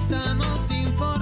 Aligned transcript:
estamos 0.00 0.70
informándote. 0.70 1.19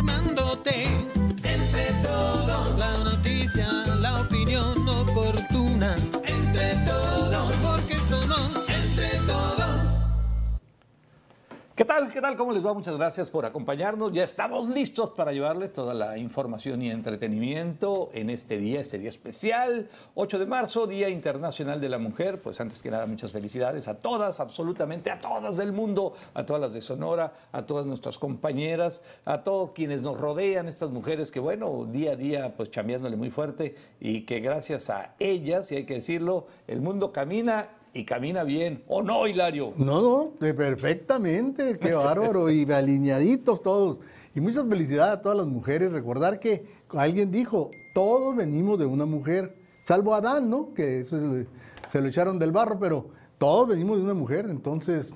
¿Qué 11.79 11.85
tal? 11.85 12.11
¿Qué 12.11 12.21
tal? 12.21 12.35
¿Cómo 12.35 12.51
les 12.51 12.67
va? 12.67 12.75
Muchas 12.75 12.97
gracias 12.97 13.31
por 13.31 13.47
acompañarnos. 13.47 14.13
Ya 14.13 14.25
estamos 14.25 14.69
listos 14.69 15.13
para 15.13 15.33
llevarles 15.33 15.73
toda 15.73 15.95
la 15.95 16.19
información 16.19 16.83
y 16.83 16.91
entretenimiento 16.91 18.11
en 18.13 18.31
este 18.31 18.59
día, 18.59 18.81
este 18.81 18.99
día 18.99 19.11
especial, 19.11 19.89
8 20.17 20.41
de 20.41 20.47
marzo, 20.47 20.89
Día 20.89 21.09
Internacional 21.09 21.81
de 21.81 21.89
la 21.89 21.99
Mujer. 21.99 22.43
Pues 22.43 22.61
antes 22.61 22.83
que 22.83 22.91
nada, 22.91 23.07
muchas 23.07 23.31
felicidades 23.31 23.87
a 23.87 24.01
todas, 24.01 24.41
absolutamente 24.41 25.13
a 25.13 25.21
todas 25.21 25.57
del 25.57 25.71
mundo, 25.71 26.15
a 26.35 26.45
todas 26.45 26.61
las 26.61 26.75
de 26.75 26.81
Sonora, 26.81 27.33
a 27.53 27.65
todas 27.65 27.87
nuestras 27.87 28.19
compañeras, 28.19 29.01
a 29.25 29.45
todos 29.45 29.71
quienes 29.71 30.03
nos 30.03 30.19
rodean, 30.19 30.67
estas 30.67 30.91
mujeres 30.91 31.31
que, 31.31 31.39
bueno, 31.39 31.87
día 31.89 32.11
a 32.11 32.17
día, 32.17 32.57
pues 32.57 32.73
chambeándole 32.73 33.17
muy 33.17 33.31
fuerte 33.31 33.77
y 34.01 34.23
que 34.23 34.41
gracias 34.41 34.91
a 34.91 35.15
ellas, 35.21 35.71
y 35.71 35.77
hay 35.77 35.87
que 35.87 35.95
decirlo, 35.95 36.49
el 36.67 36.81
mundo 36.81 37.13
camina 37.13 37.69
y 37.95 38.05
camina 38.05 38.45
bien. 38.45 38.83
¿O 38.87 39.03
no, 39.03 39.27
Hilario? 39.27 39.73
No, 39.77 40.01
no, 40.03 40.31
perfectamente, 40.55 41.79
qué 41.79 41.93
bárbaro, 41.95 42.51
y 42.51 42.65
alineaditos 42.73 43.63
todos. 43.63 44.01
Y 44.35 44.41
muchas 44.41 44.67
felicidades 44.69 45.19
a 45.19 45.23
todas 45.23 45.39
las 45.39 45.47
mujeres. 45.47 45.91
Recordar 45.93 46.39
que 46.39 46.65
alguien 46.91 47.31
dijo, 47.31 47.71
todos 47.95 48.37
venimos 48.37 48.79
de 48.79 48.87
una 48.87 49.05
mujer, 49.05 49.57
salvo 49.85 50.15
Adán, 50.15 50.49
¿no? 50.49 50.73
Que 50.75 51.01
eso 51.01 51.17
es- 51.37 51.47
se 51.89 52.01
lo 52.01 52.09
echaron 52.09 52.39
del 52.39 52.53
barro, 52.53 52.79
pero 52.79 53.09
todos 53.39 53.69
venimos 53.69 53.97
de 53.99 54.05
una 54.05 54.15
mujer. 54.15 54.47
Entonces, 54.49 55.11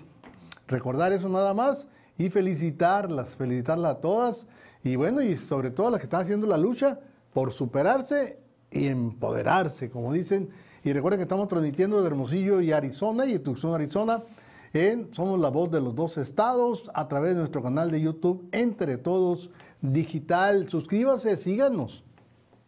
recordar 0.66 1.12
eso 1.12 1.28
nada 1.28 1.52
más 1.54 1.86
y 2.18 2.30
felicitarlas, 2.30 3.36
felicitarlas 3.36 3.96
a 3.96 4.00
todas. 4.00 4.46
Y 4.82 4.96
bueno, 4.96 5.20
y 5.22 5.36
sobre 5.36 5.70
todo 5.70 5.88
a 5.88 5.90
las 5.92 6.00
que 6.00 6.06
están 6.06 6.22
haciendo 6.22 6.46
la 6.46 6.56
lucha 6.56 6.98
por 7.32 7.52
superarse 7.52 8.38
y 8.70 8.86
empoderarse, 8.88 9.90
como 9.90 10.12
dicen. 10.12 10.48
Y 10.84 10.92
recuerden 10.92 11.18
que 11.18 11.22
estamos 11.24 11.46
transmitiendo 11.46 12.00
de 12.00 12.06
Hermosillo 12.08 12.60
y 12.60 12.72
Arizona 12.72 13.24
y 13.24 13.38
Tucson, 13.38 13.74
Arizona. 13.74 14.24
En 14.72 15.14
Somos 15.14 15.38
la 15.38 15.48
voz 15.48 15.70
de 15.70 15.80
los 15.80 15.94
dos 15.94 16.18
estados 16.18 16.90
a 16.94 17.06
través 17.06 17.34
de 17.34 17.40
nuestro 17.40 17.62
canal 17.62 17.90
de 17.90 18.00
YouTube 18.00 18.48
Entre 18.50 18.96
Todos 18.96 19.50
Digital. 19.80 20.68
Suscríbase, 20.68 21.36
síganos. 21.36 22.02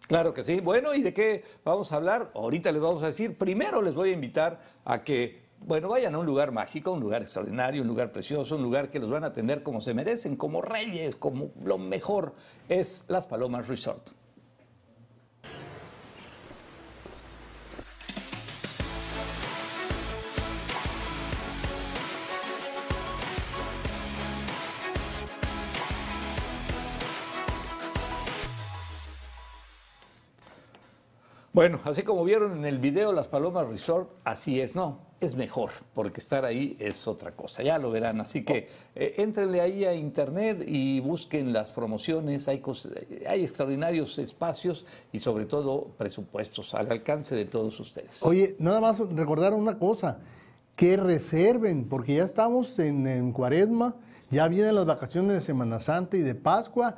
Claro 0.07 0.33
que 0.33 0.45
sí. 0.45 0.61
Bueno, 0.61 0.95
¿y 0.95 1.03
de 1.03 1.13
qué 1.13 1.43
vamos 1.65 1.91
a 1.93 1.97
hablar? 1.97 2.31
Ahorita 2.35 2.71
les 2.71 2.81
vamos 2.81 3.03
a 3.03 3.07
decir. 3.07 3.37
Primero 3.37 3.83
les 3.83 3.95
voy 3.95 4.11
a 4.11 4.13
invitar 4.13 4.61
a 4.85 5.03
que, 5.03 5.43
bueno, 5.61 5.89
vayan 5.89 6.15
a 6.15 6.19
un 6.19 6.27
lugar 6.27 6.53
mágico, 6.53 6.93
un 6.93 7.01
lugar 7.01 7.23
extraordinario, 7.23 7.83
un 7.83 7.89
lugar 7.89 8.13
precioso, 8.13 8.55
un 8.55 8.63
lugar 8.63 8.91
que 8.91 9.01
los 9.01 9.11
van 9.11 9.25
a 9.25 9.29
atender 9.29 9.65
como 9.65 9.81
se 9.81 9.93
merecen, 9.93 10.37
como 10.37 10.63
reyes, 10.63 11.17
como 11.17 11.51
lo 11.65 11.79
mejor. 11.79 12.35
Es 12.69 13.07
Las 13.09 13.27
Palomas 13.27 13.67
Resort. 13.67 14.11
Bueno, 31.55 31.79
así 31.85 32.03
como 32.03 32.25
vieron 32.25 32.59
en 32.59 32.65
el 32.65 32.81
video 32.81 33.13
Las 33.13 33.29
Palomas 33.29 33.69
Resort, 33.69 34.11
así 34.25 34.61
es, 34.61 34.75
no, 34.75 34.99
es 35.21 35.37
mejor, 35.37 35.71
porque 35.95 36.19
estar 36.19 36.45
ahí 36.45 36.77
es 36.81 37.07
otra 37.07 37.31
cosa, 37.31 37.63
ya 37.63 37.79
lo 37.79 37.93
verán. 37.93 38.21
Así 38.21 38.45
que 38.45 38.69
eh, 38.97 39.15
éntrenle 39.19 39.61
ahí 39.61 39.85
a 39.85 39.95
internet 39.95 40.65
y 40.67 40.99
busquen 40.99 41.53
las 41.53 41.71
promociones, 41.71 42.49
hay, 42.49 42.61
hay 43.29 43.45
extraordinarios 43.45 44.19
espacios 44.19 44.85
y 45.13 45.21
sobre 45.21 45.47
todo 45.47 45.93
presupuestos 45.97 46.75
al 46.75 46.91
alcance 46.91 47.37
de 47.37 47.45
todos 47.45 47.79
ustedes. 47.79 48.25
Oye, 48.25 48.57
nada 48.59 48.81
más 48.81 48.99
recordar 48.99 49.53
una 49.53 49.79
cosa, 49.79 50.19
que 50.75 50.97
reserven, 50.97 51.85
porque 51.89 52.17
ya 52.17 52.25
estamos 52.25 52.77
en 52.81 53.31
cuaresma, 53.31 53.95
ya 54.29 54.49
vienen 54.49 54.75
las 54.75 54.87
vacaciones 54.87 55.35
de 55.35 55.41
Semana 55.41 55.79
Santa 55.79 56.17
y 56.17 56.23
de 56.23 56.35
Pascua, 56.35 56.97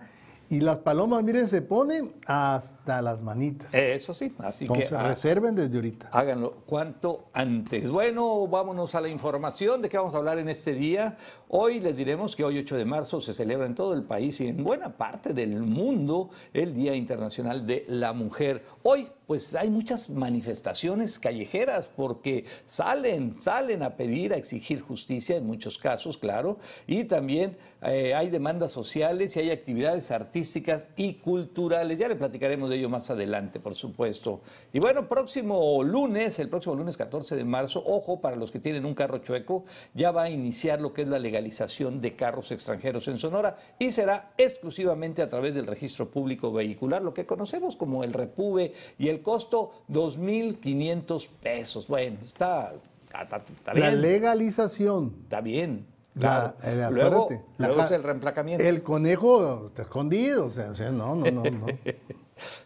y 0.48 0.60
las 0.60 0.78
palomas, 0.78 1.24
miren, 1.24 1.48
se 1.48 1.62
ponen 1.62 2.14
hasta 2.26 3.02
las 3.02 3.22
manitas. 3.22 3.72
Eso 3.74 4.14
sí, 4.14 4.32
así 4.38 4.64
Entonces, 4.64 4.90
que 4.90 4.94
ah, 4.94 5.08
reserven 5.08 5.54
desde 5.54 5.74
ahorita. 5.74 6.08
Háganlo 6.12 6.62
cuanto 6.66 7.30
antes. 7.32 7.90
Bueno, 7.90 8.46
vámonos 8.46 8.94
a 8.94 9.00
la 9.00 9.08
información 9.08 9.82
de 9.82 9.88
qué 9.88 9.98
vamos 9.98 10.14
a 10.14 10.18
hablar 10.18 10.38
en 10.38 10.48
este 10.48 10.72
día. 10.72 11.16
Hoy 11.48 11.80
les 11.80 11.96
diremos 11.96 12.36
que 12.36 12.44
hoy 12.44 12.58
8 12.58 12.76
de 12.76 12.84
marzo 12.84 13.20
se 13.20 13.34
celebra 13.34 13.66
en 13.66 13.74
todo 13.74 13.94
el 13.94 14.04
país 14.04 14.40
y 14.40 14.48
en 14.48 14.62
buena 14.62 14.96
parte 14.96 15.34
del 15.34 15.62
mundo 15.62 16.30
el 16.52 16.74
Día 16.74 16.94
Internacional 16.94 17.66
de 17.66 17.84
la 17.88 18.12
Mujer. 18.12 18.64
Hoy 18.82 19.08
pues 19.26 19.54
hay 19.54 19.70
muchas 19.70 20.08
manifestaciones 20.08 21.18
callejeras 21.18 21.86
porque 21.88 22.44
salen, 22.64 23.36
salen 23.36 23.82
a 23.82 23.96
pedir, 23.96 24.32
a 24.32 24.36
exigir 24.36 24.80
justicia 24.80 25.36
en 25.36 25.46
muchos 25.46 25.78
casos, 25.78 26.16
claro, 26.16 26.58
y 26.86 27.04
también 27.04 27.56
eh, 27.82 28.14
hay 28.14 28.30
demandas 28.30 28.72
sociales 28.72 29.36
y 29.36 29.40
hay 29.40 29.50
actividades 29.50 30.10
artísticas 30.10 30.88
y 30.96 31.14
culturales. 31.14 31.98
Ya 31.98 32.08
le 32.08 32.16
platicaremos 32.16 32.70
de 32.70 32.76
ello 32.76 32.88
más 32.88 33.10
adelante, 33.10 33.60
por 33.60 33.74
supuesto. 33.74 34.40
Y 34.72 34.78
bueno, 34.78 35.08
próximo 35.08 35.82
lunes, 35.82 36.38
el 36.38 36.48
próximo 36.48 36.74
lunes 36.74 36.96
14 36.96 37.36
de 37.36 37.44
marzo, 37.44 37.82
ojo, 37.84 38.20
para 38.20 38.36
los 38.36 38.50
que 38.50 38.60
tienen 38.60 38.86
un 38.86 38.94
carro 38.94 39.18
chueco, 39.18 39.64
ya 39.94 40.10
va 40.10 40.24
a 40.24 40.30
iniciar 40.30 40.80
lo 40.80 40.92
que 40.92 41.02
es 41.02 41.08
la 41.08 41.18
legalización 41.18 42.00
de 42.00 42.16
carros 42.16 42.50
extranjeros 42.50 43.08
en 43.08 43.18
Sonora 43.18 43.56
y 43.78 43.90
será 43.90 44.32
exclusivamente 44.38 45.22
a 45.22 45.28
través 45.28 45.54
del 45.54 45.66
registro 45.66 46.10
público 46.10 46.52
vehicular, 46.52 47.02
lo 47.02 47.12
que 47.12 47.26
conocemos 47.26 47.76
como 47.76 48.04
el 48.04 48.12
REPUBE, 48.12 48.72
y 48.98 49.08
el 49.08 49.15
costo 49.22 49.72
2.500 49.90 51.28
pesos. 51.42 51.86
Bueno, 51.88 52.18
está, 52.24 52.74
está, 53.22 53.36
está 53.38 53.74
La 53.74 53.88
bien. 53.90 54.02
legalización. 54.02 55.14
Está 55.24 55.40
bien. 55.40 55.86
La- 56.14 56.54
eh, 56.62 56.86
luego 56.90 57.24
acuérdate, 57.24 57.44
la 57.58 57.66
luego 57.66 57.80
ja- 57.82 57.86
es 57.86 57.92
el 57.92 58.02
reemplacamiento. 58.02 58.64
El 58.64 58.82
conejo 58.82 59.66
está 59.66 59.82
escondido, 59.82 60.46
o 60.46 60.50
sea, 60.50 60.70
o 60.70 60.74
sea, 60.74 60.90
no, 60.90 61.14
no, 61.14 61.30
no, 61.30 61.42
no. 61.42 61.66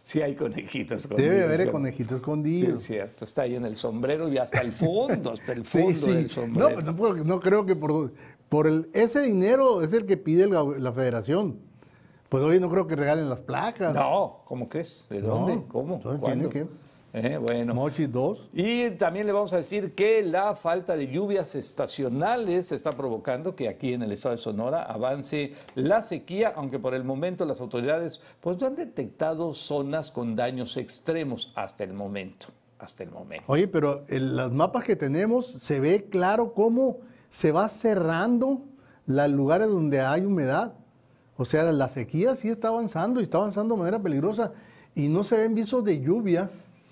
Sí 0.03 0.21
hay 0.21 0.35
conejitos 0.35 1.07
Debe 1.07 1.23
escondidos, 1.23 1.43
haber 1.45 1.59
el 1.61 1.65
¿sí? 1.67 1.71
conejito 1.71 2.15
Sí, 2.17 2.65
es 2.75 2.81
cierto. 2.83 3.23
Está 3.23 3.43
ahí 3.43 3.55
en 3.55 3.63
el 3.63 3.77
sombrero 3.77 4.27
y 4.27 4.37
hasta 4.37 4.59
el 4.59 4.73
fondo, 4.73 5.31
hasta 5.31 5.53
el 5.53 5.63
fondo 5.65 6.07
sí. 6.07 6.13
del 6.13 6.23
No, 6.23 6.29
sombrero. 6.29 6.81
no, 6.81 6.95
puedo- 6.95 7.23
no 7.23 7.39
creo 7.39 7.65
que 7.65 7.75
por, 7.77 8.11
por 8.49 8.67
el, 8.67 8.89
ese 8.93 9.21
dinero 9.21 9.81
es 9.81 9.93
el 9.93 10.05
que 10.05 10.17
pide 10.17 10.43
el 10.43 10.49
la 10.83 10.91
federación. 10.91 11.59
Pues 12.31 12.41
hoy 12.45 12.61
no 12.61 12.69
creo 12.69 12.87
que 12.87 12.95
regalen 12.95 13.29
las 13.29 13.41
placas. 13.41 13.93
No, 13.93 14.39
¿cómo 14.45 14.69
crees? 14.69 15.05
¿De 15.09 15.19
No, 15.21 15.27
dónde? 15.27 15.61
¿Cómo? 15.67 15.99
¿Cuándo? 16.01 16.21
tiene 16.25 16.47
que- 16.47 16.65
Eh, 17.13 17.35
bueno. 17.37 17.73
Mochis 17.73 18.09
2. 18.09 18.47
Y 18.53 18.91
también 18.91 19.25
le 19.25 19.33
vamos 19.33 19.51
a 19.51 19.57
decir 19.57 19.93
que 19.95 20.23
la 20.23 20.55
falta 20.55 20.95
de 20.95 21.07
lluvias 21.09 21.55
estacionales 21.55 22.71
está 22.71 22.93
provocando 22.93 23.53
que 23.53 23.67
aquí 23.67 23.91
en 23.91 24.03
el 24.03 24.13
estado 24.13 24.37
de 24.37 24.41
Sonora 24.41 24.83
avance 24.83 25.51
la 25.75 26.01
sequía, 26.03 26.53
aunque 26.55 26.79
por 26.79 26.93
el 26.93 27.03
momento 27.03 27.43
las 27.43 27.59
autoridades 27.59 28.21
pues 28.39 28.57
no 28.61 28.67
han 28.67 28.77
detectado 28.77 29.53
zonas 29.53 30.09
con 30.09 30.37
daños 30.37 30.77
extremos 30.77 31.51
hasta 31.57 31.83
el 31.83 31.91
momento. 31.91 32.47
Hasta 32.79 33.03
el 33.03 33.11
momento. 33.11 33.43
Oye, 33.47 33.67
pero 33.67 34.05
en 34.07 34.37
los 34.37 34.53
mapas 34.53 34.85
que 34.85 34.95
tenemos 34.95 35.47
se 35.47 35.81
ve 35.81 36.05
claro 36.09 36.53
cómo 36.53 36.99
se 37.29 37.51
va 37.51 37.67
cerrando 37.67 38.61
los 39.05 39.29
lugares 39.31 39.67
donde 39.67 39.99
hay 39.99 40.21
humedad. 40.23 40.75
O 41.41 41.45
sea, 41.45 41.71
la 41.71 41.89
sequía 41.89 42.35
sí 42.35 42.49
está 42.49 42.67
avanzando 42.67 43.19
y 43.19 43.23
está 43.23 43.39
avanzando 43.39 43.73
de 43.73 43.79
manera 43.79 43.99
peligrosa 43.99 44.51
y 44.93 45.07
no 45.07 45.23
se 45.23 45.37
ven 45.37 45.55
visos 45.55 45.83
de 45.83 45.99
lluvia. 45.99 46.51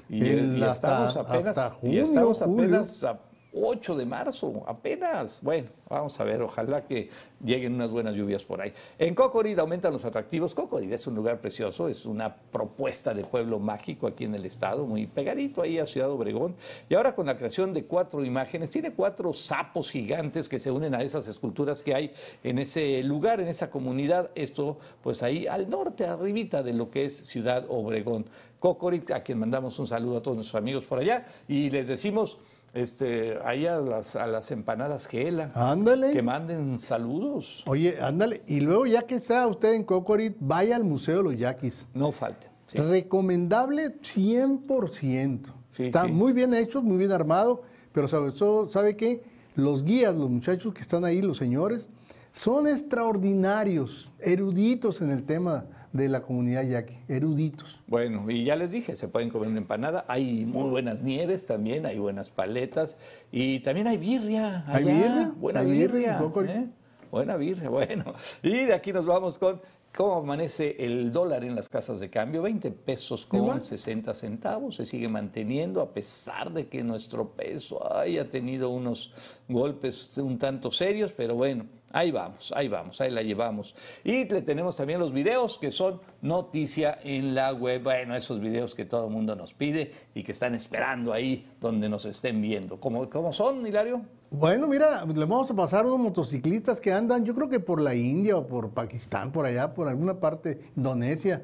Y, 0.10 0.24
y 0.26 0.64
hasta- 0.64 1.06
estamos 1.06 1.18
apenas, 1.18 1.58
hasta 1.58 1.76
y 1.78 1.80
junio, 1.82 2.02
estamos 2.02 2.42
apenas 2.42 3.04
a 3.04 3.20
8 3.54 3.96
de 3.96 4.06
marzo, 4.06 4.64
apenas. 4.68 5.42
Bueno, 5.42 5.70
vamos 5.90 6.20
a 6.20 6.24
ver, 6.24 6.42
ojalá 6.42 6.86
que 6.86 7.10
lleguen 7.44 7.74
unas 7.74 7.90
buenas 7.90 8.14
lluvias 8.14 8.44
por 8.44 8.62
ahí. 8.62 8.74
En 8.98 9.16
Cocorid 9.16 9.58
aumentan 9.58 9.92
los 9.92 10.06
atractivos. 10.06 10.54
Cocorid 10.54 10.92
es 10.92 11.08
un 11.08 11.16
lugar 11.16 11.40
precioso, 11.42 11.90
es 11.90 12.06
una 12.06 12.36
propuesta 12.36 13.14
de 13.14 13.24
pueblo 13.24 13.60
mágico 13.60 14.08
aquí 14.08 14.26
en 14.26 14.36
el 14.36 14.46
estado, 14.46 14.86
muy 14.86 15.08
pegadito 15.08 15.62
ahí 15.62 15.80
a 15.80 15.86
Ciudad 15.86 16.12
Obregón. 16.12 16.56
Y 16.90 16.96
ahora 16.96 17.16
con 17.16 17.26
la 17.26 17.38
creación 17.38 17.74
de 17.74 17.86
cuatro 17.86 18.24
imágenes, 18.24 18.70
tiene 18.70 18.92
cuatro 18.92 19.34
sapos 19.34 19.90
gigantes 19.90 20.48
que 20.48 20.60
se 20.60 20.72
unen 20.72 20.94
a 20.94 21.02
esas 21.02 21.28
esculturas 21.28 21.82
que 21.82 21.96
hay 21.96 22.14
en 22.44 22.60
ese 22.60 23.02
lugar, 23.04 23.40
en 23.40 23.48
esa 23.48 23.72
comunidad. 23.72 24.30
Esto, 24.36 24.78
pues 25.02 25.24
ahí 25.24 25.48
al 25.48 25.70
norte, 25.70 26.06
arribita 26.06 26.62
de 26.62 26.74
lo 26.74 26.92
que 26.92 27.06
es 27.06 27.18
Ciudad 27.18 27.66
Obregón. 27.68 28.26
Cocorit, 28.60 29.10
a 29.12 29.24
quien 29.24 29.40
mandamos 29.40 29.80
un 29.80 29.88
saludo 29.88 30.18
a 30.18 30.22
todos 30.22 30.36
nuestros 30.36 30.62
amigos 30.62 30.84
por 30.84 31.00
allá 31.00 31.26
y 31.48 31.70
les 31.70 31.88
decimos 31.88 32.38
este, 32.74 33.40
ahí 33.44 33.66
a 33.66 33.80
las, 33.80 34.16
a 34.16 34.28
las 34.28 34.52
empanadas 34.52 35.08
Gela 35.08 35.52
Ándale. 35.56 36.14
que 36.14 36.22
manden 36.22 36.78
saludos, 36.80 37.64
Oye, 37.68 37.98
ándale. 38.02 38.44
Y 38.48 38.60
luego, 38.60 38.86
ya 38.86 39.04
que 39.04 39.16
está 39.16 39.46
usted 39.48 39.74
en 39.74 39.84
Cocorit, 39.84 40.36
vaya 40.40 40.76
al 40.76 40.84
Museo 40.84 41.18
de 41.18 41.24
los 41.24 41.38
Yaquis. 41.38 41.88
no 41.94 42.12
falten. 42.12 42.50
¿sí? 42.68 42.78
Recomendable 42.78 44.00
100%. 44.02 45.40
Sí, 45.72 45.84
Está 45.84 46.06
sí. 46.06 46.12
muy 46.12 46.34
bien 46.34 46.54
hecho, 46.54 46.82
muy 46.82 46.98
bien 46.98 47.12
armado, 47.12 47.62
pero 47.92 48.08
sobre 48.08 48.32
todo, 48.32 48.70
¿sabe 48.70 48.96
qué? 48.96 49.24
Los 49.56 49.84
guías, 49.84 50.16
los 50.16 50.30
muchachos 50.30 50.74
que 50.74 50.82
están 50.82 51.06
ahí, 51.06 51.22
los 51.22 51.38
señores, 51.38 51.88
son 52.34 52.68
extraordinarios, 52.68 54.12
eruditos 54.20 55.02
en 55.02 55.12
el 55.12 55.24
tema 55.24 55.66
de 55.94 56.08
la 56.10 56.22
comunidad 56.22 56.64
yaqui, 56.64 56.98
eruditos. 57.08 57.80
Bueno, 57.88 58.30
y 58.30 58.44
ya 58.44 58.56
les 58.56 58.72
dije, 58.72 58.96
se 58.96 59.08
pueden 59.08 59.30
comer 59.30 59.50
una 59.50 59.58
empanada, 59.58 60.06
hay 60.08 60.46
muy 60.46 60.70
buenas 60.70 61.02
nieves 61.02 61.46
también, 61.46 61.86
hay 61.86 61.98
buenas 61.98 62.30
paletas 62.30 62.96
y 63.32 63.60
también 63.62 63.88
hay 63.88 63.98
birria. 63.98 64.64
¿Hay 64.68 64.84
allá, 64.84 64.94
birria? 64.94 65.34
Buena 65.38 65.60
¿Hay 65.62 65.66
birria? 65.66 65.88
birria. 65.88 66.14
Un 66.18 66.24
poco- 66.28 66.44
¿eh? 66.44 66.68
Buena 67.12 67.38
birria, 67.38 67.70
bueno. 67.72 68.14
Y 68.44 68.66
de 68.66 68.74
aquí 68.74 68.94
nos 68.94 69.06
vamos 69.08 69.40
con 69.40 69.62
cómo 69.96 70.18
amanece 70.18 70.76
el 70.78 71.12
dólar 71.12 71.44
en 71.44 71.56
las 71.56 71.68
casas 71.68 72.00
de 72.00 72.12
cambio, 72.12 72.44
20 72.44 72.70
pesos 72.70 73.26
con 73.26 73.40
Igual. 73.40 73.64
60 73.64 74.14
centavos, 74.14 74.76
se 74.76 74.86
sigue 74.86 75.08
manteniendo 75.10 75.82
a 75.82 75.92
pesar 75.92 76.52
de 76.54 76.68
que 76.68 76.84
nuestro 76.84 77.30
peso 77.32 77.92
haya 77.98 78.30
tenido 78.30 78.70
unos 78.70 79.12
golpes 79.48 80.16
un 80.20 80.38
tanto 80.38 80.72
serios, 80.72 81.12
pero 81.12 81.34
bueno, 81.34 81.66
ahí 81.92 82.12
vamos, 82.12 82.54
ahí 82.56 82.68
vamos, 82.68 83.00
ahí 83.02 83.12
la 83.12 83.22
llevamos. 83.22 83.76
Y 84.04 84.26
le 84.26 84.42
tenemos 84.42 84.78
también 84.78 85.00
los 85.00 85.14
videos 85.14 85.58
que 85.58 85.72
son 85.72 86.02
noticia 86.22 87.00
en 87.04 87.36
la 87.36 87.54
web, 87.54 87.84
bueno, 87.84 88.16
esos 88.16 88.40
videos 88.40 88.76
que 88.76 88.86
todo 88.86 89.08
el 89.08 89.12
mundo 89.12 89.36
nos 89.36 89.54
pide 89.54 89.92
y 90.14 90.24
que 90.24 90.32
están 90.32 90.56
esperando 90.56 91.14
ahí 91.14 91.48
donde 91.60 91.90
nos 91.90 92.06
estén 92.06 92.42
viendo. 92.42 92.80
¿Cómo, 92.80 93.10
cómo 93.10 93.34
son, 93.34 93.66
Hilario? 93.66 94.02
Bueno, 94.32 94.68
mira, 94.68 95.04
le 95.06 95.26
vamos 95.26 95.50
a 95.50 95.56
pasar 95.56 95.88
unos 95.88 96.00
motociclistas 96.00 96.80
que 96.80 96.94
andan, 96.94 97.26
yo 97.26 97.34
creo 97.34 97.50
que 97.50 97.60
por 97.60 97.82
la 97.82 97.96
India 97.96 98.38
o 98.38 98.46
por 98.46 98.70
Pakistán, 98.70 99.32
por 99.32 99.46
allá, 99.48 99.74
por 99.74 99.88
alguna 99.88 100.20
parte, 100.20 100.62
Indonesia, 100.78 101.42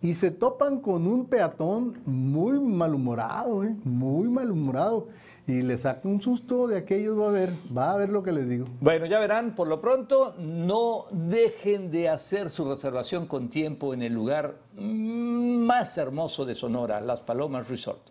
y 0.00 0.14
se 0.14 0.30
topan 0.30 0.80
con 0.80 1.06
un 1.06 1.26
peatón 1.26 2.00
muy 2.06 2.58
malhumorado, 2.58 3.64
¿eh? 3.64 3.76
muy 3.84 4.28
malhumorado, 4.28 5.08
y 5.46 5.62
le 5.62 5.76
saca 5.76 6.08
un 6.08 6.20
susto 6.20 6.68
de 6.68 6.78
aquellos, 6.78 7.18
va 7.18 7.28
a 7.28 7.32
ver, 7.32 7.52
va 7.76 7.92
a 7.92 7.96
ver 7.96 8.10
lo 8.10 8.22
que 8.22 8.32
les 8.32 8.48
digo. 8.48 8.66
Bueno, 8.80 9.06
ya 9.06 9.18
verán, 9.18 9.54
por 9.54 9.66
lo 9.66 9.80
pronto, 9.80 10.34
no 10.38 11.06
dejen 11.10 11.90
de 11.90 12.08
hacer 12.08 12.48
su 12.50 12.68
reservación 12.68 13.26
con 13.26 13.48
tiempo 13.48 13.92
en 13.92 14.02
el 14.02 14.12
lugar 14.12 14.56
mm, 14.76 15.64
más 15.64 15.98
hermoso 15.98 16.44
de 16.44 16.54
Sonora, 16.54 17.00
Las 17.00 17.22
Palomas 17.22 17.68
Resort. 17.68 18.10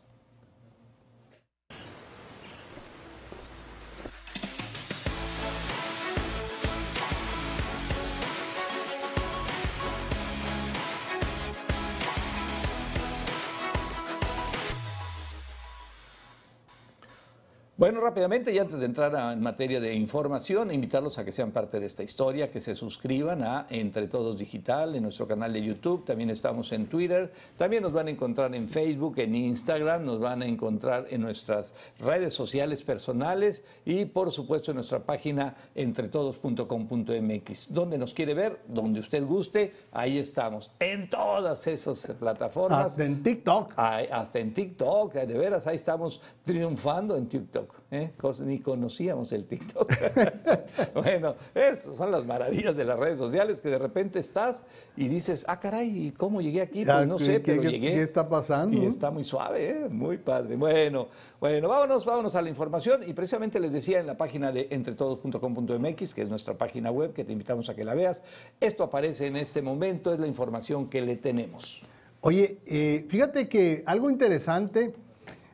Bueno, 17.91 18.05
rápidamente 18.05 18.53
y 18.53 18.57
antes 18.57 18.79
de 18.79 18.85
entrar 18.85 19.13
a- 19.17 19.33
en 19.33 19.41
materia 19.41 19.81
de 19.81 19.93
información, 19.93 20.71
invitarlos 20.71 21.17
a 21.17 21.25
que 21.25 21.33
sean 21.33 21.51
parte 21.51 21.77
de 21.77 21.87
esta 21.87 22.03
historia, 22.03 22.49
que 22.49 22.61
se 22.61 22.73
suscriban 22.73 23.43
a 23.43 23.67
Entre 23.69 24.07
Todos 24.07 24.37
Digital 24.37 24.95
en 24.95 25.03
nuestro 25.03 25.27
canal 25.27 25.51
de 25.51 25.61
YouTube, 25.61 26.05
también 26.05 26.29
estamos 26.29 26.71
en 26.71 26.85
Twitter, 26.87 27.33
también 27.57 27.83
nos 27.83 27.91
van 27.91 28.07
a 28.07 28.11
encontrar 28.11 28.55
en 28.55 28.69
Facebook, 28.69 29.15
en 29.19 29.35
Instagram, 29.35 30.05
nos 30.05 30.21
van 30.21 30.41
a 30.41 30.45
encontrar 30.45 31.07
en 31.09 31.19
nuestras 31.19 31.75
redes 31.99 32.33
sociales 32.33 32.81
personales 32.81 33.65
y 33.83 34.05
por 34.05 34.31
supuesto 34.31 34.71
en 34.71 34.75
nuestra 34.75 34.99
página 34.99 35.53
entretodos.com.mx. 35.75 37.73
Donde 37.73 37.97
nos 37.97 38.13
quiere 38.13 38.33
ver, 38.33 38.61
donde 38.69 39.01
usted 39.01 39.25
guste, 39.25 39.73
ahí 39.91 40.17
estamos, 40.17 40.73
en 40.79 41.09
todas 41.09 41.67
esas 41.67 42.07
plataformas. 42.17 42.85
Hasta 42.85 43.03
en 43.03 43.21
TikTok. 43.21 43.73
Ay, 43.75 44.07
hasta 44.09 44.39
en 44.39 44.53
TikTok, 44.53 45.13
de 45.13 45.37
veras, 45.37 45.67
ahí 45.67 45.75
estamos 45.75 46.21
triunfando 46.45 47.17
en 47.17 47.27
TikTok. 47.27 47.80
¿Eh? 47.91 48.11
Ni 48.43 48.59
conocíamos 48.59 49.31
el 49.33 49.45
TikTok. 49.45 49.91
bueno, 50.95 51.35
esas 51.53 51.95
son 51.97 52.11
las 52.11 52.25
maravillas 52.25 52.75
de 52.75 52.85
las 52.85 52.97
redes 52.97 53.17
sociales 53.17 53.61
que 53.61 53.69
de 53.69 53.77
repente 53.77 54.19
estás 54.19 54.65
y 54.97 55.07
dices, 55.07 55.45
ah, 55.47 55.59
caray, 55.59 56.07
¿y 56.07 56.11
¿cómo 56.11 56.41
llegué 56.41 56.61
aquí? 56.61 56.85
Pues 56.85 57.07
no 57.07 57.17
¿qué- 57.17 57.25
sé, 57.25 57.31
qué- 57.41 57.51
pero 57.51 57.61
qué- 57.63 57.69
llegué. 57.71 57.93
qué 57.93 58.01
está 58.03 58.27
pasando? 58.27 58.77
Y 58.77 58.85
está 58.85 59.11
muy 59.11 59.25
suave, 59.25 59.69
¿eh? 59.69 59.89
muy 59.89 60.17
padre. 60.17 60.55
Bueno, 60.55 61.07
bueno, 61.39 61.67
vámonos, 61.67 62.05
vámonos 62.05 62.33
a 62.35 62.41
la 62.41 62.49
información. 62.49 63.01
Y 63.07 63.13
precisamente 63.13 63.59
les 63.59 63.71
decía 63.73 63.99
en 63.99 64.07
la 64.07 64.15
página 64.17 64.51
de 64.51 64.67
entretodos.com.mx, 64.71 66.13
que 66.13 66.21
es 66.21 66.29
nuestra 66.29 66.53
página 66.55 66.91
web, 66.91 67.13
que 67.13 67.23
te 67.23 67.31
invitamos 67.33 67.69
a 67.69 67.75
que 67.75 67.83
la 67.83 67.93
veas. 67.93 68.21
Esto 68.59 68.83
aparece 68.83 69.27
en 69.27 69.35
este 69.35 69.61
momento, 69.61 70.13
es 70.13 70.19
la 70.19 70.27
información 70.27 70.89
que 70.89 71.01
le 71.01 71.17
tenemos. 71.17 71.81
Oye, 72.21 72.59
eh, 72.67 73.05
fíjate 73.09 73.49
que 73.49 73.83
algo 73.85 74.09
interesante, 74.09 74.93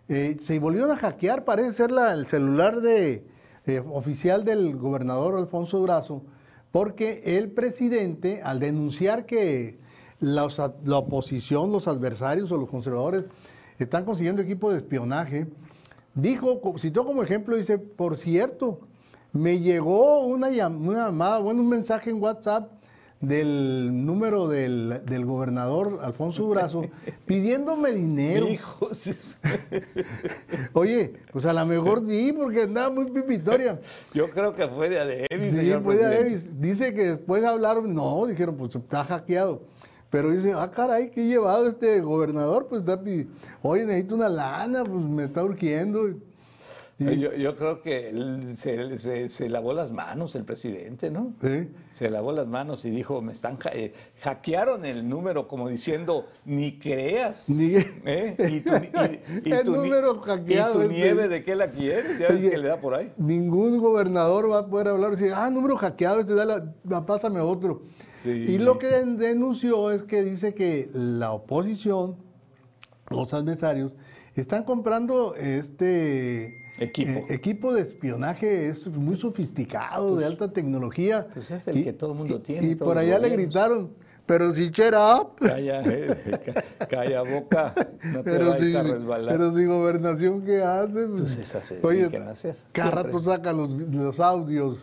eh, 0.10 0.38
se 0.42 0.60
volvieron 0.60 0.92
a 0.92 0.98
hackear, 0.98 1.44
parece 1.46 1.74
ser 1.74 1.92
la- 1.92 2.14
el 2.14 2.28
celular 2.28 2.82
de, 2.82 3.26
eh, 3.66 3.80
oficial 3.92 4.46
del 4.46 4.78
gobernador 4.78 5.36
Alfonso 5.38 5.78
Durazo, 5.80 6.24
porque 6.72 7.22
el 7.26 7.52
presidente, 7.52 8.42
al 8.42 8.60
denunciar 8.60 9.26
que 9.26 9.80
los 10.20 10.60
a- 10.60 10.74
la 10.86 10.98
oposición, 10.98 11.72
los 11.72 11.88
adversarios 11.88 12.52
o 12.52 12.58
los 12.58 12.70
conservadores 12.70 13.26
están 13.80 14.06
consiguiendo 14.06 14.42
equipo 14.42 14.72
de 14.72 14.78
espionaje, 14.78 15.48
dijo, 16.16 16.62
citó 16.80 17.06
como 17.06 17.22
ejemplo, 17.24 17.56
dice, 17.56 17.78
por 17.78 18.18
cierto, 18.18 18.80
me 19.34 19.60
llegó 19.60 20.22
una 20.26 20.50
llamada, 20.50 21.40
bueno, 21.40 21.62
un 21.62 21.70
mensaje 21.70 22.10
en 22.10 22.22
WhatsApp 22.22 22.72
del 23.20 24.06
número 24.06 24.48
del, 24.48 25.02
del 25.06 25.26
gobernador 25.26 26.00
Alfonso 26.04 26.44
Durazo 26.44 26.84
pidiéndome 27.26 27.92
dinero. 27.92 28.48
Hijos, 28.48 29.40
Oye, 30.74 31.14
pues 31.32 31.46
a 31.46 31.54
lo 31.54 31.66
mejor 31.66 32.06
sí, 32.06 32.34
porque 32.38 32.64
andaba 32.64 32.90
muy 32.94 33.06
pipitoria. 33.10 33.80
yo 34.14 34.30
creo 34.30 34.56
que 34.56 34.68
fue 34.68 34.90
de 34.90 35.00
Adevis, 35.00 35.50
Sí, 35.50 35.56
señor 35.58 35.80
ya 35.82 35.88
presidente. 35.88 36.18
Davis. 36.24 36.62
Dice 36.62 36.94
que 36.94 37.04
después 37.12 37.44
hablaron, 37.44 37.94
no, 37.94 38.26
dijeron, 38.28 38.56
pues 38.56 38.76
está 38.76 39.04
hackeado. 39.04 39.62
Pero 40.10 40.32
dice, 40.32 40.54
ah, 40.56 40.72
caray, 40.74 41.12
¿qué 41.12 41.26
llevado 41.26 41.68
este 41.68 42.00
gobernador? 42.00 42.68
Pues 42.70 42.80
está 42.82 43.02
pi- 43.04 43.28
oye, 43.62 43.84
necesito 43.86 44.16
una 44.16 44.30
lana, 44.30 44.84
pues 44.86 45.02
me 45.04 45.26
está 45.26 45.44
urgiendo. 45.44 46.08
Y- 47.00 47.20
Yo, 47.20 47.32
yo 47.36 47.56
creo 47.56 47.80
que 47.80 48.12
se, 48.54 48.98
se- 48.98 49.30
se 49.30 49.50
lavó 49.50 49.72
las 49.74 49.92
manos 49.92 50.34
el 50.36 50.46
presidente, 50.46 51.12
¿no? 51.12 51.32
Sí. 51.40 51.70
Se 51.94 52.10
lavó 52.10 52.32
las 52.32 52.48
manos 52.48 52.86
y 52.86 52.90
dijo, 52.90 53.22
me 53.22 53.34
están 53.34 53.58
ja- 53.60 53.70
eh, 53.72 53.94
hackearon 54.24 54.84
el 54.84 55.08
número 55.08 55.48
como 55.48 55.70
diciendo, 55.70 56.26
ni 56.46 56.80
creas. 56.80 57.50
Ni- 57.52 57.76
¿eh? 57.76 58.36
Y 58.50 58.62
tu, 58.62 58.74
y- 58.76 59.22
y 59.46 59.52
El 59.54 59.64
tu 59.64 59.76
número 59.76 60.20
hackeado, 60.22 60.72
Y 60.72 60.74
tu 60.74 60.82
este. 60.92 60.94
nieve, 60.96 61.28
¿de 61.28 61.44
qué 61.44 61.56
la 61.56 61.70
quieres? 61.70 62.18
Ya 62.18 62.30
ves 62.30 62.40
Oye, 62.42 62.50
que 62.50 62.58
le 62.58 62.68
da 62.68 62.82
por 62.82 62.96
ahí. 62.96 63.14
Ningún 63.18 63.78
gobernador 63.78 64.50
va 64.52 64.60
a 64.60 64.68
poder 64.68 64.88
hablar 64.88 65.14
y 65.14 65.18
decir, 65.18 65.34
ah, 65.36 65.52
número 65.52 65.78
hackeado, 65.78 66.22
este, 66.22 66.34
va, 66.34 67.06
pásame 67.06 67.40
otro. 67.42 67.84
Sí. 68.18 68.32
Y 68.32 68.58
lo 68.58 68.80
que 68.80 68.88
den- 68.88 69.18
denunció 69.18 69.92
es 69.92 70.02
que 70.02 70.24
dice 70.24 70.56
que 70.56 70.90
la 70.94 71.32
oposición, 71.32 72.16
los 73.12 73.32
adversarios, 73.36 73.96
están 74.36 74.64
comprando 74.64 75.36
este 75.36 76.67
Equipo. 76.80 77.12
eh, 77.12 77.26
equipo 77.30 77.74
de 77.74 77.82
espionaje, 77.82 78.70
es 78.70 78.88
muy 78.88 79.16
sofisticado, 79.18 80.16
de 80.16 80.26
alta 80.26 80.52
tecnología. 80.52 81.28
pues 81.34 81.50
es 81.52 81.68
el 81.68 81.84
que 81.84 81.94
todo 81.94 82.12
el 82.12 82.18
mundo 82.18 82.40
tiene, 82.42 82.68
Y, 82.68 82.76
por 82.76 82.98
allá 82.98 83.18
le 83.20 83.30
gritaron, 83.30 83.90
pero 84.26 84.54
si 84.54 84.70
up. 84.96 85.36
Calla, 85.40 85.82
eh, 85.86 86.40
ca- 86.78 86.88
calla 86.88 87.22
boca, 87.24 87.74
no 88.04 88.24
te 88.24 88.30
Pero 88.32 88.58
si, 88.60 88.76
a 88.76 88.84
resbalar. 88.84 89.36
pero 89.38 89.56
si 89.56 89.66
gobernación, 89.66 90.42
¿qué 90.44 90.62
hace? 90.62 91.08
Pues 91.08 91.36
esas 91.38 91.66
se 91.66 91.80
Oye, 91.86 92.06
hacer, 92.28 92.56
cada 92.74 92.92
siempre. 92.92 93.12
rato 93.14 93.24
sacan 93.24 93.58
los, 93.58 93.72
los 93.72 94.20
audios. 94.20 94.80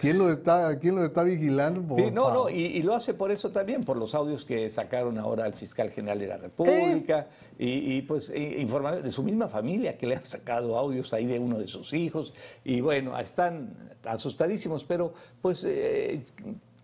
¿Quién 0.00 0.18
los 0.18 0.30
está, 0.30 0.78
quién 0.78 0.94
los 0.94 1.04
está 1.04 1.22
vigilando? 1.22 1.82
Por 1.82 1.98
Sí, 1.98 2.10
no, 2.10 2.32
no, 2.32 2.48
y, 2.50 2.66
y 2.66 2.82
lo 2.82 2.94
hace 2.94 3.14
por 3.14 3.30
eso 3.30 3.50
también, 3.50 3.82
por 3.82 3.96
los 3.96 4.14
audios 4.14 4.44
que 4.44 4.68
sacaron 4.70 5.18
ahora 5.18 5.44
al 5.44 5.54
fiscal 5.54 5.90
general 5.90 6.18
de 6.18 6.26
la 6.26 6.36
República 6.36 7.28
y, 7.58 7.96
y, 7.96 8.02
pues 8.02 8.32
informar 8.34 9.02
de 9.02 9.10
su 9.12 9.22
misma 9.22 9.48
familia 9.48 9.96
que 9.96 10.06
le 10.06 10.16
han 10.16 10.26
sacado 10.26 10.76
audios 10.76 11.12
ahí 11.14 11.26
de 11.26 11.38
uno 11.38 11.58
de 11.58 11.66
sus 11.66 11.92
hijos 11.92 12.34
y 12.64 12.80
bueno, 12.80 13.18
están 13.18 13.74
asustadísimos, 14.04 14.84
pero 14.84 15.14
pues 15.40 15.64
eh, 15.64 16.24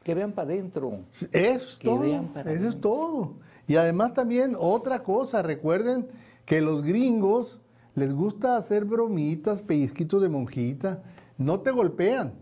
que 0.03 0.15
vean 0.15 0.33
para 0.33 0.51
adentro. 0.51 1.01
Eso 1.11 1.69
es 1.69 1.79
Que 1.79 1.89
todo. 1.89 1.99
vean 2.01 2.29
para 2.29 2.53
Eso 2.53 2.69
es 2.69 2.81
todo. 2.81 3.35
Y 3.69 3.77
además 3.77 4.15
también 4.15 4.57
otra 4.59 5.03
cosa, 5.03 5.43
recuerden 5.43 6.09
que 6.47 6.61
los 6.61 6.83
gringos 6.83 7.61
les 7.95 8.13
gusta 8.13 8.57
hacer 8.57 8.85
bromitas, 8.85 9.63
pellizquitos 9.63 10.23
de 10.23 10.29
monjita, 10.29 11.03
no 11.39 11.61
te 11.61 11.71
golpean, 11.71 12.33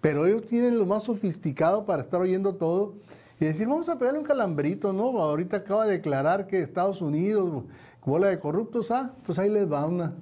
pero 0.00 0.26
ellos 0.26 0.46
tienen 0.46 0.78
lo 0.78 0.86
más 0.86 1.04
sofisticado 1.04 1.84
para 1.84 2.02
estar 2.02 2.20
oyendo 2.20 2.54
todo 2.54 2.94
y 3.38 3.44
decir, 3.46 3.66
vamos 3.66 3.88
a 3.88 3.98
pegarle 3.98 4.18
un 4.20 4.24
calambrito, 4.24 4.92
¿no? 4.92 5.18
Ahorita 5.20 5.58
acaba 5.58 5.86
de 5.86 5.92
declarar 5.92 6.46
que 6.46 6.60
Estados 6.60 7.00
Unidos, 7.00 7.64
bola 8.04 8.28
de 8.28 8.38
corruptos, 8.38 8.90
ah, 8.90 9.12
pues 9.26 9.38
ahí 9.38 9.48
les 9.50 9.70
va 9.70 9.86
una, 9.86 10.12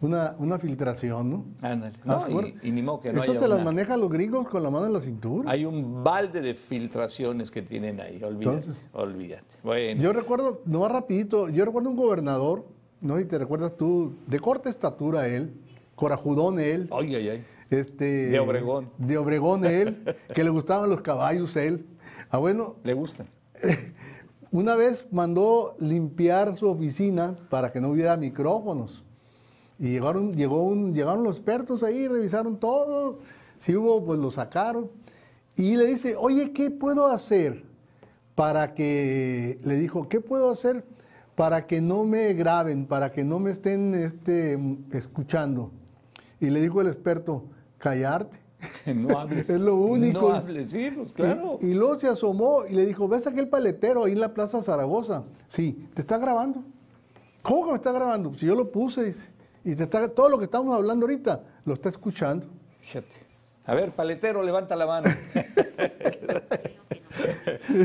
una, 0.00 0.34
una 0.38 0.58
filtración, 0.58 1.30
¿no? 1.30 1.44
Ándale. 1.62 1.94
Ah, 2.06 2.26
No, 2.28 2.40
y, 2.42 2.54
y 2.62 2.70
ni 2.72 2.82
modo 2.82 3.00
que 3.00 3.12
no 3.12 3.22
Eso 3.22 3.32
haya 3.32 3.40
se 3.40 3.48
las 3.48 3.62
manejan 3.64 4.00
los 4.00 4.10
gringos 4.10 4.48
con 4.48 4.62
la 4.62 4.70
mano 4.70 4.86
en 4.86 4.92
la 4.92 5.00
cintura. 5.00 5.50
Hay 5.50 5.64
un 5.64 6.02
balde 6.02 6.40
de 6.40 6.54
filtraciones 6.54 7.50
que 7.50 7.62
tienen 7.62 8.00
ahí, 8.00 8.22
olvídate, 8.22 8.56
Entonces- 8.58 8.82
olvídate. 8.92 9.54
Bueno, 9.62 10.02
Yo 10.02 10.12
recuerdo, 10.12 10.60
no 10.64 10.88
rapidito, 10.88 11.48
yo 11.48 11.64
recuerdo 11.64 11.90
un 11.90 11.96
gobernador, 11.96 12.64
¿no? 13.00 13.20
Y 13.20 13.24
te 13.24 13.38
recuerdas 13.38 13.76
tú, 13.76 14.14
de 14.26 14.40
corta 14.40 14.68
estatura 14.68 15.28
él, 15.28 15.52
corajudón 15.94 16.58
él, 16.58 16.88
ay, 16.92 17.14
ay, 17.14 17.28
ay. 17.28 17.44
Este, 17.80 18.26
De 18.26 18.38
Obregón. 18.38 18.90
De 18.98 19.18
Obregón 19.18 19.64
él, 19.64 20.16
que 20.34 20.44
le 20.44 20.50
gustaban 20.50 20.90
los 20.90 21.00
caballos 21.00 21.56
él. 21.56 21.86
Ah, 22.30 22.38
bueno, 22.38 22.76
Le 22.84 22.94
gustan. 22.94 23.28
una 24.50 24.76
vez 24.76 25.08
mandó 25.10 25.74
limpiar 25.80 26.56
su 26.56 26.68
oficina 26.68 27.36
para 27.50 27.72
que 27.72 27.80
no 27.80 27.88
hubiera 27.88 28.16
micrófonos. 28.16 29.04
Y 29.78 29.90
llegaron, 29.90 30.32
llegó 30.34 30.62
un, 30.62 30.94
llegaron 30.94 31.24
los 31.24 31.36
expertos 31.36 31.82
ahí, 31.82 32.06
revisaron 32.06 32.58
todo. 32.58 33.18
Si 33.58 33.74
hubo, 33.74 34.04
pues 34.04 34.20
lo 34.20 34.30
sacaron. 34.30 34.90
Y 35.56 35.76
le 35.76 35.86
dice, 35.86 36.14
oye, 36.16 36.52
¿qué 36.52 36.70
puedo 36.70 37.06
hacer 37.08 37.64
para 38.34 38.74
que, 38.74 39.58
le 39.64 39.76
dijo, 39.76 40.08
¿qué 40.08 40.20
puedo 40.20 40.50
hacer 40.50 40.84
para 41.34 41.66
que 41.66 41.80
no 41.80 42.04
me 42.04 42.32
graben, 42.34 42.86
para 42.86 43.10
que 43.10 43.24
no 43.24 43.40
me 43.40 43.50
estén 43.50 43.94
este, 43.94 44.58
escuchando? 44.92 45.72
Y 46.38 46.50
le 46.50 46.60
dijo 46.60 46.80
el 46.80 46.86
experto, 46.86 47.44
callarte. 47.84 48.38
No 48.86 49.18
hables. 49.18 49.50
Es 49.50 49.60
lo 49.60 49.74
único. 49.74 50.22
No 50.22 50.34
hables, 50.34 50.72
sí, 50.72 50.90
pues 50.90 51.12
claro. 51.12 51.58
Y, 51.60 51.66
y 51.66 51.74
luego 51.74 51.98
se 51.98 52.08
asomó 52.08 52.64
y 52.66 52.72
le 52.72 52.86
dijo, 52.86 53.06
¿ves 53.08 53.26
aquel 53.26 53.48
paletero 53.48 54.04
ahí 54.04 54.12
en 54.12 54.20
la 54.20 54.32
Plaza 54.32 54.62
Zaragoza? 54.62 55.24
Sí, 55.48 55.86
¿te 55.92 56.00
está 56.00 56.16
grabando? 56.16 56.64
¿Cómo 57.42 57.66
que 57.66 57.72
me 57.72 57.76
está 57.76 57.92
grabando? 57.92 58.32
Si 58.34 58.46
yo 58.46 58.54
lo 58.54 58.72
puse, 58.72 59.04
dice, 59.04 59.28
y 59.64 59.74
te 59.74 59.82
está, 59.82 60.08
todo 60.08 60.30
lo 60.30 60.38
que 60.38 60.44
estamos 60.44 60.74
hablando 60.74 61.04
ahorita 61.04 61.42
lo 61.66 61.74
está 61.74 61.90
escuchando. 61.90 62.46
Fíjate. 62.80 63.16
A 63.66 63.74
ver, 63.74 63.92
paletero, 63.92 64.42
levanta 64.42 64.76
la 64.76 64.86
mano. 64.86 65.08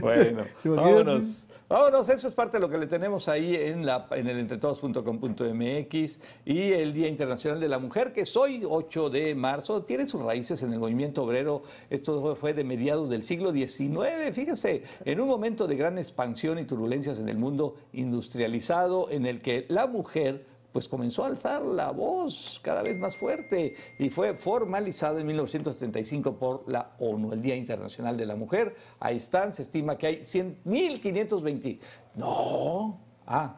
bueno, 0.02 0.44
vámonos. 0.64 1.48
Vámonos, 1.70 2.10
eso 2.10 2.28
es 2.28 2.34
parte 2.34 2.58
de 2.58 2.62
lo 2.62 2.68
que 2.68 2.80
le 2.80 2.88
tenemos 2.88 3.28
ahí 3.28 3.56
en, 3.56 3.86
la, 3.86 4.08
el 4.10 4.28
entretodos.com.mx 4.28 6.20
y 6.44 6.72
el 6.72 6.94
Día 6.96 7.08
Internacional 7.08 7.60
de 7.60 7.70
la 7.70 7.78
Mujer, 7.78 8.12
que 8.12 8.22
es 8.22 8.36
hoy, 8.36 8.64
8 8.68 9.12
de 9.12 9.36
marzo, 9.36 9.84
tiene 9.84 10.08
sus 10.08 10.20
raíces 10.20 10.64
en 10.64 10.74
el 10.74 10.80
movimiento 10.80 11.22
obrero. 11.22 11.62
Esto 11.92 12.36
fue 12.36 12.56
de 12.56 12.64
mediados 12.64 13.08
del 13.08 13.22
siglo 13.22 13.54
XIX. 13.54 14.34
Fíjese, 14.34 14.82
en 15.06 15.22
un 15.22 15.28
momento 15.28 15.68
de 15.68 15.76
gran 15.76 16.00
expansión 16.00 16.58
y 16.58 16.66
turbulencias 16.66 17.20
en 17.20 17.30
el 17.30 17.38
mundo 17.38 17.76
industrializado, 17.94 19.12
en 19.12 19.28
el 19.28 19.40
que 19.40 19.68
la 19.70 19.86
mujer 19.86 20.48
pues 20.72 20.88
comenzó 20.88 21.24
a 21.24 21.28
alzar 21.28 21.62
la 21.64 21.92
voz 21.92 22.60
cada 22.64 22.84
vez 22.84 22.98
más 22.98 23.18
fuerte 23.18 23.76
y 23.98 24.10
fue 24.10 24.34
formalizado 24.36 25.18
en 25.20 25.26
1975 25.28 26.36
por 26.38 26.64
la 26.72 26.92
ONU, 27.00 27.34
el 27.34 27.42
Día 27.42 27.56
Internacional 27.56 28.16
de 28.18 28.26
la 28.26 28.36
Mujer. 28.36 28.76
Ahí 29.00 29.16
están, 29.16 29.54
se 29.54 29.64
estima 29.64 29.98
que 29.98 30.08
hay 30.08 30.26
100, 30.26 30.60
1.520. 30.66 31.80
No, 32.16 33.00
ah, 33.26 33.56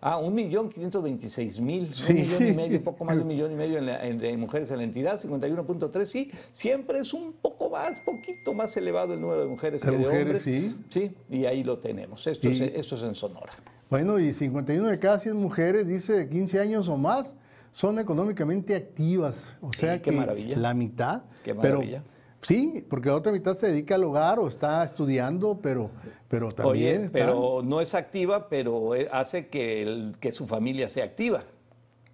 ah, 0.00 0.18
1.526.000, 0.20 1.88
un 1.88 1.94
Sí. 1.94 2.12
millón 2.14 2.46
y 2.48 2.52
medio, 2.52 2.82
poco 2.82 3.04
más 3.04 3.16
de 3.16 3.22
un 3.22 3.28
millón 3.34 3.52
y 3.52 3.54
medio 3.54 3.78
en 3.78 3.86
la- 3.86 4.04
en- 4.06 4.18
de 4.18 4.36
mujeres 4.36 4.70
en 4.70 4.78
la 4.78 4.82
entidad, 4.84 5.18
51.3, 5.20 6.08
sí, 6.10 6.30
siempre 6.50 6.98
es 7.00 7.12
un 7.12 7.32
poco 7.34 7.70
más, 7.70 8.00
poquito 8.00 8.54
más 8.54 8.76
elevado 8.76 9.14
el 9.14 9.20
número 9.20 9.42
de 9.42 9.46
mujeres 9.48 9.82
De 9.82 9.90
que 9.92 9.98
de 9.98 10.06
hombres. 10.08 10.42
sí. 10.42 10.76
Sí, 10.90 11.14
y 11.30 11.44
ahí 11.44 11.62
lo 11.64 11.78
tenemos. 11.78 12.26
Esto, 12.26 12.48
Sí. 12.50 12.62
es, 12.64 12.72
esto 12.74 12.96
es 12.96 13.02
en 13.02 13.14
Sonora. 13.14 13.52
Bueno, 13.90 14.18
y 14.18 14.34
51 14.34 14.88
de 14.88 14.98
cada 14.98 15.18
100 15.18 15.36
mujeres, 15.36 15.86
dice, 15.86 16.12
de 16.12 16.28
15 16.28 16.60
años 16.60 16.88
o 16.88 16.96
más, 16.96 17.34
son 17.72 17.98
económicamente 17.98 18.74
activas. 18.76 19.36
O 19.60 19.72
sea 19.72 19.96
qué 19.96 20.10
que 20.10 20.12
maravilla. 20.12 20.56
la 20.58 20.74
mitad. 20.74 21.22
Qué 21.44 21.54
pero- 21.54 21.76
maravilla. 21.78 22.02
sí, 22.42 22.84
porque 22.88 23.08
la 23.08 23.16
otra 23.16 23.32
mitad 23.32 23.54
se 23.54 23.68
dedica 23.68 23.94
al 23.94 24.04
hogar 24.04 24.38
o 24.38 24.48
está 24.48 24.84
estudiando, 24.84 25.58
pero, 25.62 25.90
pero 26.28 26.50
también 26.52 26.72
Oye, 26.72 26.94
están- 26.96 27.10
pero 27.12 27.62
no 27.64 27.80
es 27.80 27.94
activa, 27.94 28.48
pero 28.48 28.94
eh, 28.94 29.08
hace 29.10 29.46
que, 29.48 29.82
el- 29.82 30.16
que 30.20 30.32
su 30.32 30.46
familia 30.46 30.90
sea 30.90 31.04
activa. 31.04 31.40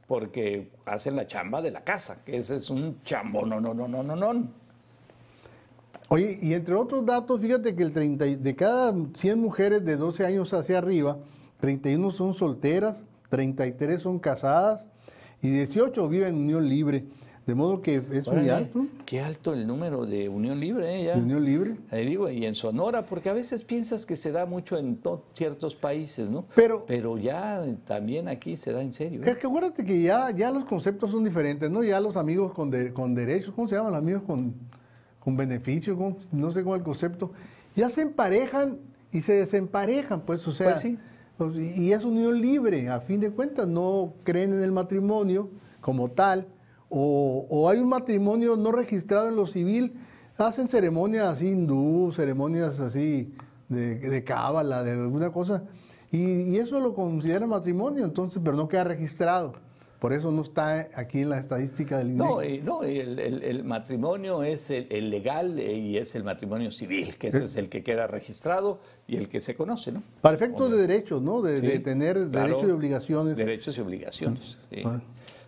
Porque 0.07 0.71
hacen 0.85 1.17
la 1.17 1.27
chamba 1.27 1.63
de 1.63 1.71
la 1.71 1.83
casa, 1.83 2.23
que 2.27 2.37
ese 2.37 2.57
es 2.57 2.69
un 2.69 3.03
chambo, 3.05 3.47
no, 3.47 3.59
no, 3.61 3.73
no, 3.73 3.89
no, 3.89 4.03
no, 4.03 4.15
no. 4.15 4.49
Oye, 6.11 6.39
y 6.43 6.53
entre 6.53 6.75
otros 6.75 7.05
datos, 7.07 7.41
fíjate 7.41 7.75
que 7.75 7.83
el 7.83 7.91
30, 7.93 8.27
y- 8.27 8.37
de 8.37 8.55
cada 8.55 8.95
100 9.15 9.41
mujeres 9.41 9.83
de 9.85 9.97
12 9.97 10.25
años 10.27 10.53
hacia 10.53 10.77
arriba, 10.79 11.17
31 11.69 12.11
son 12.11 12.35
solteras, 12.35 13.03
33 13.31 14.03
son 14.03 14.19
casadas 14.19 14.87
y 15.41 15.49
18 15.49 16.07
viven 16.11 16.35
en 16.35 16.41
unión 16.43 16.69
libre. 16.69 17.05
De 17.47 17.55
modo 17.55 17.81
que 17.81 17.97
es 17.97 18.27
muy 18.27 18.37
Órale, 18.37 18.51
alto, 18.53 18.87
Qué 19.07 19.21
alto 19.23 19.55
el 19.55 19.67
número 19.67 20.05
de 20.05 20.29
unión 20.29 20.61
libre, 20.61 21.01
¿eh? 21.01 21.05
Ya. 21.05 21.15
de 21.15 21.23
unión 21.23 21.43
libre. 21.45 21.77
Eh, 21.91 22.05
digo, 22.07 22.29
y 22.31 22.45
en 22.45 22.55
Sonora, 22.55 23.07
porque 23.07 23.31
a 23.31 23.33
veces 23.33 23.65
piensas 23.65 24.05
que 24.05 24.15
se 24.17 24.31
da 24.31 24.45
mucho 24.45 24.77
en 24.79 24.97
to- 24.97 25.25
ciertos 25.33 25.75
países, 25.75 26.29
¿no? 26.29 26.45
Pero- 26.55 26.85
Pero 26.87 27.17
ya 27.17 27.65
también 27.87 28.29
aquí 28.29 28.59
se 28.59 28.73
da 28.73 28.83
en 28.83 28.93
serio. 28.93 29.23
¿eh? 29.23 29.31
Es 29.31 29.37
que 29.39 29.47
acuérdate 29.47 29.85
que 29.87 30.03
ya, 30.03 30.31
ya 30.33 30.51
los 30.51 30.65
conceptos 30.67 31.11
son 31.11 31.25
diferentes, 31.25 31.71
¿no? 31.71 31.83
Ya 31.83 31.99
los 31.99 32.17
amigos 32.17 32.53
con, 32.53 32.71
de- 32.71 32.93
con 32.93 33.15
derechos, 33.15 33.55
¿cómo 33.55 33.69
se 33.69 33.77
llaman? 33.77 33.93
Los 33.93 33.99
amigos 34.03 34.23
con, 34.27 34.55
con 35.19 35.35
beneficios, 35.37 35.99
no 36.31 36.51
sé 36.53 36.63
cómo 36.63 36.75
es 36.77 36.81
el 36.81 36.85
concepto. 36.85 37.31
Ya 37.75 37.89
se 37.89 38.03
emparejan 38.03 38.79
y 39.13 39.21
se 39.23 39.33
desemparejan, 39.35 40.21
pues, 40.23 40.47
o 40.47 40.53
sea. 40.53 40.69
Pues 40.69 40.81
sí. 40.81 40.99
Pues, 41.37 41.57
y 41.57 41.93
es 41.93 42.05
unión 42.05 42.41
libre, 42.41 42.89
a 42.89 43.01
fin 43.01 43.21
de 43.21 43.31
cuentas, 43.31 43.67
no 43.67 44.15
creen 44.23 44.53
en 44.53 44.63
el 44.63 44.73
matrimonio 44.73 45.51
como 45.81 46.11
tal, 46.11 46.47
o, 46.89 47.47
o 47.51 47.69
hay 47.69 47.79
un 47.79 47.89
matrimonio 47.89 48.57
no 48.57 48.71
registrado 48.71 49.29
en 49.29 49.37
lo 49.37 49.47
civil, 49.47 49.95
hacen 50.39 50.69
ceremonias 50.69 51.27
así 51.27 51.49
hindú, 51.49 52.13
ceremonias 52.15 52.79
así 52.81 53.35
de, 53.69 54.25
cábala, 54.25 54.83
de 54.83 54.93
alguna 54.93 55.31
cosa, 55.31 55.65
y, 56.13 56.23
y 56.23 56.59
eso 56.59 56.79
lo 56.81 56.95
considera 56.95 57.47
matrimonio, 57.47 58.05
entonces, 58.05 58.41
pero 58.45 58.57
no 58.57 58.69
queda 58.69 58.85
registrado. 58.85 59.55
Por 60.05 60.13
eso 60.13 60.31
no 60.31 60.43
está 60.43 60.91
aquí 60.97 61.21
en 61.23 61.31
la 61.31 61.39
estadística 61.39 61.97
del 61.97 62.09
INEGI. 62.11 62.19
No, 62.29 62.43
eh, 62.43 62.61
no 62.63 62.83
el, 62.83 63.19
el- 63.19 63.43
el 63.43 63.65
matrimonio 63.65 64.43
es 64.43 64.69
el, 64.69 64.87
el 64.91 65.09
legal 65.09 65.59
eh, 65.59 65.79
y 65.79 65.97
es 65.97 66.15
el 66.15 66.25
matrimonio 66.25 66.71
civil, 66.71 67.17
que 67.17 67.29
ese 67.29 67.45
es 67.45 67.57
el 67.57 67.71
que 67.71 67.83
queda 67.83 68.07
registrado 68.07 68.81
y 69.07 69.17
el 69.17 69.31
que 69.31 69.41
se 69.41 69.55
conoce, 69.55 69.93
¿no? 69.93 70.03
Para 70.21 70.37
efectos 70.37 70.71
de 70.71 70.77
derechos, 70.77 71.23
¿no? 71.23 71.41
De, 71.41 71.57
Sí, 71.57 71.67
de 71.67 71.79
tener 71.79 72.29
claro. 72.31 72.49
derechos 72.49 72.69
y 72.69 72.73
obligaciones. 72.73 73.37
Derechos 73.39 73.79
y 73.79 73.81
obligaciones. 73.81 74.59
sí. 74.71 74.83
Bueno. 74.83 75.01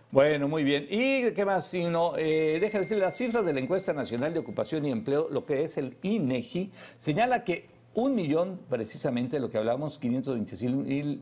Bueno, 0.09 0.47
muy 0.47 0.63
bien. 0.63 0.87
¿Y 0.89 1.29
qué 1.33 1.45
más? 1.45 1.67
Si 1.67 1.83
no, 1.83 2.17
eh, 2.17 2.57
déjame 2.59 2.85
decir, 2.85 2.97
las 2.97 3.15
cifras 3.15 3.45
de 3.45 3.53
la 3.53 3.59
encuesta 3.59 3.93
nacional 3.93 4.33
de 4.33 4.39
ocupación 4.39 4.85
y 4.87 4.89
empleo, 4.89 5.27
lo 5.29 5.45
que 5.45 5.65
es 5.65 5.77
el 5.77 5.97
INEGI, 6.01 6.71
señala 6.97 7.43
que 7.43 7.67
un 7.93 8.15
millón, 8.15 8.59
precisamente 8.69 9.39
lo 9.39 9.51
que 9.51 9.59
hablamos, 9.59 9.99
526 9.99 10.71
mil 10.71 11.21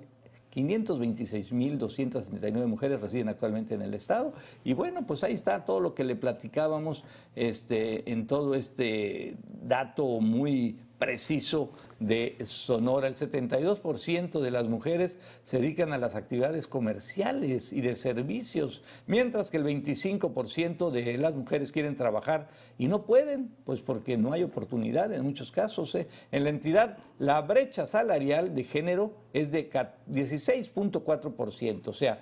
526.269 0.56 2.68
mujeres 2.68 3.02
residen 3.02 3.30
actualmente 3.30 3.74
en 3.76 3.82
el 3.82 3.94
Estado. 3.94 4.34
Y 4.64 4.74
bueno, 4.74 5.06
pues 5.06 5.24
ahí 5.24 5.34
está 5.34 5.66
todo 5.66 5.80
lo 5.80 5.94
que 5.94 6.04
le 6.04 6.16
platicábamos 6.16 7.04
este, 7.36 8.12
en 8.12 8.26
todo 8.28 8.56
este 8.56 9.38
dato 9.62 10.20
muy 10.22 10.80
preciso 10.98 11.72
de 12.00 12.38
Sonora. 12.46 13.08
El 13.08 13.16
72% 13.16 14.40
de 14.40 14.52
las 14.52 14.66
mujeres 14.66 15.20
se 15.44 15.60
dedican 15.60 15.94
a 15.94 15.98
las 15.98 16.16
actividades 16.16 16.68
comerciales 16.68 17.74
y 17.74 17.82
de 17.82 17.96
servicios, 17.96 18.82
mientras 19.08 19.50
que 19.52 19.58
el 19.58 19.64
25% 19.66 20.92
de 20.92 21.18
las 21.18 21.34
mujeres 21.36 21.72
quieren 21.72 21.96
trabajar 21.96 22.48
y 22.78 22.88
no 22.88 23.06
pueden, 23.06 23.52
pues 23.66 23.82
porque 23.82 24.18
no 24.18 24.32
hay 24.34 24.44
oportunidad 24.44 25.12
en 25.14 25.24
muchos 25.24 25.52
casos. 25.52 25.94
¿eh? 25.96 26.08
En 26.32 26.44
la 26.44 26.50
entidad, 26.50 26.98
la 27.20 27.42
brecha 27.42 27.86
salarial 27.86 28.54
de 28.56 28.64
género 28.64 29.14
es 29.34 29.52
de 29.52 29.68
ca- 29.70 29.96
16.4%, 30.12 31.88
o 31.88 31.94
sea, 31.94 32.20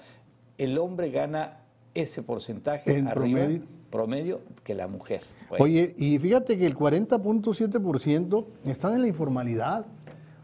el 0.58 0.78
hombre 0.78 1.10
gana 1.10 1.60
ese 1.94 2.24
porcentaje 2.24 2.98
En 2.98 3.08
arriba, 3.08 3.40
promedio. 3.42 3.62
promedio 3.92 4.42
que 4.64 4.74
la 4.74 4.88
mujer. 4.88 5.22
Oye, 5.62 5.94
y 5.98 6.18
fíjate 6.20 6.58
que 6.58 6.66
el 6.66 6.76
40.7% 6.76 8.46
están 8.66 8.94
en 8.96 9.02
la 9.02 9.08
informalidad. 9.08 9.86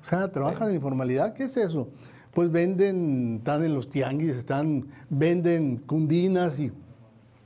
O 0.04 0.08
sea, 0.08 0.32
trabajan 0.32 0.64
en 0.64 0.70
la 0.70 0.76
informalidad. 0.76 1.34
¿Qué 1.34 1.44
es 1.46 1.58
eso? 1.58 1.90
Pues 2.34 2.52
venden, 2.52 3.38
están 3.38 3.64
en 3.64 3.74
los 3.74 3.90
tianguis, 3.90 4.30
están, 4.30 4.86
venden 5.10 5.78
cundinas 5.78 6.60
y 6.60 6.72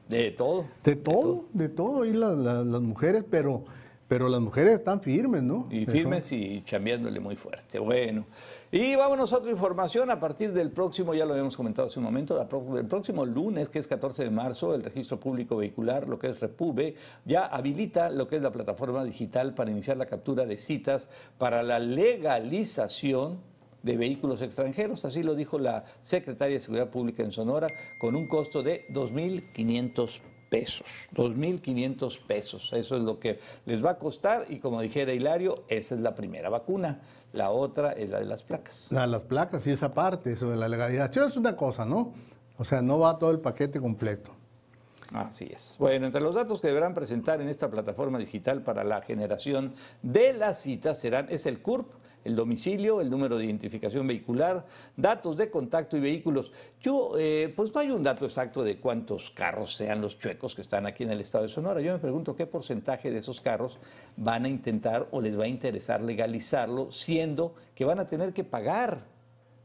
de 0.10 0.32
todo. 0.32 0.66
de 0.84 0.96
todo, 0.96 1.46
de 1.54 1.70
todo, 1.70 2.04
la- 2.06 2.32
la- 2.36 2.64
las 2.64 2.82
mujeres, 2.82 3.24
pero, 3.30 3.64
pero 4.08 4.28
las 4.30 4.42
mujeres 4.42 4.76
están 4.76 5.02
firmes, 5.02 5.42
¿no? 5.42 5.68
Y 5.72 5.84
Eso. 5.84 5.92
firmes 5.92 6.32
y 6.32 6.62
chambeándole 6.66 7.20
muy 7.20 7.36
fuerte. 7.36 7.80
Bueno, 7.80 8.26
y 8.76 8.96
vámonos 8.96 9.32
a 9.32 9.38
otra 9.38 9.52
información. 9.52 10.10
A 10.10 10.20
partir 10.20 10.52
del 10.52 10.72
próximo, 10.72 11.14
ya 11.14 11.26
lo 11.26 11.34
habíamos 11.34 11.56
comentado 11.56 11.90
hace 11.90 12.00
un 12.00 12.06
momento, 12.06 12.42
el 12.42 12.88
próximo 12.88 13.24
lunes, 13.24 13.70
que 13.70 13.78
es 13.78 13.88
14 13.88 14.24
de 14.24 14.32
marzo, 14.32 14.74
el 14.74 14.82
registro 14.82 15.20
público 15.20 15.58
vehicular, 15.58 16.08
lo 16.08 16.18
que 16.18 16.30
es 16.30 16.40
Repube, 16.40 16.96
ya 17.24 17.46
habilita 17.46 18.10
lo 18.10 18.28
que 18.28 18.38
es 18.38 18.42
la 18.42 18.52
plataforma 18.52 19.04
digital 19.04 19.54
para 19.54 19.70
iniciar 19.70 19.98
la 19.98 20.08
captura 20.08 20.48
de 20.48 20.58
citas 20.58 21.10
para 21.38 21.62
la 21.62 21.78
legalización 21.78 23.38
de 23.84 23.96
vehículos 23.96 24.42
extranjeros. 24.42 25.06
Así 25.06 25.22
lo 25.22 25.36
dijo 25.36 25.60
la 25.60 25.86
secretaria 26.02 26.56
de 26.56 26.60
Seguridad 26.60 26.90
Pública 26.90 27.22
en 27.22 27.32
Sonora, 27.32 27.68
con 28.00 28.16
un 28.16 28.28
costo 28.28 28.64
de 28.64 28.88
2.500 28.90 30.20
pesos. 30.50 30.88
2.500 31.16 32.20
pesos. 32.28 32.74
Eso 32.74 32.96
es 32.96 33.04
lo 33.04 33.20
que 33.20 33.40
les 33.66 33.84
va 33.84 33.92
a 33.92 33.98
costar 33.98 34.46
y 34.50 34.58
como 34.58 34.82
dijera 34.82 35.14
Hilario, 35.14 35.56
esa 35.68 35.96
es 35.96 36.02
la 36.02 36.16
primera 36.16 36.50
vacuna. 36.50 37.02
La 37.34 37.50
otra 37.52 37.92
es 37.94 38.10
la 38.10 38.20
de 38.20 38.26
las 38.26 38.44
placas. 38.44 38.88
La- 38.92 39.08
las 39.08 39.24
placas 39.24 39.66
y 39.68 39.72
esa 39.72 39.92
parte, 39.94 40.34
eso 40.34 40.50
de 40.50 40.56
la 40.56 40.68
legalización 40.70 41.28
es 41.28 41.36
una 41.36 41.56
cosa, 41.58 41.84
¿no? 41.86 42.14
O 42.58 42.64
sea, 42.64 42.82
no 42.82 43.00
va 43.00 43.18
todo 43.18 43.32
el 43.32 43.40
paquete 43.40 43.80
completo. 43.80 44.32
Así 45.14 45.50
es. 45.54 45.76
Bueno, 45.80 46.06
entre 46.08 46.22
los 46.22 46.34
datos 46.34 46.62
que 46.62 46.68
deberán 46.68 46.94
presentar 46.96 47.42
en 47.42 47.50
esta 47.50 47.70
plataforma 47.70 48.18
digital 48.18 48.62
para 48.62 48.84
la 48.84 49.02
generación 49.02 49.74
de 50.02 50.34
las 50.34 50.62
citas 50.62 51.00
serán, 51.00 51.28
es 51.30 51.46
el 51.46 51.62
CURP, 51.62 51.88
el 52.24 52.36
domicilio, 52.36 53.02
el 53.02 53.10
número 53.10 53.38
de 53.38 53.46
identificación 53.46 54.08
vehicular, 54.08 54.66
datos 54.96 55.38
de 55.38 55.50
contacto 55.50 55.98
y 55.98 56.00
vehículos. 56.00 56.52
Yo, 56.80 57.14
eh, 57.18 57.52
pues 57.56 57.74
no 57.74 57.82
hay 57.82 57.92
un 57.92 58.04
dato 58.04 58.26
exacto 58.26 58.64
de 58.64 58.80
cuántos 58.80 59.32
carros 59.32 59.76
sean 59.76 60.02
los 60.02 60.18
chuecos 60.18 60.56
que 60.56 60.62
están 60.62 60.86
aquí 60.86 61.04
en 61.04 61.12
el 61.12 61.22
estado 61.22 61.44
de 61.44 61.50
Sonora. 61.50 61.82
Yo 61.82 61.94
me 61.94 62.00
pregunto 62.00 62.36
qué 62.36 62.46
porcentaje 62.46 63.12
de 63.12 63.20
esos 63.20 63.42
carros 63.42 63.80
van 64.16 64.46
a 64.46 64.50
intentar 64.50 65.08
o 65.12 65.22
les 65.22 65.38
va 65.38 65.46
a 65.46 65.48
interesar 65.48 66.02
legalizarlo, 66.02 66.92
siendo 66.92 67.56
que 67.76 67.86
van 67.86 68.00
a 68.00 68.08
tener 68.08 68.34
que 68.34 68.44
pagar. 68.44 69.06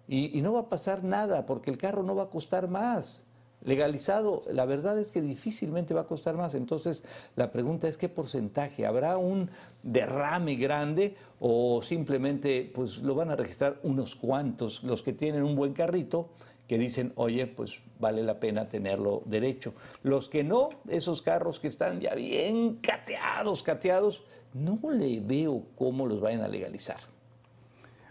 Y, 0.07 0.39
y 0.39 0.43
no 0.43 0.55
va 0.55 0.61
a 0.61 0.69
pasar 0.69 1.05
nada 1.05 1.45
porque 1.45 1.71
el 1.71 1.77
carro 1.77 2.03
no 2.03 2.15
va 2.15 2.25
a 2.25 2.31
costar 2.31 2.67
más 2.67 3.28
legalizado, 3.65 4.43
la 4.53 4.65
verdad 4.65 4.99
es 4.99 5.11
que 5.11 5.21
difícilmente 5.21 5.95
va 5.95 6.03
a 6.03 6.07
costar 6.07 6.37
más. 6.37 6.55
Entonces, 6.55 7.05
la 7.37 7.51
pregunta 7.51 7.89
es 7.89 7.97
qué 7.97 8.09
porcentaje, 8.09 8.87
¿habrá 8.87 9.19
un 9.19 9.51
derrame 9.83 10.57
grande 10.57 11.17
o 11.41 11.83
simplemente 11.83 12.71
pues 12.75 12.99
lo 12.99 13.15
van 13.15 13.31
a 13.31 13.37
registrar 13.37 13.79
unos 13.83 14.15
cuantos, 14.15 14.83
los 14.83 15.03
que 15.03 15.13
tienen 15.13 15.43
un 15.43 15.57
buen 15.57 15.73
carrito, 15.73 16.29
que 16.67 16.79
dicen, 16.79 17.13
oye, 17.17 17.47
pues 17.47 17.79
vale 17.99 18.23
la 18.23 18.39
pena 18.41 18.69
tenerlo 18.69 19.23
derecho. 19.25 19.73
Los 20.03 20.29
que 20.29 20.45
no, 20.45 20.69
esos 20.89 21.23
carros 21.23 21.59
que 21.61 21.69
están 21.69 22.01
ya 22.01 22.15
bien 22.15 22.77
cateados, 22.77 23.63
cateados, 23.63 24.23
no 24.53 24.79
le 24.91 25.21
veo 25.21 25.65
cómo 25.77 26.07
los 26.07 26.21
vayan 26.21 26.43
a 26.43 26.49
legalizar. 26.49 26.99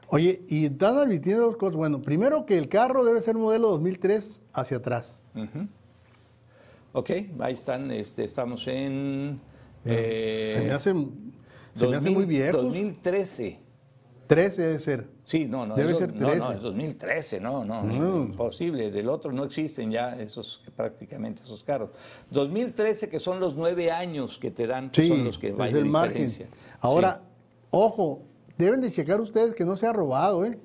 Oye, 0.10 0.42
y 0.48 0.66
están 0.66 0.98
advirtiendo 0.98 1.44
dos 1.44 1.58
cosas. 1.58 1.76
Bueno, 1.76 2.02
primero 2.02 2.46
que 2.46 2.58
el 2.58 2.68
carro 2.70 3.04
debe 3.04 3.22
ser 3.22 3.36
modelo 3.36 3.70
2003 3.70 4.40
hacia 4.54 4.78
atrás. 4.78 5.18
Ok, 6.94 7.12
ahí 7.40 7.54
están, 7.54 7.92
este, 7.92 8.24
estamos 8.24 8.68
en... 8.68 9.40
Eh, 9.86 10.56
se 10.58 10.66
me 10.66 10.72
hace, 10.72 10.94
se 11.76 11.88
me 11.88 11.96
hace 11.98 12.10
muy 12.10 12.26
viejo. 12.26 12.62
2013. 12.62 13.60
13 14.28 14.62
debe 14.62 14.80
ser. 14.80 15.08
Sí, 15.22 15.46
no, 15.46 15.66
no, 15.66 15.76
debe 15.76 15.92
eso, 15.92 16.00
ser 16.00 16.12
13. 16.12 16.36
no, 16.38 16.46
no, 16.46 16.52
es 16.52 16.62
2013, 16.62 17.40
no, 17.40 17.64
no, 17.64 17.84
No. 17.84 18.18
imposible. 18.24 18.92
Del 18.92 19.08
otro 19.10 19.32
no 19.32 19.46
existen 19.46 19.90
ya 19.92 20.20
esos, 20.20 20.64
prácticamente 20.76 21.44
esos 21.44 21.64
carros. 21.64 21.92
2013, 22.32 23.08
que 23.10 23.20
son 23.20 23.40
los 23.40 23.56
nueve 23.56 23.90
años 23.92 24.38
que 24.38 24.52
te 24.52 24.68
dan, 24.68 24.90
que 24.90 25.02
Sí, 25.04 25.08
son 25.08 25.24
los 25.24 25.38
que 25.38 25.50
el 25.50 25.56
margen. 25.56 25.86
diferencia. 26.26 26.48
Ahora, 26.82 27.22
ojo, 27.70 28.24
deben 28.58 28.82
de 28.82 28.92
checar 28.92 29.22
ustedes 29.22 29.56
que 29.56 29.64
no 29.64 29.78
sea 29.78 29.94
robado, 29.94 30.44
¿eh? 30.46 30.58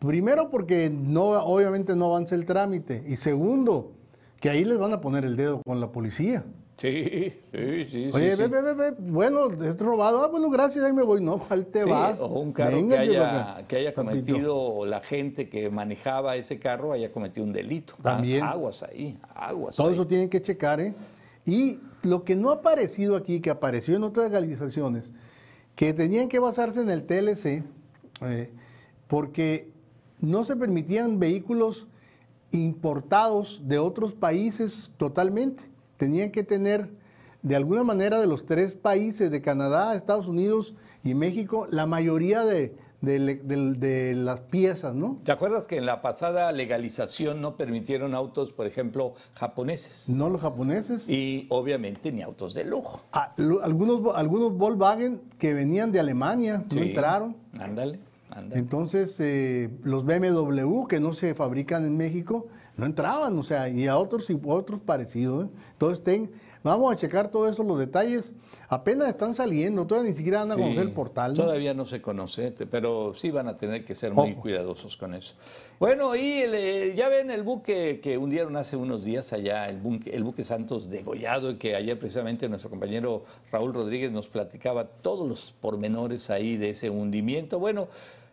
Primero 0.00 0.50
porque 0.50 0.90
no, 0.90 1.30
obviamente 1.44 1.94
no 1.94 2.06
avanza 2.06 2.34
el 2.34 2.44
trámite. 2.46 3.04
Y 3.06 3.14
segundo, 3.16 3.92
que 4.40 4.50
ahí 4.50 4.64
les 4.64 4.78
van 4.78 4.92
a 4.92 5.00
poner 5.00 5.24
el 5.24 5.36
dedo 5.36 5.62
con 5.64 5.80
la 5.80 5.90
policía. 5.90 6.44
Sí, 6.76 7.02
sí, 7.04 7.32
sí. 7.52 7.86
sí, 7.90 8.10
Oye, 8.14 8.36
sí. 8.36 8.42
ve, 8.42 8.46
ve, 8.48 8.62
ve, 8.62 8.74
ve, 8.74 8.96
bueno, 9.00 9.50
es 9.50 9.76
robado. 9.78 10.22
Ah, 10.22 10.28
bueno, 10.28 10.48
gracias, 10.48 10.84
ahí 10.84 10.92
me 10.92 11.02
voy. 11.02 11.20
No, 11.20 11.36
¿cuál 11.38 11.66
te 11.66 11.82
Sí, 11.82 11.90
vas? 11.90 12.20
o 12.20 12.26
un 12.28 12.52
carro 12.52 12.76
Venga, 12.76 12.96
que, 12.96 13.02
haya, 13.02 13.64
que 13.66 13.76
haya 13.78 13.92
cometido, 13.94 14.86
la 14.86 15.00
gente 15.00 15.48
que 15.48 15.70
manejaba 15.70 16.36
ese 16.36 16.60
carro 16.60 16.92
haya 16.92 17.10
cometido 17.10 17.44
un 17.44 17.52
delito. 17.52 17.94
Ah, 17.98 18.02
También. 18.14 18.44
Aguas 18.44 18.84
ahí, 18.84 19.18
aguas 19.34 19.74
Todo 19.74 19.88
ahí. 19.88 19.94
eso 19.94 20.06
tienen 20.06 20.28
que 20.30 20.40
checar, 20.40 20.80
¿eh? 20.80 20.94
Y 21.44 21.80
lo 22.02 22.22
que 22.22 22.36
no 22.36 22.50
ha 22.50 22.54
aparecido 22.54 23.16
aquí, 23.16 23.40
que 23.40 23.50
apareció 23.50 23.96
en 23.96 24.04
otras 24.04 24.26
legalizaciones, 24.30 25.10
que 25.74 25.92
tenían 25.94 26.28
que 26.28 26.38
basarse 26.38 26.80
en 26.80 26.90
el 26.90 27.04
TLC, 27.06 27.64
eh, 28.22 28.50
porque 29.08 29.72
no 30.20 30.44
se 30.44 30.54
permitían 30.54 31.18
vehículos 31.18 31.88
importados 32.52 33.60
de 33.64 33.78
otros 33.78 34.14
países 34.14 34.90
totalmente. 34.96 35.64
Tenían 35.96 36.30
que 36.30 36.42
tener, 36.44 36.88
de 37.42 37.56
alguna 37.56 37.82
manera, 37.84 38.20
de 38.20 38.26
los 38.26 38.46
tres 38.46 38.74
países, 38.74 39.30
de 39.30 39.42
Canadá, 39.42 39.94
Estados 39.94 40.28
Unidos 40.28 40.74
y 41.04 41.14
México, 41.14 41.66
la 41.70 41.86
mayoría 41.86 42.44
de, 42.44 42.74
de- 43.00 43.36
de- 43.36 43.72
de 43.74 44.14
las 44.14 44.40
piezas, 44.40 44.94
¿no? 44.94 45.18
¿Te 45.24 45.30
acuerdas 45.32 45.66
que 45.66 45.76
en 45.76 45.86
la 45.86 46.02
pasada 46.02 46.50
legalización 46.52 47.40
no 47.40 47.56
permitieron 47.56 48.14
autos, 48.14 48.52
por 48.52 48.66
ejemplo, 48.66 49.14
japoneses? 49.34 50.08
No 50.08 50.28
los 50.28 50.40
japoneses. 50.40 51.08
Y 51.08 51.46
obviamente 51.50 52.10
ni 52.12 52.22
autos 52.22 52.54
de 52.54 52.64
lujo. 52.64 53.02
Ah, 53.12 53.34
lo- 53.36 53.62
algunos, 53.62 54.14
algunos 54.16 54.56
Volkswagen 54.56 55.20
que 55.38 55.54
venían 55.54 55.92
de 55.92 56.00
Alemania 56.00 56.64
no 56.74 56.82
entraron. 56.82 57.36
Ándale, 57.58 58.00
Entonces, 58.52 59.16
eh, 59.18 59.70
los 59.82 60.04
BMW 60.04 60.86
que 60.86 61.00
no 61.00 61.12
se 61.12 61.34
fabrican 61.34 61.84
en 61.84 61.96
México 61.96 62.46
no 62.76 62.86
entraban, 62.86 63.36
o 63.38 63.42
sea, 63.42 63.68
y 63.68 63.86
a 63.88 63.98
otros 63.98 64.28
y 64.30 64.38
otros 64.46 64.80
parecidos. 64.80 65.46
¿eh? 65.46 65.48
Entonces, 65.72 66.04
ten- 66.04 66.30
vamos 66.62 66.92
a 66.92 66.96
checar 66.96 67.30
todos 67.30 67.52
esos 67.52 67.66
los 67.66 67.78
detalles. 67.78 68.32
Apenas 68.70 69.08
están 69.08 69.34
saliendo, 69.34 69.86
todavía 69.86 70.10
ni 70.10 70.16
siquiera 70.16 70.40
van 70.40 70.50
a 70.50 70.54
Sí, 70.54 70.60
conocer 70.60 70.82
el 70.82 70.92
portal. 70.92 71.32
¿no? 71.32 71.42
Todavía 71.42 71.72
no 71.72 71.86
se 71.86 72.02
conoce, 72.02 72.52
pero 72.70 73.14
sí 73.14 73.30
van 73.30 73.48
a 73.48 73.56
tener 73.56 73.84
que 73.84 73.94
ser 73.94 74.12
muy 74.12 74.32
Ojo. 74.32 74.42
cuidadosos 74.42 74.96
con 74.98 75.14
eso. 75.14 75.34
Bueno, 75.80 76.14
y 76.14 76.40
el, 76.42 76.54
eh, 76.54 76.94
ya 76.94 77.08
ven 77.08 77.30
el 77.30 77.42
buque 77.42 78.00
que 78.02 78.18
hundieron 78.18 78.56
hace 78.56 78.76
unos 78.76 79.04
días 79.04 79.32
allá, 79.32 79.68
el 79.70 79.78
buque, 79.78 80.10
el 80.10 80.22
buque 80.22 80.44
Santos 80.44 80.90
degollado, 80.90 81.50
y 81.52 81.56
que 81.56 81.74
ayer 81.74 81.98
precisamente 81.98 82.46
nuestro 82.48 82.68
compañero 82.68 83.24
Raúl 83.50 83.72
Rodríguez 83.72 84.12
nos 84.12 84.28
platicaba 84.28 84.84
todos 84.84 85.26
los 85.26 85.52
pormenores 85.52 86.28
ahí 86.28 86.56
de 86.58 86.70
ese 86.70 86.90
hundimiento. 86.90 87.58
Bueno, 87.58 87.88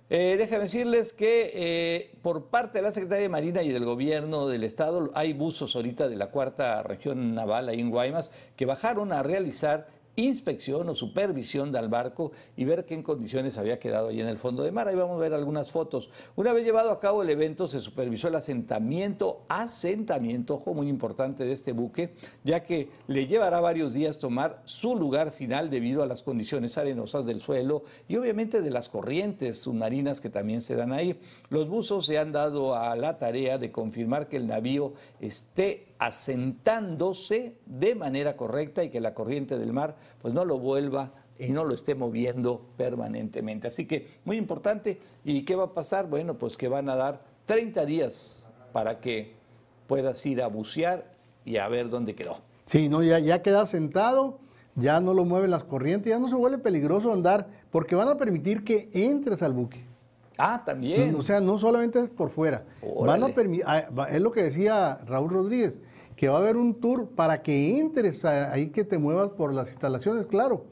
eh, 0.10 0.36
déjame 0.38 0.64
decirles 0.64 1.14
que 1.14 1.52
eh, 1.54 2.12
por 2.22 2.46
parte 2.46 2.78
de 2.78 2.84
la 2.84 2.92
Secretaría 2.92 3.24
de 3.24 3.30
Marina 3.30 3.64
y 3.64 3.70
del 3.70 3.86
Gobierno 3.86 4.48
del 4.48 4.64
Estado 4.64 5.10
hay 5.16 5.34
buzos 5.34 5.76
ahorita 5.76 6.08
de 6.10 6.16
la 6.16 6.28
cuarta 6.28 6.84
región 6.84 7.34
naval 7.34 7.70
ahí 7.70 7.80
en 7.80 7.90
Guaymas 7.90 8.30
que 8.56 8.66
bajaron 8.66 9.12
a 9.12 9.24
realizar 9.24 9.88
inspección 10.16 10.88
o 10.90 10.96
supervisión 10.96 11.72
del 11.72 11.90
barco 11.90 12.32
y 12.56 12.66
ver 12.66 12.86
qué 12.86 13.02
condiciones 13.04 13.58
había 13.58 13.80
quedado 13.80 14.10
ahí 14.10 14.22
en 14.22 14.28
el 14.28 14.38
fondo 14.38 14.64
de 14.64 14.72
mar. 14.72 14.88
Ahí 14.88 14.96
vamos 14.96 15.18
a 15.18 15.22
ver 15.22 15.34
algunas 15.34 15.72
fotos. 15.72 16.10
Una 16.36 16.54
vez 16.54 16.64
llevado 16.64 16.92
a 16.92 17.00
cabo 17.00 17.22
el 17.22 17.30
evento, 17.30 17.68
se 17.68 17.82
supervisó 17.82 18.28
el 18.28 18.36
asentamiento, 18.36 19.44
asentamiento, 19.50 20.56
ojo 20.56 20.74
muy 20.74 20.88
importante 20.88 21.44
de 21.44 21.52
este 21.52 21.74
buque, 21.74 22.14
ya 22.44 22.64
que 22.64 22.90
le 23.08 23.28
llevará 23.28 23.60
varios 23.60 23.94
días 23.94 24.18
tomar 24.18 24.62
su 24.66 24.96
lugar 24.96 25.32
final 25.32 25.70
debido 25.70 26.04
a 26.04 26.06
las 26.06 26.24
condiciones 26.24 26.78
arenosas 26.78 27.26
del 27.26 27.42
suelo 27.42 27.84
y 28.08 28.16
obviamente 28.16 28.62
de 28.62 28.72
las 28.72 28.90
corrientes 28.90 29.60
submarinas 29.60 30.22
que 30.22 30.30
también 30.30 30.62
se 30.62 30.76
dan 30.76 30.94
ahí. 30.94 31.20
Los 31.50 31.68
buzos 31.68 32.06
se 32.06 32.18
han 32.18 32.32
dado 32.32 32.76
a 32.76 32.96
la 32.96 33.18
tarea 33.18 33.58
de 33.58 33.72
confirmar 33.72 34.28
que 34.28 34.38
el 34.38 34.48
navío 34.48 34.94
esté 35.20 35.95
asentándose 36.00 37.56
de 37.66 37.96
manera 37.96 38.36
correcta 38.36 38.84
y 38.84 38.90
que 38.90 39.00
la 39.00 39.14
corriente 39.14 39.58
del 39.58 39.74
mar 39.74 39.96
pues 40.22 40.34
no 40.34 40.46
lo 40.46 40.60
vuelva 40.60 41.12
y 41.38 41.50
no 41.50 41.64
lo 41.64 41.74
esté 41.74 41.96
moviendo 41.96 42.62
permanentemente. 42.78 43.68
Así 43.68 43.86
que 43.86 44.08
muy 44.24 44.38
importante. 44.38 45.00
¿Y 45.24 45.44
qué 45.44 45.56
va 45.56 45.66
a 45.66 45.74
pasar? 45.74 46.08
Bueno, 46.08 46.36
pues 46.36 46.58
que 46.58 46.68
van 46.68 46.90
a 46.90 46.96
dar 46.96 47.22
30 47.46 47.86
días 47.86 48.50
para 48.72 49.00
que 49.00 49.34
puedas 49.88 50.26
ir 50.26 50.42
a 50.42 50.48
bucear 50.48 51.14
y 51.44 51.58
a 51.58 51.68
ver 51.68 51.90
dónde 51.90 52.16
quedó. 52.16 52.38
Sí, 52.66 52.90
no, 52.90 53.04
ya, 53.04 53.20
ya 53.20 53.42
queda 53.42 53.68
sentado, 53.68 54.40
ya 54.76 55.00
no 55.00 55.14
lo 55.14 55.26
mueven 55.26 55.52
las 55.52 55.64
corrientes, 55.64 56.10
ya 56.10 56.20
no 56.20 56.28
se 56.28 56.36
vuelve 56.36 56.58
peligroso 56.58 57.14
andar, 57.14 57.48
porque 57.70 57.96
van 57.96 58.08
a 58.08 58.18
permitir 58.18 58.64
que 58.64 58.90
entres 58.94 59.44
al 59.44 59.54
buque. 59.54 59.84
Ah, 60.38 60.64
también. 60.66 61.16
O 61.16 61.22
sea, 61.22 61.40
no 61.40 61.58
solamente 61.58 62.00
es 62.00 62.10
por 62.10 62.30
fuera. 62.30 62.66
Van 63.06 63.24
a 63.24 63.28
es 63.28 64.22
lo 64.22 64.32
que 64.32 64.44
decía 64.44 65.00
Raúl 65.06 65.30
Rodríguez, 65.30 65.78
que 66.16 66.30
va 66.30 66.38
a 66.38 66.42
haber 66.42 66.58
un 66.58 66.80
tour 66.80 67.10
para 67.10 67.42
que 67.42 67.80
entres 67.80 68.26
ahí, 68.26 68.70
que 68.70 68.84
te 68.84 68.98
muevas 68.98 69.30
por 69.32 69.54
las 69.54 69.70
instalaciones, 69.70 70.26
claro, 70.28 70.66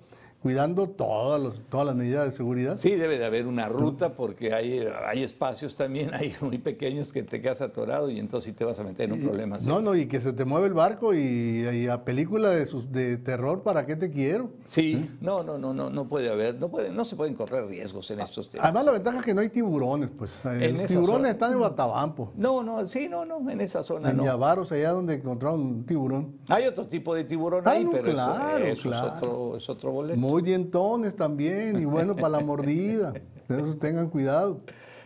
cuidando 0.44 0.90
todas, 0.90 1.42
los- 1.42 1.62
todas 1.70 1.88
las 1.88 1.96
medidas 1.96 2.26
de 2.26 2.32
seguridad. 2.34 2.76
Sí, 2.76 2.92
debe 2.96 3.18
de 3.18 3.26
haber 3.26 3.48
una 3.48 3.70
ruta 3.70 4.14
porque 4.14 4.54
hay, 4.54 4.86
hay 5.08 5.24
espacios 5.24 5.76
también, 5.76 6.10
hay 6.14 6.36
muy 6.42 6.58
pequeños 6.58 7.14
que 7.14 7.24
te 7.24 7.42
quedas 7.42 7.62
atorado 7.62 8.10
y 8.10 8.20
entonces 8.20 8.52
sí 8.52 8.54
te 8.54 8.66
vas 8.66 8.78
a 8.80 8.84
meter 8.84 9.06
en 9.06 9.14
un 9.14 9.22
problema. 9.22 9.58
No, 9.66 9.80
no, 9.82 9.96
y 9.96 10.06
que 10.08 10.20
se 10.20 10.34
te 10.34 10.44
mueve 10.44 10.68
el 10.68 10.74
barco 10.74 11.14
y, 11.14 11.20
y 11.66 11.88
a 11.88 12.04
película 12.04 12.50
de, 12.50 12.66
sus, 12.66 12.92
de 12.92 13.16
terror, 13.18 13.64
¿para 13.64 13.86
qué 13.86 13.96
te 13.96 14.12
quiero? 14.12 14.50
Sí, 14.66 15.10
no, 15.22 15.44
no, 15.44 15.58
no, 15.58 15.74
no, 15.74 15.90
no 15.90 16.10
puede 16.10 16.30
haber, 16.30 16.60
no, 16.60 16.68
puede, 16.70 16.92
no 16.92 17.06
se 17.06 17.16
pueden 17.16 17.36
correr 17.36 17.66
riesgos 17.68 18.12
en 18.12 18.20
estos 18.20 18.50
temas. 18.50 18.66
Además, 18.66 18.86
la 18.86 18.92
ventaja 18.92 19.20
es 19.20 19.26
que 19.26 19.34
no 19.34 19.40
hay 19.40 19.50
tiburones, 19.50 20.10
pues. 20.10 20.42
eh, 20.46 20.66
En 20.70 20.78
Los 20.78 20.88
tiburones 20.88 21.16
zona. 21.18 21.30
están 21.30 21.54
en 21.54 21.60
Batabampo, 21.62 22.34
No, 22.36 22.62
no, 22.64 22.86
sí, 22.86 23.08
no, 23.08 23.24
no, 23.24 23.50
en 23.50 23.62
esa 23.62 23.82
zona 23.82 24.10
en 24.10 24.18
no. 24.18 24.26
Yavaros, 24.26 24.72
allá 24.74 24.92
donde 24.92 25.14
encontraron 25.16 25.62
un 25.62 25.86
tiburón. 25.86 26.40
Hay 26.50 26.66
otro 26.66 26.86
tipo 26.88 27.16
de 27.16 27.24
tiburón 27.24 27.64
Ah, 27.66 27.72
ahí, 27.72 27.86
no, 27.86 27.92
pero 27.92 28.08
eso- 28.08 28.14
claro, 28.16 28.66
eso, 28.66 28.90
claro. 28.90 29.08
Es, 29.08 29.14
otro, 29.14 29.58
es 29.58 29.70
otro 29.70 29.92
boleto. 29.92 30.20
Muy 30.20 30.33
dientones 30.41 31.15
también, 31.15 31.80
y 31.82 31.86
bueno 31.86 32.15
para 32.15 32.30
la 32.30 32.39
mordida. 32.39 33.13
Entonces 33.50 33.80
tengan 33.80 34.10
cuidado. 34.10 34.60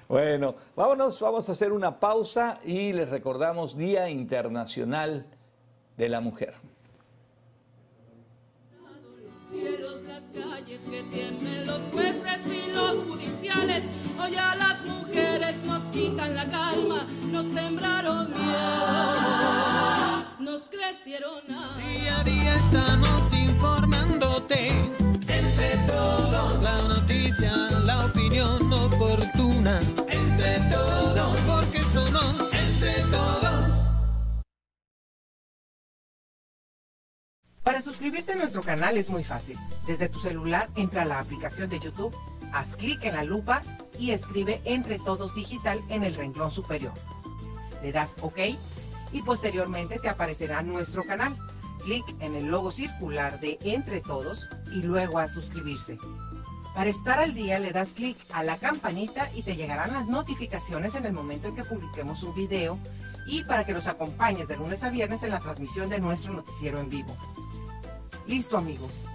Bueno, 0.07 0.55
vámonos, 0.75 1.19
vamos 1.19 1.49
a 1.49 1.51
hacer 1.51 1.73
una 1.73 1.99
pausa 1.99 2.61
y 2.63 2.93
les 2.93 3.09
recordamos 3.09 3.75
Día 3.75 4.09
Internacional 4.09 5.25
de 5.97 6.09
la 6.09 6.21
Mujer. 6.21 6.53
cielos, 9.49 10.03
las 10.03 10.23
calles 10.33 10.81
que 10.89 11.03
tienen 11.03 11.65
los 11.65 11.81
jueces 11.93 12.39
y 12.45 12.71
los 12.73 13.03
judiciales. 13.05 13.83
Hoy 14.21 14.35
a 14.35 14.55
las 14.55 14.85
mujeres 14.85 15.63
nos 15.65 15.83
quitan 15.83 16.35
la 16.35 16.49
calma, 16.49 17.07
nos 17.31 17.45
sembraron 17.45 18.29
miedo, 18.29 19.57
nos 20.39 20.69
nada. 21.47 21.77
Día 21.77 22.19
a 22.19 22.23
día 22.23 22.55
estamos 22.55 23.33
informándote. 23.33 25.16
Entre 25.67 25.93
todos. 25.93 26.62
La 26.62 26.82
noticia, 26.84 27.53
la 27.84 28.06
opinión 28.06 28.71
oportuna. 28.71 29.80
Entre 30.08 30.60
todos. 30.71 31.38
Porque 31.45 31.82
somos 31.82 32.53
entre 32.53 32.93
todos. 33.12 33.65
Para 37.63 37.82
suscribirte 37.82 38.32
a 38.32 38.36
nuestro 38.38 38.63
canal 38.63 38.95
es 38.97 39.10
muy 39.10 39.23
fácil. 39.25 39.58
Desde 39.86 40.08
tu 40.08 40.19
celular 40.19 40.69
entra 40.75 41.01
a 41.01 41.06
la 41.06 41.19
aplicación 41.19 41.69
de 41.69 41.80
YouTube, 41.80 42.15
haz 42.53 42.77
clic 42.77 43.03
en 43.03 43.15
la 43.15 43.25
lupa 43.25 43.62
y 43.99 44.12
escribe 44.12 44.62
Entre 44.63 44.99
Todos 44.99 45.36
Digital 45.36 45.82
en 45.89 46.03
el 46.03 46.15
renglón 46.15 46.51
superior. 46.51 46.93
Le 47.84 47.91
das 47.91 48.15
OK 48.21 48.39
y 49.12 49.21
posteriormente 49.21 49.99
te 49.99 50.08
aparecerá 50.08 50.62
nuestro 50.62 51.03
canal. 51.03 51.36
Clic 51.88 52.04
en 52.19 52.36
el 52.36 52.47
logo 52.47 52.69
circular 52.69 53.39
de 53.39 53.58
Entre 53.62 54.02
Todos 54.02 54.50
y 54.73 54.82
luego 54.82 55.19
a 55.19 55.28
suscribirse. 55.30 55.97
Para 56.76 56.89
estar 56.89 57.17
al 57.17 57.34
día 57.34 57.60
le 57.60 57.71
das 57.71 57.93
clic 57.93 58.17
a 58.34 58.43
la 58.43 58.58
campanita 58.58 59.32
y 59.34 59.41
te 59.41 59.56
llegarán 59.56 59.93
las 59.93 60.06
notificaciones 60.06 60.95
en 60.95 61.06
el 61.06 61.13
momento 61.13 61.47
en 61.47 61.56
que 61.56 61.63
publiquemos 61.63 62.23
un 62.23 62.36
video 62.36 62.78
y 63.26 63.45
para 63.45 63.65
que 63.65 63.71
nos 63.71 63.88
acompañes 63.88 64.50
de 64.50 64.58
lunes 64.58 64.84
a 64.84 64.89
viernes 64.89 65.23
en 65.23 65.32
la 65.32 65.39
transmisión 65.39 65.89
de 65.89 66.02
nuestro 66.02 66.34
noticiero 66.34 66.78
en 66.82 66.89
vivo. 66.89 67.15
Listo 68.28 68.58
amigos. 68.58 69.06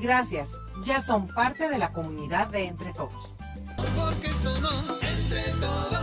Gracias. 0.00 0.50
Ya 0.84 1.02
son 1.02 1.26
parte 1.26 1.68
de 1.68 1.78
la 1.78 1.92
comunidad 1.92 2.46
de 2.46 2.68
Entre 2.68 2.92
Todos. 2.92 3.34
Porque 3.76 4.28
somos 4.34 5.02
entre 5.02 5.42
todos. 5.54 5.99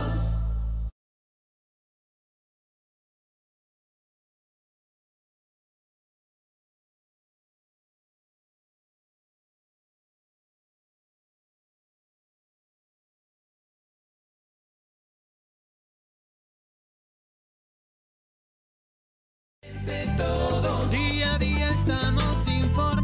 Estamos 21.78 22.48
informándote. 22.48 22.97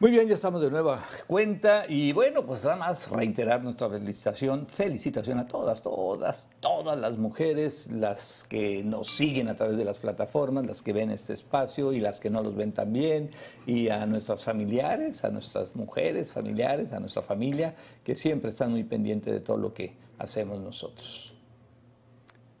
Muy 0.00 0.12
bien, 0.12 0.26
ya 0.28 0.34
estamos 0.34 0.62
de 0.62 0.70
nueva 0.70 1.04
cuenta 1.26 1.84
y 1.86 2.14
bueno, 2.14 2.46
pues 2.46 2.64
nada 2.64 2.76
más 2.76 3.10
reiterar 3.10 3.62
nuestra 3.62 3.86
felicitación, 3.90 4.66
felicitación 4.66 5.38
a 5.38 5.46
todas, 5.46 5.82
todas, 5.82 6.46
todas 6.58 6.98
las 6.98 7.18
mujeres, 7.18 7.92
las 7.92 8.46
que 8.48 8.82
nos 8.82 9.08
siguen 9.08 9.50
a 9.50 9.56
través 9.56 9.76
de 9.76 9.84
las 9.84 9.98
plataformas, 9.98 10.64
las 10.64 10.80
que 10.80 10.94
ven 10.94 11.10
este 11.10 11.34
espacio 11.34 11.92
y 11.92 12.00
las 12.00 12.18
que 12.18 12.30
no 12.30 12.42
los 12.42 12.56
ven 12.56 12.72
también, 12.72 13.28
y 13.66 13.90
a 13.90 14.06
nuestras 14.06 14.42
familiares, 14.42 15.22
a 15.22 15.28
nuestras 15.28 15.76
mujeres 15.76 16.32
familiares, 16.32 16.94
a 16.94 16.98
nuestra 16.98 17.20
familia, 17.20 17.74
que 18.02 18.14
siempre 18.14 18.52
están 18.52 18.70
muy 18.70 18.84
pendientes 18.84 19.34
de 19.34 19.40
todo 19.40 19.58
lo 19.58 19.74
que 19.74 19.92
hacemos 20.18 20.62
nosotros. 20.62 21.34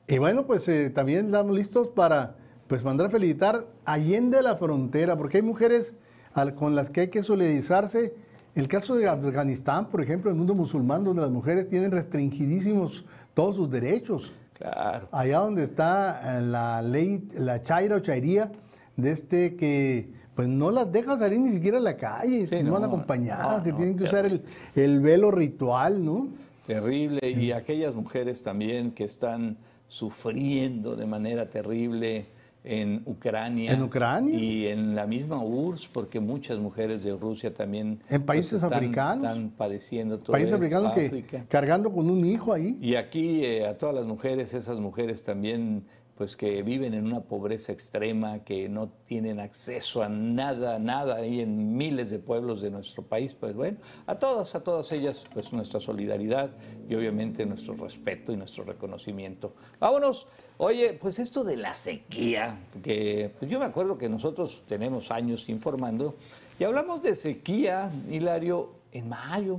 Y 0.06 0.18
bueno, 0.18 0.46
pues 0.46 0.68
eh, 0.68 0.90
también 0.90 1.24
estamos 1.24 1.56
listos 1.56 1.88
para 1.88 2.36
pues 2.66 2.84
mandar 2.84 3.06
a 3.06 3.10
felicitar 3.10 3.64
allende 3.86 4.42
la 4.42 4.56
frontera, 4.56 5.16
porque 5.16 5.38
hay 5.38 5.42
mujeres 5.42 5.94
al- 6.34 6.54
con 6.54 6.74
las 6.74 6.90
que 6.90 7.02
hay 7.02 7.08
que 7.08 7.22
solidarizarse. 7.22 8.14
El 8.54 8.66
caso 8.68 8.96
de 8.96 9.08
Afganistán, 9.08 9.86
por 9.88 10.02
ejemplo, 10.02 10.30
el 10.30 10.36
mundo 10.36 10.54
musulmán, 10.54 11.04
donde 11.04 11.22
las 11.22 11.30
mujeres 11.30 11.68
tienen 11.68 11.90
restringidísimos 11.92 13.04
todos 13.34 13.56
sus 13.56 13.70
derechos. 13.70 14.32
Claro. 14.54 15.08
Allá 15.12 15.38
donde 15.38 15.64
está 15.64 16.38
eh, 16.38 16.42
la 16.42 16.82
ley, 16.82 17.26
la 17.34 17.62
chaira 17.62 17.96
o 17.96 18.00
chairía, 18.00 18.50
de 18.96 19.12
este 19.12 19.56
que 19.56 20.08
pues 20.34 20.48
no 20.48 20.70
las 20.70 20.90
deja 20.90 21.16
salir 21.18 21.38
ni 21.38 21.52
siquiera 21.52 21.78
a 21.78 21.80
la 21.80 21.96
calle, 21.96 22.46
Sí, 22.46 22.62
no, 22.62 22.72
van 22.72 22.84
acompañadas, 22.84 23.58
no, 23.58 23.62
que 23.62 23.70
no, 23.70 23.76
tienen 23.76 23.96
que 23.96 24.04
usar 24.04 24.26
el, 24.26 24.42
el 24.74 25.00
velo 25.00 25.30
ritual, 25.30 26.04
¿no? 26.04 26.28
Terrible. 26.66 27.20
Y 27.30 27.52
aquellas 27.52 27.94
mujeres 27.94 28.42
también 28.42 28.90
que 28.92 29.04
están 29.04 29.56
sufriendo 29.88 30.96
de 30.96 31.06
manera 31.06 31.48
terrible 31.48 32.26
en 32.64 33.02
Ucrania. 33.06 33.72
En 33.72 33.82
Ucrania. 33.82 34.34
Y 34.34 34.66
en 34.66 34.94
la 34.94 35.06
misma 35.06 35.42
URSS, 35.42 35.88
porque 35.88 36.20
muchas 36.20 36.58
mujeres 36.58 37.02
de 37.02 37.16
Rusia 37.16 37.54
también. 37.54 37.96
pues, 37.98 38.12
En 38.12 38.22
países 38.26 38.62
están, 38.62 38.74
africanos. 38.74 39.24
Están 39.24 39.50
padeciendo 39.50 40.18
todo 40.18 40.32
Países 40.32 40.52
africanos 40.52 40.92
que 40.92 41.24
cargando 41.48 41.90
con 41.90 42.10
un 42.10 42.24
hijo 42.24 42.52
ahí. 42.52 42.76
Y 42.80 42.96
aquí 42.96 43.44
eh, 43.44 43.66
a 43.66 43.78
todas 43.78 43.94
las 43.94 44.04
mujeres, 44.04 44.52
esas 44.54 44.78
mujeres 44.78 45.22
también, 45.22 45.84
pues 46.20 46.36
que 46.36 46.62
viven 46.62 46.92
en 46.92 47.06
una 47.06 47.22
pobreza 47.22 47.72
extrema, 47.72 48.40
que 48.40 48.68
no 48.68 48.90
tienen 49.06 49.40
acceso 49.40 50.02
a 50.02 50.10
nada, 50.10 50.78
nada 50.78 51.16
ahí 51.16 51.40
en 51.40 51.78
miles 51.78 52.10
de 52.10 52.18
pueblos 52.18 52.60
de 52.60 52.70
nuestro 52.70 53.02
país, 53.02 53.32
pues 53.32 53.54
bueno, 53.54 53.78
a 54.06 54.18
todas, 54.18 54.54
a 54.54 54.62
todas 54.62 54.92
ellas, 54.92 55.24
pues 55.32 55.50
nuestra 55.54 55.80
solidaridad 55.80 56.50
y 56.86 56.94
obviamente 56.94 57.46
nuestro 57.46 57.72
respeto 57.72 58.34
y 58.34 58.36
nuestro 58.36 58.64
reconocimiento. 58.64 59.54
Vámonos. 59.78 60.26
Oye, 60.58 60.92
pues 60.92 61.18
esto 61.18 61.42
de 61.42 61.56
la 61.56 61.72
sequía, 61.72 62.58
que 62.82 63.34
pues 63.38 63.50
yo 63.50 63.58
me 63.58 63.64
acuerdo 63.64 63.96
que 63.96 64.10
nosotros 64.10 64.62
tenemos 64.66 65.10
años 65.10 65.48
informando 65.48 66.16
y 66.58 66.64
hablamos 66.64 67.00
de 67.00 67.16
sequía, 67.16 67.90
Hilario, 68.10 68.74
en 68.92 69.08
mayo, 69.08 69.58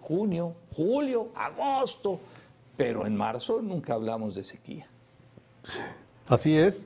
junio, 0.00 0.54
julio, 0.74 1.28
agosto, 1.34 2.18
pero 2.78 3.06
en 3.06 3.14
marzo 3.14 3.60
nunca 3.60 3.92
hablamos 3.92 4.34
de 4.36 4.44
sequía. 4.44 4.88
Así 6.26 6.54
es. 6.56 6.80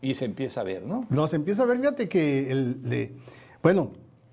Y 0.00 0.14
se 0.14 0.24
empieza 0.24 0.60
a 0.60 0.64
ver, 0.64 0.84
¿no? 0.84 1.06
Nos 1.10 1.32
empieza 1.34 1.62
a 1.62 1.66
ver, 1.66 1.78
fíjate 1.78 2.08
que, 2.08 2.50
el, 2.52 2.80
le- 2.88 3.12
bueno, 3.62 3.90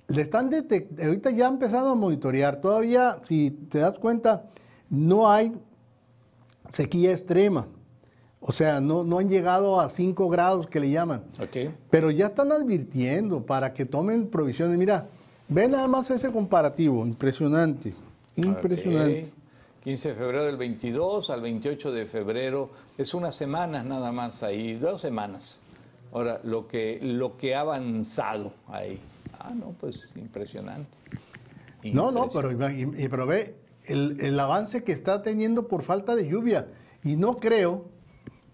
le 0.08 0.21
están 0.21 0.51
detect- 0.51 1.03
ahorita 1.03 1.31
ya 1.31 1.47
han 1.47 1.53
empezado 1.53 1.89
a 1.89 1.95
monitorear. 1.95 2.62
Todavía, 2.62 3.17
si 3.23 3.49
te 3.51 3.79
das 3.79 3.97
cuenta, 3.97 4.43
no 4.89 5.29
hay 5.31 5.53
sequía 6.73 7.12
extrema. 7.12 7.67
O 8.39 8.51
sea, 8.51 8.79
no, 8.79 9.03
no 9.03 9.17
han 9.17 9.27
llegado 9.27 9.81
a 9.81 9.89
5 9.89 10.29
grados 10.29 10.67
que 10.67 10.79
le 10.79 10.91
llaman. 10.91 11.23
Pero 11.89 12.12
ya 12.12 12.27
están 12.27 12.51
advirtiendo 12.51 13.43
para 13.43 13.73
que 13.73 13.86
tomen 13.86 14.27
provisiones. 14.27 14.77
Mira, 14.77 15.08
ve 15.47 15.67
nada 15.67 15.88
más 15.88 16.12
ese 16.12 16.29
comparativo, 16.29 17.03
impresionante, 17.08 17.95
impresionante. 18.36 19.21
Ok. 19.23 19.34
15 19.86 20.10
de 20.10 20.15
febrero 20.15 20.43
del 20.45 20.58
22 20.58 21.30
al 21.30 21.41
28 21.41 21.91
de 21.91 22.06
febrero, 22.08 22.71
es 22.98 23.13
una 23.13 23.32
semana 23.32 23.84
nada 23.84 24.12
más 24.12 24.41
ahí, 24.41 24.74
dos 24.74 25.00
semanas. 25.02 25.63
Ahora, 26.12 26.39
lo 26.43 26.67
que, 26.67 27.00
lo 27.04 27.38
que 27.38 27.54
ha 27.56 27.60
avanzado 27.62 28.52
ahí. 28.67 29.00
Ah, 29.39 29.54
no, 29.56 29.76
pues 29.80 30.12
impresionante. 30.15 30.98
No, 31.93 32.12
no, 32.12 32.28
pero, 32.30 32.50
Impresionante. 32.52 33.00
y- 33.02 33.06
y- 33.06 33.10
pero 33.10 33.28
ve 33.28 33.56
el, 33.86 34.17
el 34.21 34.39
avance 34.39 34.84
que 34.84 34.91
está 34.91 35.21
teniendo 35.21 35.67
por 35.67 35.84
falta 35.84 36.15
de 36.15 36.28
lluvia. 36.28 36.67
Y 37.04 37.15
no 37.15 37.38
creo 37.38 37.86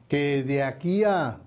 que 0.09 0.43
de 0.43 0.63
aquí 0.63 1.05
a, 1.05 1.37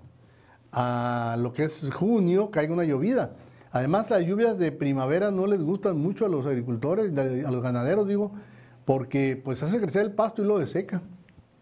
a 0.71 1.35
lo 1.37 1.53
que 1.53 1.65
es 1.65 1.87
junio 1.93 2.49
caiga 2.49 2.73
una 2.73 2.85
llovida. 2.85 3.35
Además, 3.71 4.09
las 4.09 4.23
lluvias 4.23 4.57
de 4.57 4.71
primavera 4.71 5.29
no 5.29 5.45
les 5.45 5.61
gustan 5.61 5.99
mucho 5.99 6.25
a 6.25 6.29
los 6.29 6.43
agricultores, 6.47 7.15
a 7.15 7.51
los 7.51 7.61
ganaderos, 7.61 8.07
digo, 8.07 8.31
porque 8.85 9.39
pues 9.43 9.61
hace 9.63 9.79
crecer 9.79 10.03
el 10.03 10.11
pasto 10.11 10.43
y 10.43 10.45
lo 10.45 10.59
deseca. 10.59 11.01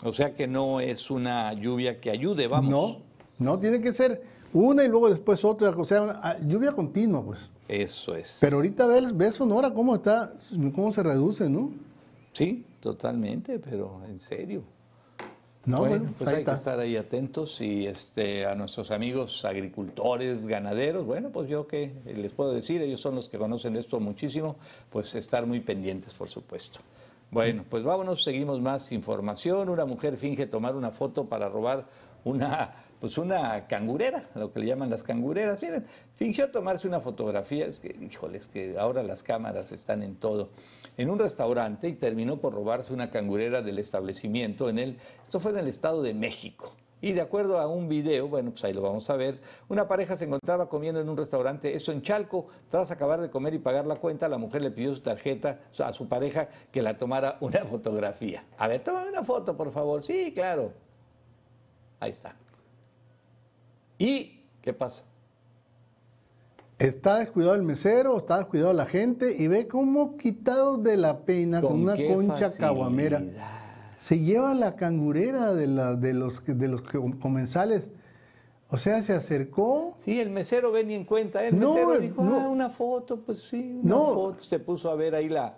O 0.02 0.12
sea 0.12 0.36
que 0.36 0.48
no 0.48 0.82
es 0.82 1.10
una 1.10 1.54
lluvia 1.54 2.00
que 2.00 2.12
ayude, 2.12 2.48
vamos. 2.48 2.70
No, 2.70 3.02
no, 3.40 3.60
tiene 3.60 3.82
que 3.82 3.94
ser 3.94 4.22
una 4.52 4.84
y 4.84 4.90
luego 4.90 5.10
después 5.10 5.44
otra, 5.46 5.70
o 5.70 5.86
sea, 5.86 6.38
lluvia 6.46 6.74
continua, 6.74 7.24
pues. 7.24 7.50
Eso 7.68 8.14
es. 8.14 8.40
Pero 8.42 8.58
ahorita 8.58 8.86
ve, 8.86 9.02
ve 9.14 9.32
Sonora 9.32 9.74
cómo 9.74 9.96
está, 9.96 10.34
cómo 10.76 10.92
se 10.92 11.02
reduce, 11.02 11.50
¿no? 11.50 11.72
Sí, 12.34 12.66
totalmente, 12.82 13.58
pero 13.60 14.02
en 14.08 14.20
serio. 14.20 14.64
No, 15.66 15.80
bueno, 15.80 15.98
bueno, 15.98 16.14
pues 16.18 16.30
hay 16.30 16.40
está. 16.40 16.52
que 16.52 16.58
estar 16.58 16.80
ahí 16.80 16.98
atentos 16.98 17.62
y 17.62 17.88
este, 17.88 18.46
a 18.46 18.54
nuestros 18.54 18.92
amigos 18.92 19.46
agricultores, 19.46 20.46
ganaderos, 20.46 21.06
bueno, 21.06 21.30
pues 21.30 21.48
yo 21.48 21.68
que 21.68 21.94
les 22.06 22.34
puedo 22.34 22.52
decir, 22.52 22.82
ellos 22.82 23.00
son 23.00 23.16
los 23.16 23.30
que 23.30 23.38
conocen 23.38 23.78
esto 23.78 24.02
muchísimo, 24.02 24.58
pues 24.90 25.16
estar 25.16 25.46
muy 25.46 25.62
pendientes, 25.62 26.14
por 26.14 26.28
supuesto. 26.28 26.82
Bueno, 27.34 27.66
pues 27.68 27.84
vámonos, 27.84 28.24
seguimos 28.24 28.62
más 28.62 28.92
información. 28.92 29.68
Una 29.68 29.86
mujer 29.86 30.18
finge 30.18 30.46
tomar 30.46 30.76
una 30.76 30.92
foto 30.92 31.26
para 31.26 31.50
robar 31.50 31.88
una, 32.26 32.76
pues 33.00 33.18
una 33.18 33.66
cangurera, 33.66 34.30
lo 34.36 34.54
que 34.54 34.60
le 34.60 34.68
llaman 34.68 34.92
las 34.92 35.02
cangureras. 35.02 35.60
Miren, 35.60 35.88
fingió 36.16 36.52
tomarse 36.52 36.88
una 36.88 37.00
fotografía, 37.00 37.66
es 37.66 37.80
que, 37.80 37.88
híjole, 38.00 38.38
es 38.38 38.46
que 38.46 38.78
ahora 38.78 39.02
las 39.02 39.24
cámaras 39.24 39.72
están 39.72 40.04
en 40.04 40.18
todo, 40.18 40.52
en 40.96 41.10
un 41.10 41.18
restaurante 41.18 41.88
y 41.88 41.94
terminó 41.94 42.38
por 42.38 42.54
robarse 42.54 42.94
una 42.94 43.10
cangurera 43.10 43.64
del 43.64 43.80
establecimiento 43.80 44.70
en 44.70 44.78
el, 44.78 44.98
esto 45.24 45.40
fue 45.40 45.54
en 45.54 45.58
el 45.58 45.68
Estado 45.68 46.04
de 46.04 46.14
México. 46.14 46.72
Y 47.04 47.12
de 47.12 47.20
acuerdo 47.20 47.60
a 47.60 47.68
un 47.68 47.90
video, 47.90 48.30
bueno, 48.30 48.52
pues 48.52 48.64
ahí 48.64 48.72
lo 48.72 48.82
vamos 48.82 49.10
a 49.10 49.18
ver, 49.18 49.42
una 49.68 49.90
pareja 49.90 50.16
se 50.16 50.24
encontraba 50.24 50.70
comiendo 50.70 51.02
en 51.02 51.10
un 51.10 51.18
restaurante, 51.18 51.76
eso 51.76 51.92
en 51.92 52.02
Chalco, 52.02 52.48
tras 52.70 52.92
acabar 52.92 53.20
de 53.20 53.30
comer 53.30 53.54
y 53.54 53.60
pagar 53.60 53.86
la 53.86 53.98
cuenta, 53.98 54.30
la 54.30 54.38
mujer 54.38 54.62
le 54.62 54.72
pidió 54.72 54.96
su 54.96 55.02
tarjeta 55.02 55.60
a 55.84 55.92
su 55.92 56.08
pareja 56.08 56.48
que 56.72 56.82
la 56.82 56.98
tomara 56.98 57.36
una 57.42 57.66
fotografía. 57.70 58.46
A 58.58 58.70
ver, 58.70 58.86
toma 58.86 59.04
una 59.04 59.22
foto, 59.22 59.58
por 59.58 59.74
favor. 59.74 60.02
Sí, 60.02 60.32
claro. 60.34 60.72
Ahí 62.00 62.12
está. 62.12 62.38
¿Y 63.98 64.42
qué 64.62 64.72
pasa? 64.72 65.04
Está 66.80 67.20
descuidado 67.20 67.56
el 67.56 67.64
mesero, 67.64 68.18
está 68.18 68.38
descuidado 68.38 68.72
la 68.72 68.86
gente 68.86 69.36
y 69.38 69.50
ve 69.50 69.68
cómo 69.68 70.16
quitado 70.16 70.78
de 70.78 70.96
la 70.96 71.20
pena 71.26 71.60
con, 71.60 71.82
una 71.82 71.98
concha 71.98 72.50
caguamera 72.56 73.22
se 74.04 74.20
lleva 74.20 74.54
la 74.54 74.76
cangurera 74.76 75.54
de, 75.54 75.66
la- 75.68 75.96
de 75.96 76.14
los, 76.14 76.42
de 76.46 76.68
los 76.68 76.82
com- 76.82 77.14
comensales. 77.20 77.90
O 78.70 78.78
sea, 78.78 79.02
se 79.02 79.14
acercó. 79.14 79.96
Sí, 79.98 80.20
el 80.20 80.30
mesero 80.30 80.74
ven 80.74 80.92
y 80.92 80.96
en 80.96 81.06
cuenta. 81.06 81.42
El 81.48 81.58
No, 81.58 81.70
mesero 81.74 82.00
dijo, 82.00 82.22
no. 82.22 82.40
ah, 82.42 82.50
una 82.50 82.70
foto, 82.70 83.22
pues 83.22 83.40
sí, 83.44 83.78
una 83.82 83.96
No. 83.96 84.06
foto. 84.14 84.44
Se 84.44 84.60
puso 84.60 84.90
a 84.90 84.96
ver 84.96 85.16
ahí 85.16 85.30
la, 85.30 85.56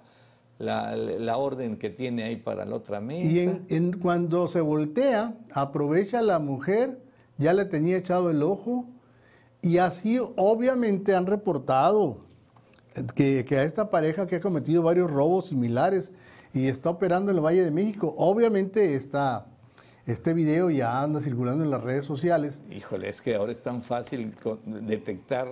la, 0.60 0.96
la 0.96 1.38
orden 1.38 1.78
que 1.78 1.90
tiene 1.90 2.24
ahí 2.24 2.36
para 2.36 2.66
la 2.66 2.76
otra 2.76 3.00
mesa. 3.02 3.26
Y 3.28 3.40
en, 3.40 3.66
en- 3.70 3.94
cuando 4.00 4.48
se 4.48 4.62
voltea, 4.62 5.34
aprovecha 5.52 6.22
la 6.22 6.38
mujer, 6.38 7.00
ya 7.40 7.52
le 7.54 7.66
tenía 7.66 7.98
echado 7.98 8.30
el 8.30 8.44
ojo, 8.44 8.86
y 9.64 9.80
así 9.80 10.20
obviamente 10.20 11.16
han 11.16 11.26
reportado 11.26 12.20
que, 13.16 13.44
que 13.44 13.58
a 13.58 13.64
esta 13.64 13.90
pareja 13.90 14.28
que 14.28 14.36
ha 14.36 14.40
cometido 14.40 14.84
varios 14.84 15.10
robos 15.10 15.48
similares 15.48 16.12
y 16.56 16.70
está 16.70 16.90
operando 16.90 17.32
en 17.32 17.38
el 17.38 17.44
Valle 17.44 17.66
de 17.66 17.70
México, 17.70 18.16
obviamente 18.18 18.96
está, 18.96 19.46
este 20.06 20.34
video 20.34 20.70
ya 20.70 21.02
anda 21.02 21.20
circulando 21.20 21.66
en 21.66 21.70
las 21.70 21.84
redes 21.84 22.06
sociales. 22.06 22.62
Híjole, 22.72 23.10
es 23.10 23.22
que 23.22 23.36
ahora 23.36 23.52
es 23.52 23.62
tan 23.62 23.84
fácil 23.84 24.34
detectar 24.64 25.50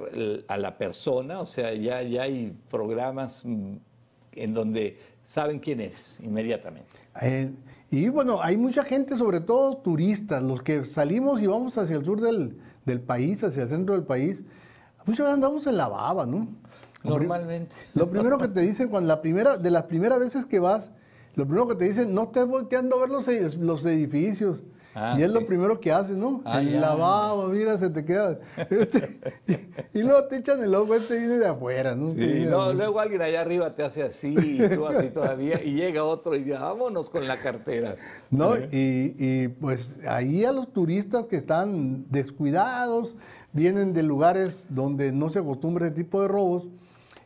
a 0.47 0.57
la 0.57 0.77
persona, 0.77 1.41
o 1.41 1.45
sea, 1.45 1.73
ya, 1.73 2.01
ya 2.03 2.23
hay 2.23 2.57
programas 2.71 3.43
mm, 3.43 3.75
en 4.31 4.53
donde 4.53 4.97
saben 5.21 5.59
quién 5.59 5.81
eres 5.81 6.21
inmediatamente. 6.21 7.01
Eh, 7.21 7.51
y 7.91 8.07
bueno, 8.07 8.41
hay 8.41 8.55
mucha 8.55 8.85
gente, 8.85 9.17
sobre 9.17 9.41
todo 9.41 9.75
turistas, 9.75 10.41
los 10.41 10.63
que 10.63 10.85
salimos 10.85 11.41
y 11.41 11.47
vamos 11.47 11.77
hacia 11.77 11.97
el 11.97 12.05
sur 12.05 12.21
del, 12.21 12.57
del 12.85 13.01
país, 13.01 13.43
hacia 13.43 13.63
el 13.63 13.69
centro 13.69 13.93
del 13.93 14.05
país, 14.05 14.41
muchas 15.05 15.25
veces 15.25 15.33
andamos 15.33 15.67
en 15.67 15.75
la 15.75 15.89
baba, 15.89 16.25
¿no? 16.25 16.47
Normalmente. 17.03 17.75
Lo 17.93 18.09
primero 18.09 18.37
que 18.37 18.47
te 18.47 18.61
dicen 18.61 18.87
cuando 18.87 19.07
la 19.07 19.21
primera, 19.21 19.57
de 19.57 19.71
las 19.71 19.83
primeras 19.83 20.19
veces 20.19 20.45
que 20.45 20.59
vas, 20.59 20.91
lo 21.35 21.45
primero 21.45 21.67
que 21.67 21.75
te 21.75 21.85
dicen, 21.85 22.13
no 22.13 22.23
estés 22.23 22.47
volteando 22.47 22.95
a 22.97 22.99
ver 22.99 23.09
los, 23.09 23.27
los 23.57 23.85
edificios. 23.85 24.61
Ah, 24.95 25.15
y 25.17 25.23
es 25.23 25.31
sí. 25.31 25.33
lo 25.33 25.45
primero 25.47 25.79
que 25.79 25.91
haces, 25.91 26.15
¿no? 26.15 26.41
Ah, 26.45 26.61
el 26.61 26.73
ya. 26.73 26.79
lavabo, 26.79 27.47
mira, 27.47 27.77
se 27.77 27.89
te 27.89 28.05
queda. 28.05 28.39
Este, 28.69 29.19
y, 29.47 29.99
y 29.99 30.03
luego 30.03 30.25
te 30.25 30.37
echan 30.37 30.61
el 30.61 30.75
ojo, 30.75 30.93
este 30.93 31.17
viene 31.17 31.37
de 31.37 31.47
afuera, 31.47 31.95
¿no? 31.95 32.09
Sí, 32.09 32.19
de 32.19 32.45
no, 32.45 32.71
luego 32.73 32.99
alguien 32.99 33.21
allá 33.21 33.41
arriba 33.41 33.73
te 33.73 33.83
hace 33.83 34.03
así, 34.03 34.35
y 34.37 34.69
tú 34.69 34.85
así 34.85 35.07
todavía, 35.09 35.63
y 35.63 35.73
llega 35.73 36.03
otro 36.03 36.35
y 36.35 36.43
dice, 36.43 36.59
vámonos 36.59 37.09
con 37.09 37.27
la 37.27 37.39
cartera. 37.39 37.95
¿no? 38.29 38.55
¿Eh? 38.55 38.69
Y, 38.71 39.15
y, 39.17 39.47
pues 39.47 39.97
ahí 40.07 40.45
a 40.45 40.51
los 40.51 40.71
turistas 40.71 41.25
que 41.25 41.37
están 41.37 42.05
descuidados, 42.11 43.15
vienen 43.51 43.93
de 43.93 44.03
lugares 44.03 44.67
donde 44.69 45.11
no 45.11 45.29
se 45.29 45.39
acostumbra 45.39 45.87
ese 45.87 45.95
tipo 45.95 46.21
de 46.21 46.27
robos, 46.27 46.67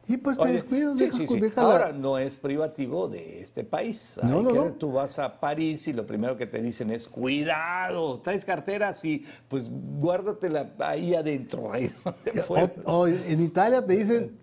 y 0.07 0.17
pues 0.17 0.37
te 0.37 0.47
descuidas, 0.47 0.97
sí, 0.97 1.11
sí, 1.11 1.39
la- 1.39 1.61
Ahora 1.61 1.91
no 1.91 2.17
es 2.17 2.35
privativo 2.35 3.07
de 3.07 3.41
este 3.41 3.63
país. 3.63 4.19
No, 4.23 4.41
no, 4.41 4.51
no. 4.53 4.73
Tú 4.73 4.91
vas 4.93 5.19
a 5.19 5.39
París 5.39 5.87
y 5.87 5.93
lo 5.93 6.05
primero 6.07 6.37
que 6.37 6.45
te 6.47 6.61
dicen 6.61 6.91
es 6.91 7.07
cuidado, 7.07 8.19
traes 8.21 8.45
cartera, 8.45 8.93
sí, 8.93 9.25
pues 9.47 9.69
guárdatela 9.69 10.71
ahí 10.79 11.13
adentro, 11.15 11.71
ahí 11.71 11.89
donde 12.03 12.41
fueras. 12.43 12.71
O, 12.85 13.01
o 13.01 13.07
en 13.07 13.41
Italia 13.41 13.85
te 13.85 13.97
dicen, 13.97 14.37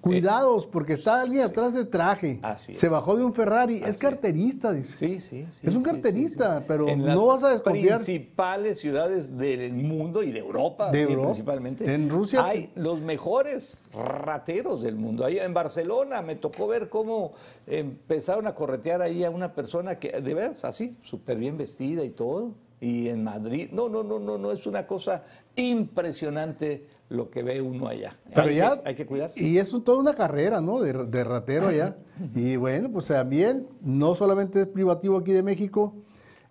cuidados, 0.00 0.66
porque 0.66 0.94
está 0.94 1.22
alguien 1.22 1.42
atrás 1.42 1.74
de 1.74 1.84
traje. 1.84 2.38
Así 2.42 2.74
Se 2.76 2.86
es. 2.86 2.92
bajó 2.92 3.16
de 3.16 3.24
un 3.24 3.32
Ferrari, 3.34 3.78
Así 3.82 3.90
es 3.90 3.98
carterista, 3.98 4.72
dice. 4.72 4.96
Sí, 4.96 5.20
sí, 5.20 5.46
sí. 5.50 5.66
Es 5.66 5.74
un 5.74 5.82
carterista, 5.82 6.54
sí, 6.54 6.58
sí. 6.60 6.64
pero 6.68 6.88
En 6.88 7.00
no 7.00 7.06
las 7.06 7.16
vas 7.16 7.44
a 7.44 7.48
desconfiar. 7.50 7.96
principales 7.96 8.78
ciudades 8.78 9.36
del 9.36 9.72
mundo 9.74 10.22
y 10.22 10.32
de 10.32 10.38
Europa, 10.40 10.90
De 10.90 10.98
sí, 11.04 11.10
Europa. 11.10 11.28
principalmente. 11.28 11.92
En 11.94 12.08
Rusia- 12.08 12.44
Hay 12.44 12.70
los 12.74 13.00
mejores 13.00 13.90
rateros 13.94 14.82
del 14.82 14.96
mundo. 14.96 15.24
Ahí 15.24 15.38
en 15.38 15.52
Barcelona 15.54 16.22
me 16.22 16.36
tocó 16.36 16.66
ver 16.66 16.88
cómo 16.88 17.32
empezaron 17.66 18.46
a 18.46 18.54
corretear 18.54 19.02
ahí 19.02 19.24
a 19.24 19.30
una 19.30 19.52
persona 19.52 19.98
que, 19.98 20.20
de 20.20 20.34
veras, 20.34 20.64
así, 20.64 20.96
súper 21.04 21.36
bien 21.38 21.56
vestida 21.56 22.04
y 22.04 22.10
todo. 22.10 22.52
Y 22.80 23.08
en 23.08 23.24
Madrid, 23.24 23.70
no, 23.72 23.88
no, 23.88 24.04
no, 24.04 24.20
no, 24.20 24.38
no, 24.38 24.52
es 24.52 24.64
una 24.66 24.86
cosa 24.86 25.24
impresionante 25.56 26.86
lo 27.08 27.30
que 27.30 27.42
ve 27.42 27.60
uno 27.60 27.88
allá. 27.88 28.16
Pero 28.34 28.48
hay, 28.48 28.56
ya, 28.56 28.82
que, 28.82 28.88
hay 28.88 28.94
que 28.94 29.06
cuidarse. 29.06 29.42
Y 29.42 29.58
es 29.58 29.70
toda 29.84 29.98
una 29.98 30.14
carrera, 30.14 30.60
¿no? 30.60 30.80
De, 30.80 30.92
de 30.92 31.24
ratero 31.24 31.68
allá. 31.68 31.96
y 32.34 32.56
bueno, 32.56 32.90
pues 32.90 33.06
también, 33.06 33.66
no 33.80 34.14
solamente 34.14 34.62
es 34.62 34.66
privativo 34.66 35.16
aquí 35.16 35.32
de 35.32 35.42
México, 35.42 35.94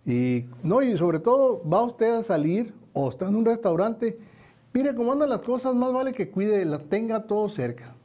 y 0.05 0.45
no, 0.63 0.81
y 0.81 0.95
sobre 0.95 1.19
todo, 1.19 1.61
va 1.67 1.83
usted 1.83 2.11
a 2.13 2.23
salir 2.23 2.73
o 2.93 3.09
está 3.09 3.27
en 3.27 3.35
un 3.35 3.45
restaurante, 3.45 4.17
mire 4.73 4.95
cómo 4.95 5.11
andan 5.11 5.29
las 5.29 5.41
cosas, 5.41 5.75
más 5.75 5.91
vale 5.91 6.13
que 6.13 6.31
cuide, 6.31 6.63
las 6.63 6.83
tenga 6.85 7.27
todo 7.27 7.49
cerca. 7.49 7.96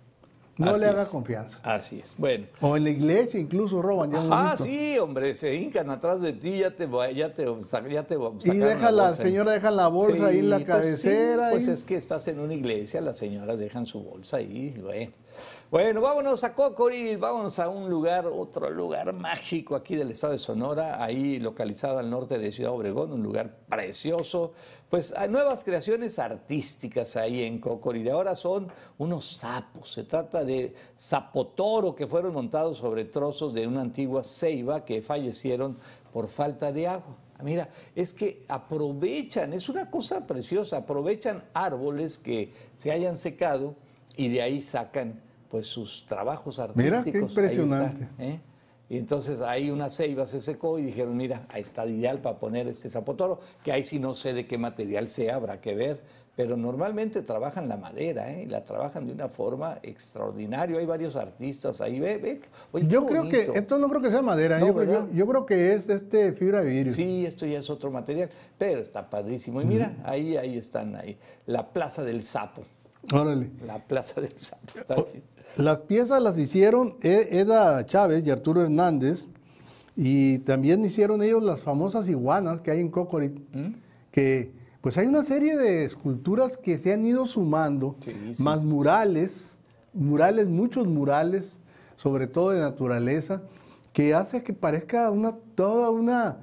No 0.59 0.71
Así 0.73 0.83
le 0.83 0.89
haga 0.89 1.03
es. 1.03 1.09
confianza. 1.09 1.59
Así 1.63 2.01
es. 2.01 2.15
Bueno. 2.19 2.47
O 2.61 2.77
en 2.77 2.85
la 2.85 2.91
iglesia 2.91 3.41
incluso 3.41 3.81
roban, 3.81 4.13
ya 4.13 4.21
Ah, 4.31 4.55
sí, 4.59 4.99
hombre, 4.99 5.35
se 5.35 5.55
hincan 5.55 5.89
atrás 5.89 6.21
de 6.21 6.35
ti, 6.35 6.59
ya 6.59 6.71
te, 6.71 6.87
ya 7.15 7.33
te, 7.33 7.47
ya 7.91 8.03
te 8.07 8.17
Y 8.45 8.59
deja 8.59 8.91
la 8.91 9.15
señora 9.15 9.53
deja 9.53 9.71
la 9.71 9.89
bolsa 9.89 10.27
ahí 10.27 10.41
en 10.41 10.51
la 10.51 10.57
pues 10.57 10.67
sí, 10.67 10.71
cabecera. 10.73 11.51
Pues, 11.53 11.69
es 11.69 11.83
que 11.83 11.97
estás 11.97 12.29
en 12.29 12.39
una 12.41 12.53
iglesia, 12.53 13.01
las 13.01 13.17
señoras 13.17 13.61
dejan 13.61 13.87
su 13.87 14.03
bolsa 14.03 14.37
ahí, 14.39 14.79
bueno. 14.83 15.13
Bueno, 15.73 16.03
vámonos 16.03 16.45
a 16.45 16.53
Cocorit, 16.53 17.19
vámonos 17.19 17.59
a 17.59 17.71
un 17.71 17.89
lugar, 17.89 18.27
otro 18.27 18.69
lugar 18.69 19.11
mágico 19.15 19.75
aquí 19.75 19.97
del 19.97 20.11
estado 20.11 20.35
de 20.35 20.39
Sonora, 20.39 21.03
ahí 21.03 21.39
localizado 21.39 21.99
al 21.99 22.11
norte 22.11 22.39
de 22.39 22.53
Ciudad 22.53 22.73
Obregón, 22.73 23.11
un 23.11 23.23
lugar 23.23 23.57
precioso. 23.71 24.53
Pues 24.91 25.15
hay 25.17 25.31
nuevas 25.31 25.65
creaciones 25.65 26.19
artísticas 26.19 27.17
ahí 27.17 27.45
en 27.45 27.59
Cocorit. 27.59 28.07
Ahora 28.11 28.37
son 28.37 28.69
unos 28.99 29.25
sapos. 29.25 29.93
Se 29.93 30.05
trata 30.05 30.45
de 30.45 30.75
zapotoro 30.95 31.95
que 31.95 32.07
fueron 32.07 32.35
montados 32.35 32.77
sobre 32.77 33.07
trozos 33.07 33.55
de 33.55 33.67
una 33.67 33.81
antigua 33.81 34.25
ceiba 34.25 34.85
que 34.85 35.01
fallecieron 35.01 35.79
por 36.13 36.29
falta 36.29 36.71
de 36.71 36.87
agua. 36.87 37.17
Ah, 37.39 37.43
Mira, 37.43 37.71
es 37.97 38.13
que 38.13 38.41
aprovechan, 38.47 39.55
es 39.55 39.71
una 39.71 39.91
cosa 39.91 40.27
preciosa, 40.27 40.77
aprovechan 40.77 41.43
árboles 41.55 42.19
que 42.19 42.53
se 42.77 42.93
hayan 42.93 43.17
secado 43.17 43.75
y 44.19 44.29
de 44.29 44.43
ahí 44.43 44.61
sacan 44.61 45.32
pues 45.53 45.67
sus 45.67 46.07
trabajos 46.07 46.59
Mira, 46.75 46.91
qué 46.91 46.97
artísticos. 46.97 47.37
Ahí 47.37 47.45
está, 47.45 47.53
impresionante. 47.53 48.09
¿eh? 48.19 48.41
Y 48.89 48.97
entonces 48.97 49.43
ahí 49.43 49.71
una 49.71 49.91
ceiba 49.91 50.27
se 50.27 50.41
secó 50.41 50.79
y 50.79 50.83
dijeron, 50.83 51.15
mira, 51.15 51.45
ahí 51.51 51.61
está 51.61 51.85
ideal 51.87 52.21
para 52.21 52.39
poner 52.39 52.69
este 52.69 52.89
zapotoro, 52.89 53.39
que 53.63 53.71
ahí 53.71 53.85
sí 53.85 53.99
no 53.99 54.15
sé 54.15 54.33
de 54.33 54.47
qué 54.47 54.57
material 54.57 55.09
sea, 55.11 55.37
habrá 55.37 55.61
que 55.61 55.75
ver, 55.75 56.01
pero 56.35 56.57
normalmente 56.57 57.21
trabajan 57.21 57.69
la 57.69 57.77
madera, 57.77 58.33
¿eh? 58.33 58.45
y 58.45 58.47
la 58.47 58.65
trabajan 58.65 59.07
de 59.07 59.13
una 59.13 59.29
forma 59.29 59.79
extraordinaria. 59.83 60.79
Hay 60.79 60.87
varios 60.87 61.17
artistas 61.17 61.83
ahí, 61.83 62.01
ve, 62.01 62.17
ve. 62.17 62.41
Oye, 62.73 62.87
yo 62.87 63.05
creo 63.07 63.29
que, 63.29 63.51
esto 63.55 63.79
no 63.79 63.91
creo 63.91 64.01
que 64.01 64.11
sea 64.11 64.23
madera, 64.23 64.59
No, 64.59 64.69
yo, 64.69 64.75
creo- 64.75 64.87
yo- 65.09 65.13
yo 65.15 65.27
creo 65.27 65.45
que 65.47 65.75
es 65.75 65.87
este 65.91 66.33
fibra 66.33 66.61
de 66.63 66.71
vidrio. 66.71 66.93
Sí, 66.95 67.27
esto 67.27 67.45
ya 67.45 67.59
es 67.59 67.69
otro 67.69 67.91
material, 67.91 68.31
pero 68.57 68.81
está 68.81 69.09
padrísimo. 69.11 69.61
Y 69.61 69.67
mira, 69.67 69.97
ahí, 70.05 70.39
ahí 70.39 70.57
están, 70.57 70.97
ahí. 70.97 71.19
La 71.45 71.69
Plaza 71.71 72.03
del 72.05 72.23
Sapo. 72.23 72.63
Órale. 73.13 73.51
La 73.67 73.79
Plaza 73.79 74.21
del 74.21 74.37
Sapo. 74.39 74.79
Está. 74.79 74.95
Las 75.57 75.81
piezas 75.83 76.23
las 76.23 76.39
hicieron 76.39 76.95
E- 77.03 77.29
Eda 77.31 77.85
Chávez 77.87 78.25
y 78.27 78.31
Arturo 78.31 78.63
Hernández 78.63 79.27
y 79.97 80.39
también 80.39 80.85
hicieron 80.85 81.23
ellos 81.23 81.43
las 81.43 81.61
famosas 81.61 82.09
iguanas 82.09 82.61
que 82.61 82.71
hay 82.71 82.81
en 82.81 82.89
Cocorit, 82.91 83.39
¿Mm? 83.53 83.75
que 84.11 84.51
pues 84.81 84.97
hay 84.99 85.07
una 85.07 85.23
serie 85.23 85.57
de 85.57 85.85
esculturas 85.85 86.57
que 86.57 86.79
se 86.79 86.93
han 86.93 87.05
ido 87.07 87.27
sumando, 87.27 87.97
Sí, 88.01 88.13
sí. 88.35 88.43
más 88.43 88.63
murales, 88.65 89.51
murales, 89.93 90.49
muchos 90.49 90.87
murales, 90.89 91.57
sobre 91.97 92.27
todo 92.27 92.51
de 92.51 92.61
naturaleza, 92.61 93.43
que 93.93 94.15
hace 94.15 94.43
que 94.43 94.55
parezca 94.55 95.11
una, 95.11 95.35
toda 95.55 95.91
una, 95.91 96.39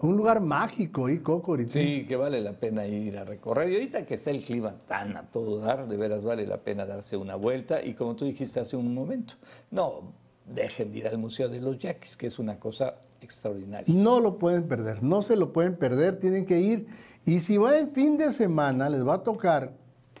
un 0.00 0.16
lugar 0.16 0.40
mágico 0.40 1.08
y 1.08 1.18
Cocorit. 1.18 1.70
Sí, 1.70 2.06
que 2.06 2.16
vale 2.16 2.40
la 2.40 2.52
pena 2.52 2.86
ir 2.86 3.18
a 3.18 3.24
recorrer. 3.24 3.70
Y 3.70 3.74
ahorita 3.74 4.06
que 4.06 4.14
está 4.14 4.30
el 4.30 4.42
clima 4.42 4.74
tan 4.88 5.16
a 5.16 5.22
todo 5.22 5.58
dar, 5.58 5.86
de 5.86 5.96
veras 5.96 6.24
vale 6.24 6.46
la 6.46 6.58
pena 6.58 6.86
darse 6.86 7.16
una 7.16 7.36
vuelta. 7.36 7.84
Y 7.84 7.94
como 7.94 8.16
tú 8.16 8.24
dijiste 8.24 8.60
hace 8.60 8.76
un 8.76 8.94
momento, 8.94 9.34
no 9.70 10.12
dejen 10.46 10.92
de 10.92 10.98
ir 10.98 11.08
al 11.08 11.18
Museo 11.18 11.48
de 11.48 11.60
los 11.60 11.78
Yaquis, 11.78 12.16
que 12.16 12.26
es 12.26 12.38
una 12.38 12.58
cosa 12.58 12.96
extraordinaria. 13.20 13.92
No 13.94 14.20
lo 14.20 14.38
pueden 14.38 14.66
perder, 14.66 15.02
no 15.02 15.22
se 15.22 15.36
lo 15.36 15.52
pueden 15.52 15.76
perder, 15.76 16.18
tienen 16.18 16.46
que 16.46 16.60
ir. 16.60 16.86
Y 17.26 17.40
si 17.40 17.58
va 17.58 17.78
en 17.78 17.90
fin 17.90 18.16
de 18.16 18.32
semana, 18.32 18.88
les 18.88 19.06
va 19.06 19.14
a 19.14 19.22
tocar, 19.22 19.74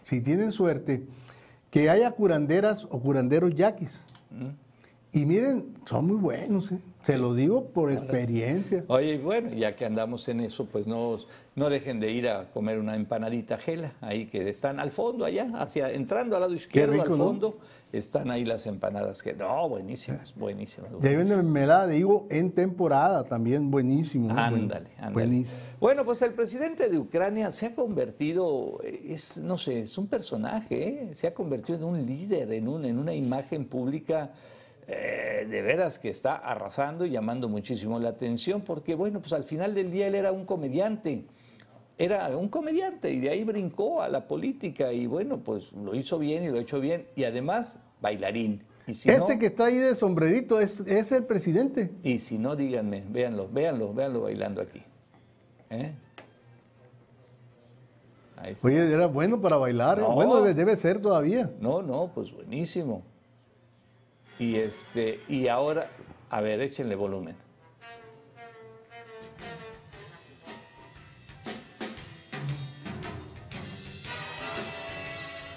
si 0.04 0.20
tienen 0.20 0.52
suerte, 0.52 1.06
que 1.70 1.88
haya 1.88 2.10
curanderas 2.10 2.84
o 2.84 3.00
curanderos 3.00 3.54
yaquis. 3.54 4.04
Y 5.12 5.24
miren, 5.24 5.74
son 5.86 6.06
muy 6.06 6.16
buenos, 6.16 6.70
¿eh? 6.70 6.78
Se 7.02 7.16
lo 7.16 7.34
digo 7.34 7.70
por 7.70 7.90
experiencia. 7.90 8.84
Oye, 8.88 9.18
bueno, 9.18 9.50
ya 9.54 9.74
que 9.74 9.86
andamos 9.86 10.28
en 10.28 10.40
eso, 10.40 10.66
pues 10.66 10.86
no, 10.86 11.16
no 11.56 11.70
dejen 11.70 11.98
de 11.98 12.12
ir 12.12 12.28
a 12.28 12.50
comer 12.50 12.78
una 12.78 12.94
empanadita 12.94 13.56
gela, 13.56 13.94
ahí 14.02 14.26
que 14.26 14.50
están 14.50 14.78
al 14.78 14.90
fondo 14.90 15.24
allá, 15.24 15.50
hacia 15.54 15.90
entrando 15.90 16.36
al 16.36 16.42
lado 16.42 16.54
izquierdo, 16.54 16.92
rico, 16.92 17.04
al 17.04 17.18
¿no? 17.18 17.24
fondo, 17.24 17.58
están 17.90 18.30
ahí 18.30 18.44
las 18.44 18.66
empanadas 18.66 19.22
que 19.22 19.32
no, 19.32 19.68
buenísimas, 19.68 20.34
buenísimas. 20.34 20.90
Y 20.90 20.94
hay 20.94 21.14
buenísimas. 21.14 21.26
una 21.26 21.36
mermelada 21.42 21.86
de 21.86 21.98
higo 21.98 22.26
en 22.30 22.52
temporada, 22.52 23.24
también 23.24 23.70
buenísimo. 23.70 24.30
Ándale, 24.30 24.90
ándale. 24.98 25.12
Buenísimo. 25.14 25.58
Bueno, 25.80 26.04
pues 26.04 26.20
el 26.20 26.34
presidente 26.34 26.90
de 26.90 26.98
Ucrania 26.98 27.50
se 27.50 27.66
ha 27.66 27.74
convertido, 27.74 28.78
es, 28.84 29.38
no 29.38 29.56
sé, 29.56 29.80
es 29.80 29.96
un 29.96 30.06
personaje, 30.06 30.88
¿eh? 30.88 31.10
se 31.14 31.26
ha 31.26 31.34
convertido 31.34 31.78
en 31.78 31.84
un 31.84 32.06
líder, 32.06 32.52
en, 32.52 32.68
un, 32.68 32.84
en 32.84 32.98
una 32.98 33.14
imagen 33.14 33.64
pública 33.64 34.32
eh, 34.92 35.46
de 35.48 35.62
veras 35.62 35.98
que 35.98 36.08
está 36.08 36.34
arrasando 36.36 37.04
y 37.06 37.10
llamando 37.10 37.48
muchísimo 37.48 37.98
la 38.00 38.08
atención, 38.10 38.62
porque 38.62 38.94
bueno, 38.94 39.20
pues 39.20 39.32
al 39.32 39.44
final 39.44 39.74
del 39.74 39.90
día 39.90 40.06
él 40.08 40.14
era 40.16 40.32
un 40.32 40.44
comediante. 40.44 41.24
Era 41.96 42.34
un 42.36 42.48
comediante 42.48 43.10
y 43.12 43.20
de 43.20 43.28
ahí 43.30 43.44
brincó 43.44 44.00
a 44.00 44.08
la 44.08 44.26
política 44.26 44.90
y 44.92 45.06
bueno, 45.06 45.38
pues 45.38 45.70
lo 45.72 45.94
hizo 45.94 46.18
bien 46.18 46.44
y 46.44 46.48
lo 46.48 46.56
ha 46.58 46.62
hecho 46.62 46.80
bien 46.80 47.06
y 47.14 47.24
además 47.24 47.84
bailarín. 48.00 48.62
Y 48.86 48.94
si 48.94 49.10
Ese 49.10 49.34
no- 49.34 49.38
que 49.38 49.46
está 49.46 49.66
ahí 49.66 49.76
de 49.76 49.94
sombrerito 49.94 50.58
es, 50.60 50.80
es 50.80 51.12
el 51.12 51.24
presidente. 51.24 51.90
y 52.02 52.18
si 52.18 52.38
no, 52.38 52.56
díganme, 52.56 53.04
véanlo, 53.08 53.48
véanlo, 53.52 53.92
véanlo 53.92 54.22
bailando 54.22 54.62
aquí. 54.62 54.82
¿Eh? 55.68 55.92
Ahí 58.36 58.52
está. 58.52 58.66
Oye, 58.66 58.92
era 58.92 59.06
bueno 59.06 59.40
para 59.40 59.56
bailar. 59.56 59.98
¿eh? 59.98 60.02
No. 60.02 60.12
Bueno, 60.14 60.36
debe, 60.36 60.54
debe 60.54 60.76
ser 60.76 61.00
todavía. 61.02 61.50
No, 61.60 61.82
no, 61.82 62.10
pues 62.14 62.32
buenísimo. 62.32 63.02
Y 64.40 64.56
este, 64.56 65.20
y 65.28 65.48
ahora, 65.48 65.90
a 66.30 66.40
ver, 66.40 66.62
échenle 66.62 66.94
volumen. 66.94 67.36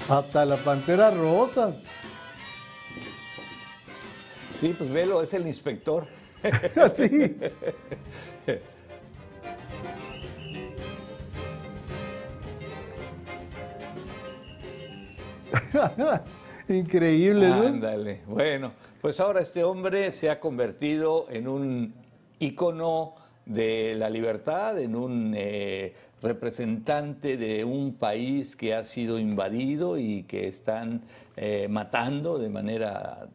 Hasta 0.10 0.44
la 0.44 0.58
pantera 0.58 1.12
rosa. 1.12 1.74
Sí, 4.54 4.76
pues 4.78 4.92
velo, 4.92 5.24
es 5.24 5.34
el 5.34 5.48
inspector. 5.48 6.06
sí. 6.94 7.38
Increíble, 16.70 17.50
¿no? 17.50 17.68
Ándale. 17.68 18.22
Bueno, 18.28 18.72
pues 19.02 19.20
ahora 19.20 19.42
este 19.42 19.64
hombre 19.64 20.12
se 20.12 20.30
ha 20.30 20.40
convertido 20.40 21.28
en 21.30 21.48
un 21.48 21.94
ícono 22.40 23.16
de 23.46 23.96
la 23.96 24.10
libertad, 24.10 24.80
en 24.80 24.96
un 24.96 25.34
eh, 25.36 25.94
representante 26.22 27.36
de 27.38 27.66
un 27.66 27.96
país 27.96 28.56
que 28.56 28.74
ha 28.74 28.84
sido 28.84 29.20
invadido 29.20 29.98
y 29.98 30.24
que 30.24 30.48
están 30.48 31.02
eh, 31.36 31.68
matando 31.70 32.38
de 32.40 32.50
manera 32.50 33.28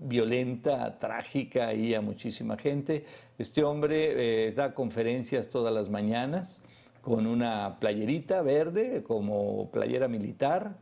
violenta, 0.00 0.98
trágica 0.98 1.72
y 1.72 1.94
a 1.94 2.00
muchísima 2.00 2.56
gente. 2.56 3.04
Este 3.38 3.62
hombre 3.62 4.48
eh, 4.48 4.52
da 4.52 4.74
conferencias 4.74 5.48
todas 5.48 5.72
las 5.72 5.88
mañanas 5.88 6.62
con 7.00 7.26
una 7.26 7.78
playerita 7.78 8.42
verde 8.42 9.04
como 9.04 9.70
playera 9.70 10.08
militar. 10.08 10.76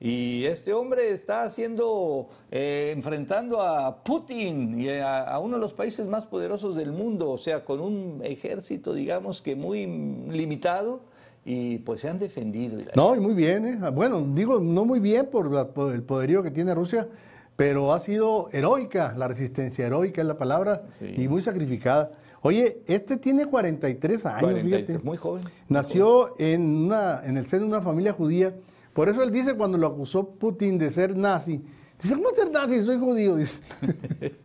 Y 0.00 0.44
este 0.44 0.72
hombre 0.72 1.10
está 1.10 1.42
haciendo, 1.42 2.28
eh, 2.52 2.92
enfrentando 2.94 3.60
a 3.60 4.04
Putin 4.04 4.80
y 4.80 4.88
a, 4.90 5.24
a 5.24 5.38
uno 5.40 5.56
de 5.56 5.60
los 5.60 5.72
países 5.72 6.06
más 6.06 6.24
poderosos 6.24 6.76
del 6.76 6.92
mundo, 6.92 7.30
o 7.30 7.38
sea, 7.38 7.64
con 7.64 7.80
un 7.80 8.20
ejército, 8.22 8.94
digamos 8.94 9.42
que 9.42 9.56
muy 9.56 9.86
limitado, 10.30 11.00
y 11.44 11.78
pues 11.78 12.00
se 12.02 12.08
han 12.08 12.18
defendido. 12.20 12.78
No, 12.94 13.16
y 13.16 13.20
muy 13.20 13.34
bien, 13.34 13.64
¿eh? 13.66 13.90
Bueno, 13.90 14.24
digo, 14.34 14.60
no 14.60 14.84
muy 14.84 15.00
bien 15.00 15.26
por, 15.26 15.50
la- 15.50 15.66
por 15.68 15.92
el 15.92 16.02
poderío 16.02 16.42
que 16.44 16.50
tiene 16.52 16.74
Rusia, 16.74 17.08
pero 17.56 17.92
ha 17.92 17.98
sido 17.98 18.50
heroica, 18.52 19.14
la 19.16 19.26
resistencia 19.26 19.84
heroica 19.86 20.20
es 20.20 20.28
la 20.28 20.38
palabra, 20.38 20.82
Sí. 20.90 21.06
y 21.16 21.26
muy 21.26 21.42
sacrificada. 21.42 22.10
Oye, 22.42 22.82
este 22.86 23.16
tiene 23.16 23.46
43 23.46 24.26
años, 24.26 24.40
43, 24.42 24.86
fíjate. 24.86 25.04
muy 25.04 25.16
joven. 25.16 25.42
Nació 25.68 26.36
en, 26.38 26.84
una, 26.84 27.20
en 27.24 27.36
el 27.36 27.46
seno 27.48 27.62
de 27.62 27.68
una 27.70 27.80
familia 27.80 28.12
judía. 28.12 28.54
Por 28.98 29.08
eso 29.08 29.22
él 29.22 29.30
dice 29.30 29.54
cuando 29.54 29.78
lo 29.78 29.86
acusó 29.86 30.28
Putin 30.30 30.76
de 30.76 30.90
ser 30.90 31.16
nazi, 31.16 31.62
dice, 32.02 32.14
¿cómo 32.16 32.30
ser 32.30 32.50
nazi? 32.50 32.84
Soy 32.84 32.98
judío, 32.98 33.36
dice. 33.36 33.60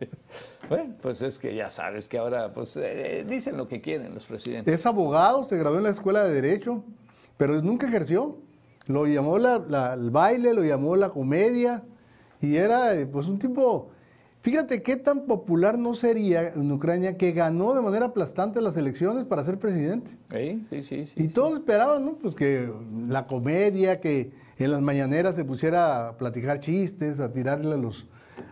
Bueno, 0.68 0.94
pues 1.02 1.20
es 1.22 1.40
que 1.40 1.54
ya 1.56 1.68
sabes 1.68 2.08
que 2.08 2.18
ahora 2.18 2.54
pues 2.54 2.76
eh, 2.76 3.26
dicen 3.28 3.56
lo 3.56 3.66
que 3.66 3.80
quieren 3.80 4.14
los 4.14 4.24
presidentes. 4.24 4.78
Es 4.78 4.86
abogado, 4.86 5.42
se 5.48 5.58
graduó 5.58 5.76
en 5.78 5.82
la 5.82 5.90
escuela 5.90 6.22
de 6.24 6.32
Derecho, 6.40 6.84
pero 7.36 7.60
nunca 7.62 7.88
ejerció. 7.88 8.38
Lo 8.86 9.06
llamó 9.06 9.38
la- 9.38 9.58
la- 9.58 9.94
el 9.94 10.10
baile, 10.10 10.54
lo 10.54 10.62
llamó 10.62 10.94
la 10.94 11.10
comedia, 11.10 11.82
y 12.40 12.54
era 12.54 12.94
eh, 12.94 13.06
pues 13.06 13.26
un 13.26 13.40
tipo... 13.40 13.90
Fíjate 14.40 14.82
qué 14.82 14.96
tan 14.96 15.26
popular 15.26 15.78
no 15.78 15.94
sería 15.94 16.48
en 16.48 16.70
Ucrania 16.70 17.16
que 17.16 17.32
ganó 17.32 17.74
de 17.74 17.82
manera 17.82 18.06
aplastante 18.06 18.60
las 18.62 18.76
elecciones 18.76 19.24
para 19.24 19.44
ser 19.44 19.58
presidente. 19.58 20.12
¿Eh? 20.30 20.60
Sí, 20.70 20.80
sí, 20.82 21.06
sí. 21.06 21.24
Y 21.24 21.28
sí. 21.28 21.34
todos 21.34 21.58
esperaban, 21.58 22.04
¿no? 22.04 22.12
Pues 22.18 22.34
que 22.36 22.72
la 23.08 23.26
comedia, 23.26 24.00
que 24.00 24.32
en 24.58 24.70
las 24.70 24.80
mañaneras 24.80 25.34
se 25.34 25.44
pusiera 25.44 26.08
a 26.08 26.16
platicar 26.16 26.60
chistes, 26.60 27.20
a 27.20 27.32
tirarle 27.32 27.74
a 27.74 27.78
los, 27.78 28.06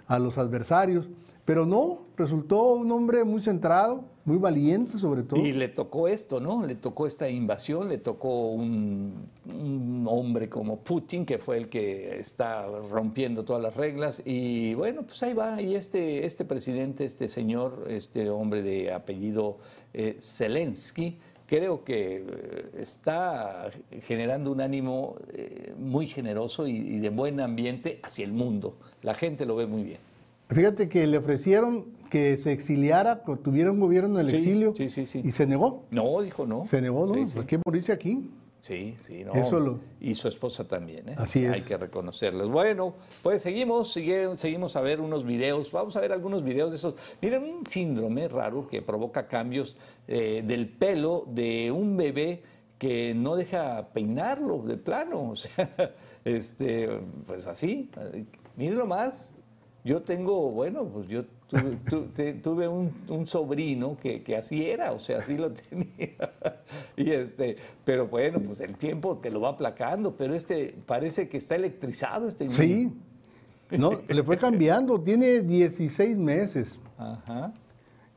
a 0.07 0.19
los 0.19 0.39
adversarios. 0.39 1.09
Pero 1.45 1.67
no, 1.67 2.03
resultó 2.17 2.75
un 2.75 2.91
hombre 2.93 3.25
muy 3.25 3.41
centrado, 3.41 4.05
muy 4.25 4.39
valiente 4.39 4.97
sobre 4.99 5.25
todo. 5.25 5.41
Y 5.41 5.53
le 5.53 5.69
tocó 5.69 6.07
esto, 6.07 6.39
¿no? 6.39 6.65
Le 6.65 6.77
tocó 6.77 7.07
esta 7.07 7.29
invasión, 7.29 7.89
le 7.89 7.99
tocó 7.99 8.51
un, 8.51 9.29
hombre 10.07 10.49
como 10.49 10.79
Putin, 10.79 11.27
que 11.27 11.39
fue 11.39 11.57
el 11.57 11.69
que 11.69 12.19
está 12.19 12.67
rompiendo 12.91 13.45
todas 13.45 13.61
las 13.61 13.77
reglas. 13.77 14.23
Y 14.25 14.75
bueno, 14.75 15.03
pues 15.03 15.21
ahí 15.25 15.35
va. 15.35 15.61
Y 15.61 15.75
este, 15.75 16.25
este 16.25 16.45
presidente, 16.45 17.05
este 17.05 17.29
señor, 17.29 17.87
este 17.89 18.31
hombre 18.31 18.63
de 18.63 18.93
apellido 18.93 19.59
eh, 19.95 20.19
Zelensky, 20.21 21.19
creo 21.53 21.85
que 21.85 22.25
eh, 22.27 22.71
está 22.79 23.71
generando 24.05 24.51
un 24.51 24.63
ánimo 24.63 25.17
eh, 25.35 25.75
muy 25.79 26.07
generoso 26.07 26.67
y, 26.67 26.99
de 26.99 27.11
buen 27.11 27.41
ambiente 27.41 28.01
hacia 28.03 28.25
el 28.25 28.33
mundo. 28.33 28.79
La 29.03 29.13
gente 29.13 29.45
lo 29.45 29.55
ve 29.55 29.67
muy 29.67 29.83
bien. 29.83 29.99
Fíjate 30.49 30.89
que 30.89 31.07
le 31.07 31.19
ofrecieron 31.19 31.89
que 32.09 32.39
se 32.39 32.53
exiliara, 32.53 33.23
que 33.23 33.37
tuviera 33.37 33.71
un 33.71 33.81
gobierno 33.81 34.19
en 34.19 34.27
el 34.27 34.31
Sí, 34.31 34.37
exilio, 34.37 34.75
sí, 34.75 34.89
sí, 34.89 35.05
sí. 35.05 35.21
y 35.23 35.33
se 35.33 35.47
negó. 35.47 35.85
No, 35.91 36.23
dijo 36.23 36.47
no. 36.47 36.67
Se 36.67 36.81
negó, 36.81 37.07
¿no? 37.07 37.15
Hay 37.15 37.47
que 37.47 37.59
morirse 37.63 37.93
aquí. 37.93 38.31
Sí, 38.63 38.95
sí, 39.03 39.25
no. 39.25 39.33
Eso 39.35 39.59
lo- 39.59 39.81
Y 40.01 40.15
su 40.15 40.29
esposa 40.29 40.69
también, 40.69 41.09
¿eh? 41.09 41.15
Así 41.19 41.45
es. 41.45 41.51
Hay 41.51 41.63
que 41.63 41.77
reconocerles. 41.77 42.47
Bueno, 42.47 42.95
pues 43.21 43.43
seguimos, 43.43 43.93
sigue- 43.93 44.37
seguimos 44.37 44.77
a 44.77 44.81
ver 44.83 45.01
unos 45.01 45.27
videos. 45.27 45.73
Vamos 45.73 45.97
a 45.97 46.01
ver 46.01 46.13
algunos 46.13 46.45
videos 46.45 46.71
de 46.71 46.77
esos. 46.77 46.95
Miren, 47.21 47.43
un 47.43 47.67
síndrome 47.67 48.29
raro 48.29 48.69
que 48.69 48.81
provoca 48.81 49.27
cambios 49.27 49.77
eh, 50.07 50.45
del 50.47 50.69
pelo 50.69 51.25
de 51.27 51.73
un 51.73 51.97
bebé 51.97 52.45
que 52.79 53.15
no 53.15 53.35
deja 53.35 53.89
peinarlo 53.93 54.63
de 54.63 54.77
plano. 54.77 55.31
O 55.33 55.37
sea, 55.37 55.69
este, 56.25 56.89
pues 57.27 57.49
así. 57.49 57.91
Mírenlo 58.57 58.87
más. 58.87 59.35
Yo 59.85 60.03
tengo, 60.03 60.53
bueno, 60.53 60.85
pues 60.85 61.09
yo 61.09 61.25
tuve, 61.61 61.77
tu- 61.89 62.07
te- 62.07 62.35
tuve 62.35 62.67
un, 62.69 62.91
un 63.09 63.27
sobrino 63.27 63.97
que, 64.01 64.23
que 64.23 64.37
así 64.37 64.67
era, 64.69 64.93
o 64.93 64.99
sea, 64.99 65.19
así 65.19 65.37
lo 65.37 65.53
tenía. 65.71 65.87
Y 66.97 67.11
este, 67.11 67.57
pero 67.85 68.09
bueno, 68.09 68.41
pues 68.41 68.61
el 68.61 68.77
tiempo 68.77 69.19
te 69.19 69.31
lo 69.31 69.41
va 69.41 69.51
aplacando, 69.51 70.17
pero 70.17 70.35
este 70.35 70.75
parece 70.87 71.29
que 71.29 71.37
está 71.37 71.55
electrizado 71.57 72.27
este 72.29 72.45
niño. 72.47 72.57
Sí. 72.57 72.93
No, 73.79 74.01
le 74.09 74.23
fue 74.23 74.37
cambiando. 74.37 75.01
Tiene 75.01 75.41
16 75.41 76.17
meses. 76.19 76.79
Ajá. 76.99 77.53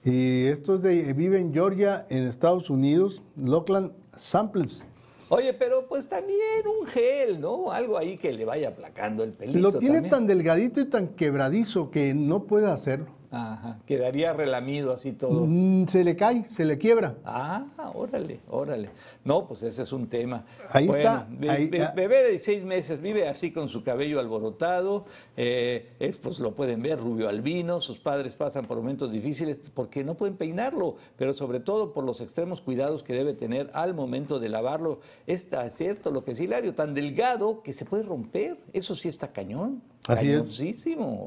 Y 0.04 0.46
esto 0.48 0.76
es 0.76 0.82
de, 0.82 1.14
vive 1.14 1.40
en 1.40 1.54
Georgia, 1.54 2.06
en 2.10 2.28
Estados 2.28 2.70
Unidos, 2.70 3.22
Lockland 3.38 3.92
Samples. 4.18 4.84
Oye, 5.30 5.54
pero 5.54 5.88
pues 5.88 6.08
también 6.08 6.40
un 6.80 6.86
gel, 6.86 7.42
¿no? 7.42 7.72
Algo 7.72 7.98
ahí 7.98 8.16
que 8.18 8.32
le 8.32 8.46
vaya 8.46 8.68
aplacando 8.70 9.24
el 9.24 9.32
pelito. 9.34 9.58
Lo 9.60 9.72
tiene 9.72 9.96
también. 9.96 10.12
tan 10.12 10.28
delgadito 10.28 10.80
y 10.82 10.86
tan 10.86 11.08
quebradizo 11.08 11.90
que 11.90 12.14
no 12.14 12.44
puede 12.44 12.70
hacerlo. 12.70 13.08
Ajá. 13.38 13.80
Quedaría 13.86 14.32
relamido 14.32 14.94
así 14.94 15.12
todo. 15.12 15.46
Mm, 15.46 15.88
se 15.88 16.06
le 16.06 16.16
cae, 16.16 16.46
se 16.46 16.64
le 16.64 16.78
quiebra. 16.78 17.16
Ah, 17.26 17.66
órale, 17.94 18.40
órale. 18.48 18.90
No, 19.26 19.46
pues 19.46 19.62
ese 19.64 19.82
es 19.84 19.92
un 19.92 20.08
tema. 20.08 20.46
Ahí 20.70 20.88
Bueno, 20.88 21.02
está, 21.02 21.28
be- 21.30 21.50
ahí- 21.50 21.66
be- 21.68 21.90
bebé 21.94 22.24
de 22.32 22.40
seis 22.40 22.64
meses 22.64 23.02
vive 23.02 23.28
así 23.28 23.52
con 23.52 23.68
su 23.68 23.84
cabello 23.84 24.22
alborotado, 24.22 25.06
eh, 25.36 25.90
es, 26.00 26.16
pues 26.16 26.40
lo 26.40 26.54
pueden 26.56 26.82
ver, 26.82 26.98
rubio 27.00 27.28
albino, 27.28 27.82
sus 27.82 28.00
padres 28.00 28.36
pasan 28.36 28.68
por 28.68 28.78
momentos 28.78 29.12
difíciles 29.12 29.70
porque 29.74 30.06
no 30.06 30.16
pueden 30.16 30.38
peinarlo, 30.38 30.96
pero 31.18 31.34
sobre 31.34 31.60
todo 31.60 31.92
por 31.92 32.06
los 32.06 32.22
extremos 32.22 32.62
cuidados 32.62 33.04
que 33.04 33.12
debe 33.14 33.34
tener 33.34 33.70
al 33.74 33.94
momento 33.94 34.40
de 34.40 34.48
lavarlo. 34.48 35.02
Está 35.28 35.70
cierto 35.72 36.10
lo 36.10 36.24
que 36.24 36.32
es 36.32 36.40
Hilario, 36.40 36.74
tan 36.74 36.94
delgado 36.94 37.62
que 37.64 37.74
se 37.74 37.84
puede 37.84 38.04
romper, 38.04 38.58
eso 38.72 38.96
sí 38.96 39.10
está 39.10 39.34
cañón. 39.34 39.82
Así 40.08 40.30
es. 40.30 40.38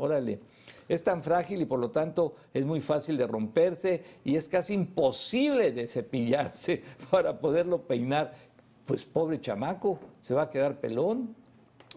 Órale. 0.01 0.41
Es 0.89 1.03
tan 1.03 1.23
frágil 1.23 1.61
y 1.61 1.65
por 1.67 1.79
lo 1.79 1.91
tanto 1.91 2.35
es 2.55 2.65
muy 2.65 2.81
fácil 2.81 3.17
de 3.17 3.27
romperse 3.27 4.03
y 4.25 4.37
es 4.37 4.49
casi 4.49 4.75
imposible 4.75 5.71
de 5.71 5.87
cepillarse 5.87 6.83
para 7.11 7.39
poderlo 7.39 7.83
peinar. 7.83 8.33
Pues 8.87 9.05
pobre 9.05 9.39
chamaco, 9.41 9.99
se 10.19 10.33
va 10.33 10.43
a 10.43 10.51
quedar 10.51 10.81
pelón. 10.81 11.35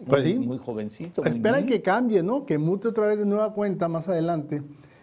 Pues 0.06 0.24
muy, 0.24 0.32
sí. 0.32 0.38
muy 0.38 0.58
jovencito. 0.58 1.24
Esperan 1.24 1.64
que 1.64 1.80
cambie, 1.80 2.22
¿no? 2.22 2.44
Que 2.44 2.58
mute 2.58 2.88
otra 2.88 3.06
vez 3.06 3.18
de 3.18 3.24
nueva 3.24 3.52
cuenta 3.54 3.88
más 3.88 4.08
adelante. 4.08 4.62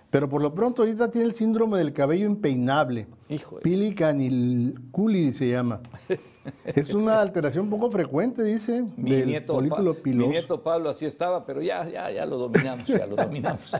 Pero 0.09 0.27
por 0.27 0.41
lo 0.41 0.53
pronto 0.55 0.81
ahorita 0.81 1.11
tiene 1.11 1.27
el 1.27 1.33
síndrome 1.35 1.77
del 1.77 1.93
cabello 1.93 2.25
impeinable. 2.25 3.07
Hijo 3.29 3.59
Pilicaniculi 3.59 5.33
se 5.33 5.49
llama. 5.49 5.81
Es 6.65 6.95
una 6.95 7.21
alteración 7.21 7.69
poco 7.69 7.91
frecuente, 7.91 8.43
dice, 8.43 8.83
Mi 8.97 9.11
del 9.11 9.27
nieto, 9.27 9.61
mi 9.61 10.27
nieto 10.27 10.63
Pablo 10.63 10.89
así 10.89 11.05
estaba, 11.05 11.45
pero 11.45 11.61
ya, 11.61 11.87
ya, 11.87 12.09
ya 12.09 12.25
lo 12.25 12.37
dominamos, 12.37 12.87
ya 12.87 13.05
lo 13.05 13.15
dominamos. 13.17 13.71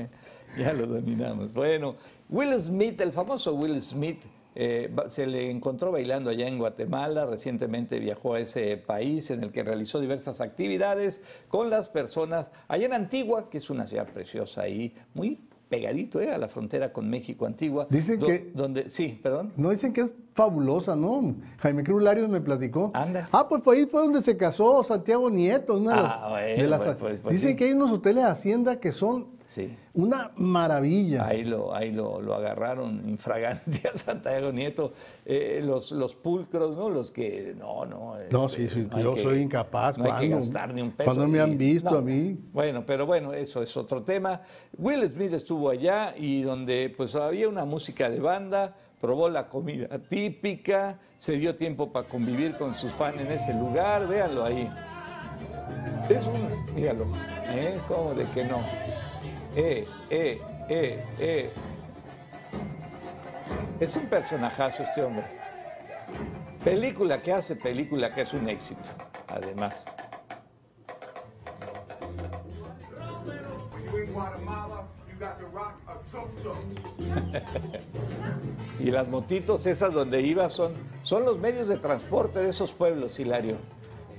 ya 0.58 0.72
lo 0.72 0.86
dominamos. 0.86 1.52
Bueno, 1.52 1.94
Will 2.28 2.60
Smith, 2.60 3.00
el 3.02 3.12
famoso 3.12 3.54
Will 3.54 3.80
Smith, 3.82 4.24
eh, 4.56 4.90
se 5.08 5.28
le 5.28 5.50
encontró 5.50 5.92
bailando 5.92 6.30
allá 6.30 6.48
en 6.48 6.58
Guatemala. 6.58 7.26
Recientemente 7.26 8.00
viajó 8.00 8.34
a 8.34 8.40
ese 8.40 8.76
país 8.78 9.30
en 9.30 9.44
el 9.44 9.52
que 9.52 9.62
realizó 9.62 10.00
diversas 10.00 10.40
actividades 10.40 11.22
con 11.46 11.70
las 11.70 11.88
personas 11.88 12.50
allá 12.66 12.86
en 12.86 12.94
Antigua, 12.94 13.48
que 13.48 13.58
es 13.58 13.70
una 13.70 13.86
ciudad 13.86 14.08
preciosa 14.08 14.62
ahí, 14.62 14.92
muy 15.14 15.38
pegadito 15.68 16.20
eh, 16.20 16.30
a 16.30 16.38
la 16.38 16.48
frontera 16.48 16.92
con 16.92 17.08
México, 17.10 17.46
Antigua. 17.46 17.86
Dicen 17.90 18.18
do- 18.18 18.26
que- 18.26 18.50
Donde, 18.54 18.88
sí, 18.90 19.18
perdón. 19.22 19.52
No 19.56 19.70
dicen 19.70 19.92
que 19.92 20.02
es 20.02 20.12
fabulosa, 20.42 20.94
¿no? 20.94 21.34
Jaime 21.58 21.82
Cruz 21.82 22.00
Larios 22.00 22.28
me 22.28 22.40
platicó. 22.40 22.92
Anda. 22.94 23.28
Ah, 23.32 23.48
pues 23.48 23.66
ahí 23.66 23.86
fue 23.86 24.02
donde 24.02 24.22
se 24.22 24.36
casó 24.36 24.84
Santiago 24.84 25.28
Nieto. 25.28 25.74
Una 25.76 25.96
de 25.96 26.02
las- 26.02 26.12
Ah, 26.14 26.26
bueno, 26.30 26.62
de 26.62 26.68
las- 26.68 26.80
pues, 26.84 26.96
pues, 26.96 27.18
pues 27.20 27.34
dicen 27.34 27.50
sí. 27.50 27.56
que 27.56 27.64
hay 27.64 27.72
unos 27.72 27.90
hoteles 27.90 28.22
de 28.22 28.30
hacienda 28.30 28.78
que 28.78 28.92
son 28.92 29.36
Sí. 29.46 29.74
una 29.94 30.30
maravilla. 30.36 31.26
Ahí 31.26 31.42
lo, 31.42 31.74
ahí 31.74 31.90
lo, 31.90 32.20
lo 32.20 32.34
agarraron 32.34 33.02
infragante 33.08 33.88
a 33.92 33.96
Santiago 33.98 34.52
Nieto, 34.52 34.92
eh, 35.24 35.60
los, 35.64 35.90
los 35.90 36.14
pulcros, 36.14 36.76
¿no? 36.76 36.88
Los 36.88 37.10
que, 37.10 37.54
no, 37.58 37.84
no. 37.84 38.14
No, 38.30 38.46
este, 38.46 38.68
sí, 38.68 38.74
sí, 38.74 39.02
yo 39.02 39.14
que- 39.14 39.22
soy 39.22 39.38
incapaz, 39.40 39.98
No 39.98 40.04
hay 40.04 40.20
que 40.20 40.34
gastar 40.34 40.72
ni 40.72 40.82
un 40.82 40.92
peso. 40.92 41.10
¿Cuándo 41.10 41.26
me 41.26 41.40
han 41.40 41.58
visto 41.58 41.90
no, 41.90 41.98
a 41.98 42.02
mí? 42.02 42.38
Bueno, 42.52 42.84
pero 42.86 43.06
bueno, 43.06 43.32
eso 43.32 43.60
es 43.60 43.76
otro 43.76 44.02
tema. 44.04 44.40
Will 44.76 45.04
Smith 45.08 45.32
estuvo 45.32 45.68
allá 45.70 46.14
y 46.16 46.42
donde 46.42 46.94
pues 46.96 47.16
había 47.16 47.48
una 47.48 47.64
música 47.64 48.08
de 48.08 48.20
banda, 48.20 48.76
probó 49.00 49.28
la 49.28 49.48
comida 49.48 49.98
típica, 49.98 50.98
se 51.18 51.32
dio 51.32 51.54
tiempo 51.54 51.92
para 51.92 52.06
convivir 52.06 52.56
con 52.56 52.74
sus 52.74 52.92
fans 52.92 53.20
en 53.20 53.30
ese 53.30 53.54
lugar, 53.54 54.06
véanlo 54.06 54.44
ahí. 54.44 54.70
Es 56.08 56.26
un, 56.26 56.74
míralo, 56.74 57.06
¿eh? 57.54 57.78
¿Cómo 57.86 58.14
de 58.14 58.24
que 58.30 58.44
no? 58.44 58.60
Eh, 59.54 59.86
eh, 60.10 60.40
eh, 60.68 61.04
eh. 61.18 61.52
Es 63.80 63.96
un 63.96 64.06
personajazo 64.06 64.82
este 64.82 65.02
hombre. 65.02 65.24
Película 66.64 67.22
que 67.22 67.32
hace, 67.32 67.56
película 67.56 68.14
que 68.14 68.22
es 68.22 68.32
un 68.32 68.48
éxito, 68.48 68.90
además. 69.28 69.86
Y 78.80 78.90
las 78.90 79.08
motitos 79.08 79.66
esas 79.66 79.92
donde 79.92 80.22
iba 80.22 80.48
son, 80.48 80.72
son 81.02 81.24
los 81.24 81.40
medios 81.40 81.68
de 81.68 81.78
transporte 81.78 82.40
de 82.40 82.48
esos 82.48 82.72
pueblos, 82.72 83.18
Hilario. 83.18 83.56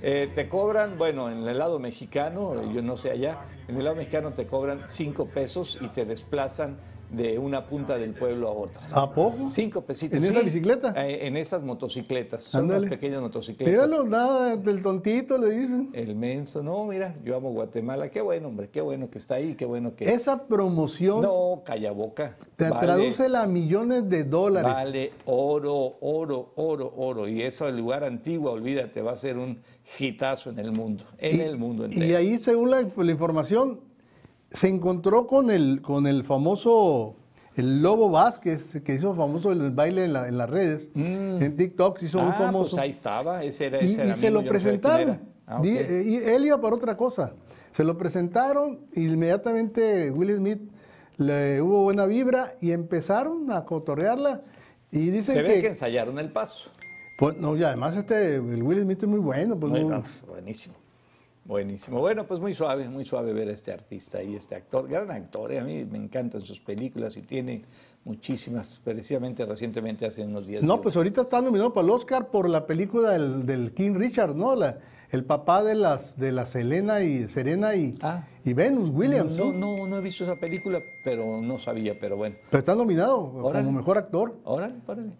Eh, 0.02 0.30
te 0.34 0.48
cobran, 0.48 0.96
bueno, 0.96 1.30
en 1.30 1.46
el 1.46 1.58
lado 1.58 1.78
mexicano, 1.78 2.72
yo 2.72 2.82
no 2.82 2.96
sé 2.96 3.10
allá, 3.10 3.40
en 3.68 3.76
el 3.76 3.84
lado 3.84 3.96
mexicano 3.96 4.32
te 4.32 4.46
cobran 4.46 4.84
cinco 4.88 5.26
pesos 5.26 5.78
y 5.80 5.88
te 5.88 6.04
desplazan 6.04 6.78
de 7.12 7.38
una 7.38 7.66
punta 7.66 7.98
del 7.98 8.12
pueblo 8.14 8.48
a 8.48 8.52
otra. 8.52 8.80
¿A 8.92 9.12
poco? 9.12 9.48
Cinco 9.48 9.80
pesitos. 9.82 10.16
¿En 10.18 10.24
esa 10.24 10.40
bicicleta? 10.40 10.94
Eh, 10.96 11.26
en 11.26 11.36
esas 11.36 11.62
motocicletas. 11.64 12.42
Son 12.44 12.62
Ándale. 12.62 12.80
unas 12.80 12.90
pequeñas 12.90 13.20
motocicletas. 13.20 13.74
Míralo, 13.90 14.04
nada 14.06 14.56
del 14.56 14.80
tontito 14.82 15.36
le 15.36 15.50
dicen. 15.50 15.90
El 15.92 16.14
menso, 16.14 16.62
no, 16.62 16.84
mira, 16.86 17.16
yo 17.24 17.36
amo 17.36 17.50
Guatemala. 17.50 18.10
Qué 18.10 18.20
bueno, 18.20 18.48
hombre, 18.48 18.68
qué 18.70 18.80
bueno 18.80 19.10
que 19.10 19.18
está 19.18 19.34
ahí, 19.36 19.54
qué 19.54 19.64
bueno 19.64 19.94
que. 19.96 20.12
Esa 20.12 20.44
promoción 20.46 21.22
No, 21.22 21.62
calla 21.64 21.90
boca. 21.92 22.36
te 22.56 22.68
Vale- 22.68 22.86
tradúcela 22.86 23.42
a 23.42 23.46
millones 23.46 24.08
de 24.08 24.24
dólares. 24.24 24.72
Vale 24.72 25.12
oro, 25.24 25.96
oro, 26.00 26.52
oro, 26.56 26.92
oro. 26.96 27.28
Y 27.28 27.42
eso, 27.42 27.66
el 27.68 27.76
lugar 27.78 28.04
antiguo, 28.04 28.52
olvídate, 28.52 29.02
va 29.02 29.12
a 29.12 29.16
ser 29.16 29.36
un 29.36 29.58
hitazo 29.98 30.50
en 30.50 30.58
el 30.60 30.72
mundo. 30.72 31.04
En 31.18 31.40
el 31.40 31.56
mundo 31.58 31.84
entero. 31.84 32.06
Y 32.06 32.14
ahí, 32.14 32.38
según 32.38 32.70
la, 32.70 32.82
la 32.96 33.10
información, 33.10 33.80
se 34.50 34.68
encontró 34.68 35.26
con 35.26 35.50
el, 35.50 35.80
con 35.82 36.06
el 36.06 36.24
famoso, 36.24 37.16
el 37.56 37.82
Lobo 37.82 38.10
Vázquez, 38.10 38.80
que 38.84 38.94
hizo 38.94 39.14
famoso 39.14 39.52
el 39.52 39.70
baile 39.70 40.04
en, 40.04 40.12
la- 40.12 40.28
en 40.28 40.38
las 40.38 40.48
redes, 40.50 40.90
en 40.94 41.56
TikTok, 41.56 41.98
se 41.98 42.06
hizo 42.06 42.18
muy 42.18 42.28
Mm. 42.28 42.32
ah, 42.34 42.38
famoso. 42.38 42.70
pues 42.70 42.82
ahí 42.82 42.90
estaba. 42.90 43.44
Ese 43.44 43.66
era, 43.66 43.82
y, 43.82 43.86
ese 43.86 44.02
era 44.02 44.14
y 44.14 44.16
se 44.16 44.30
lo 44.30 44.42
no 44.42 44.48
presentaron. 44.48 45.20
Ah, 45.46 45.60
eh, 45.64 46.04
y 46.06 46.16
él 46.16 46.44
iba 46.46 46.60
para 46.60 46.74
otra 46.76 46.96
cosa. 46.96 47.32
Se 47.72 47.84
lo 47.84 47.96
presentaron 47.98 48.80
y 48.92 49.06
inmediatamente 49.06 50.10
Will 50.10 50.36
Smith 50.36 50.60
le 51.16 51.60
hubo 51.60 51.82
buena 51.82 52.06
vibra 52.06 52.54
y 52.60 52.72
empezaron 52.72 53.50
a 53.52 53.64
cotorrearla. 53.64 54.42
Y 54.92 55.10
dicen 55.10 55.34
Se 55.36 55.42
que, 55.42 55.48
ve 55.48 55.60
que 55.60 55.68
ensayaron 55.68 56.18
el 56.18 56.30
paso. 56.32 56.70
pues, 57.18 57.36
no, 57.36 57.56
y 57.56 57.62
además 57.62 57.94
este, 57.96 58.36
el 58.36 58.62
Will 58.62 58.82
Smith 58.82 59.02
es 59.02 59.08
muy 59.08 59.20
bueno. 59.20 59.58
Pues, 59.58 59.70
Muy- 59.72 59.84
muy- 59.84 60.02
buenísimo. 60.26 60.74
Buenísimo. 61.44 61.98
Bueno, 62.00 62.26
pues 62.26 62.38
muy 62.40 62.54
suave, 62.54 62.88
muy 62.88 63.04
suave 63.04 63.32
ver 63.32 63.48
a 63.48 63.52
este 63.52 63.72
artista 63.72 64.22
y 64.22 64.36
este 64.36 64.54
actor. 64.54 64.86
Gran 64.88 65.10
actor, 65.10 65.50
¿eh? 65.52 65.58
a 65.60 65.64
mí 65.64 65.84
me 65.84 65.98
encantan 65.98 66.42
sus 66.42 66.60
películas 66.60 67.16
y 67.16 67.22
tiene 67.22 67.64
muchísimas. 68.04 68.78
Precisamente 68.84 69.44
recientemente, 69.44 70.06
hace 70.06 70.22
unos 70.22 70.46
días. 70.46 70.62
No, 70.62 70.80
pues 70.80 70.96
ahorita 70.96 71.22
está 71.22 71.40
nominado 71.40 71.72
para 71.72 71.84
el 71.86 71.90
Oscar 71.90 72.28
por 72.28 72.48
la 72.48 72.66
película 72.66 73.10
del, 73.10 73.46
del 73.46 73.72
King 73.72 73.94
Richard, 73.94 74.34
¿no? 74.36 74.54
La- 74.54 74.78
el 75.12 75.24
papá 75.24 75.64
de 75.64 75.74
las 75.74 76.16
de 76.16 76.30
la 76.30 76.46
Selena 76.46 77.00
y 77.02 77.26
Serena 77.26 77.74
y, 77.74 77.98
Ah. 78.00 78.22
y 78.44 78.52
Venus 78.52 78.90
Williams. 78.90 79.36
No, 79.36 79.50
¿sí? 79.50 79.56
no, 79.58 79.86
no 79.88 79.98
he 79.98 80.00
visto 80.00 80.22
esa 80.22 80.36
película, 80.36 80.80
pero 81.02 81.40
no 81.42 81.58
sabía, 81.58 81.98
pero 81.98 82.16
bueno. 82.16 82.36
Pero 82.48 82.60
está 82.60 82.76
nominado 82.76 83.18
Órale. 83.20 83.64
como 83.64 83.78
mejor 83.78 83.98
actor. 83.98 84.36
Órale, 84.44 84.74
órale. 84.86 85.10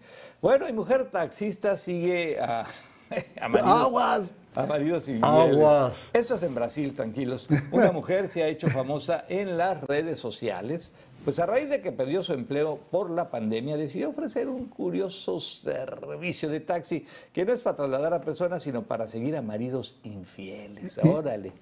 Bueno, 0.41 0.69
y 0.69 0.73
mujer 0.73 1.07
taxista 1.11 1.77
sigue 1.77 2.39
a, 2.39 2.61
a 3.41 3.81
Aguas. 3.83 4.31
A 4.55 4.67
maridos 4.67 5.09
infieles. 5.09 5.57
Aguas. 5.57 5.93
Esto 6.13 6.35
es 6.35 6.43
en 6.43 6.55
Brasil, 6.55 6.95
tranquilos. 6.95 7.49
Una 7.71 7.93
mujer 7.93 8.29
se 8.29 8.43
ha 8.43 8.49
hecho 8.49 8.69
famosa 8.69 9.25
en 9.29 9.57
las 9.57 9.83
redes 9.83 10.19
sociales, 10.19 10.95
pues 11.25 11.39
a 11.39 11.47
raíz 11.47 11.69
de 11.69 11.83
que 11.83 11.93
perdió 11.93 12.23
su 12.23 12.33
empleo 12.33 12.79
por 12.91 13.11
la 13.11 13.31
pandemia, 13.31 13.77
decidió 13.77 14.11
ofrecer 14.11 14.49
un 14.49 14.67
curioso 14.67 15.39
servicio 15.39 16.49
de 16.49 16.61
taxi 16.61 17.05
que 17.33 17.45
no 17.45 17.53
es 17.53 17.61
para 17.61 17.77
trasladar 17.77 18.15
a 18.15 18.21
personas, 18.23 18.63
sino 18.63 18.83
para 18.85 19.07
seguir 19.07 19.37
a 19.37 19.43
maridos 19.43 19.97
infieles. 20.03 20.99
Órale, 21.05 21.53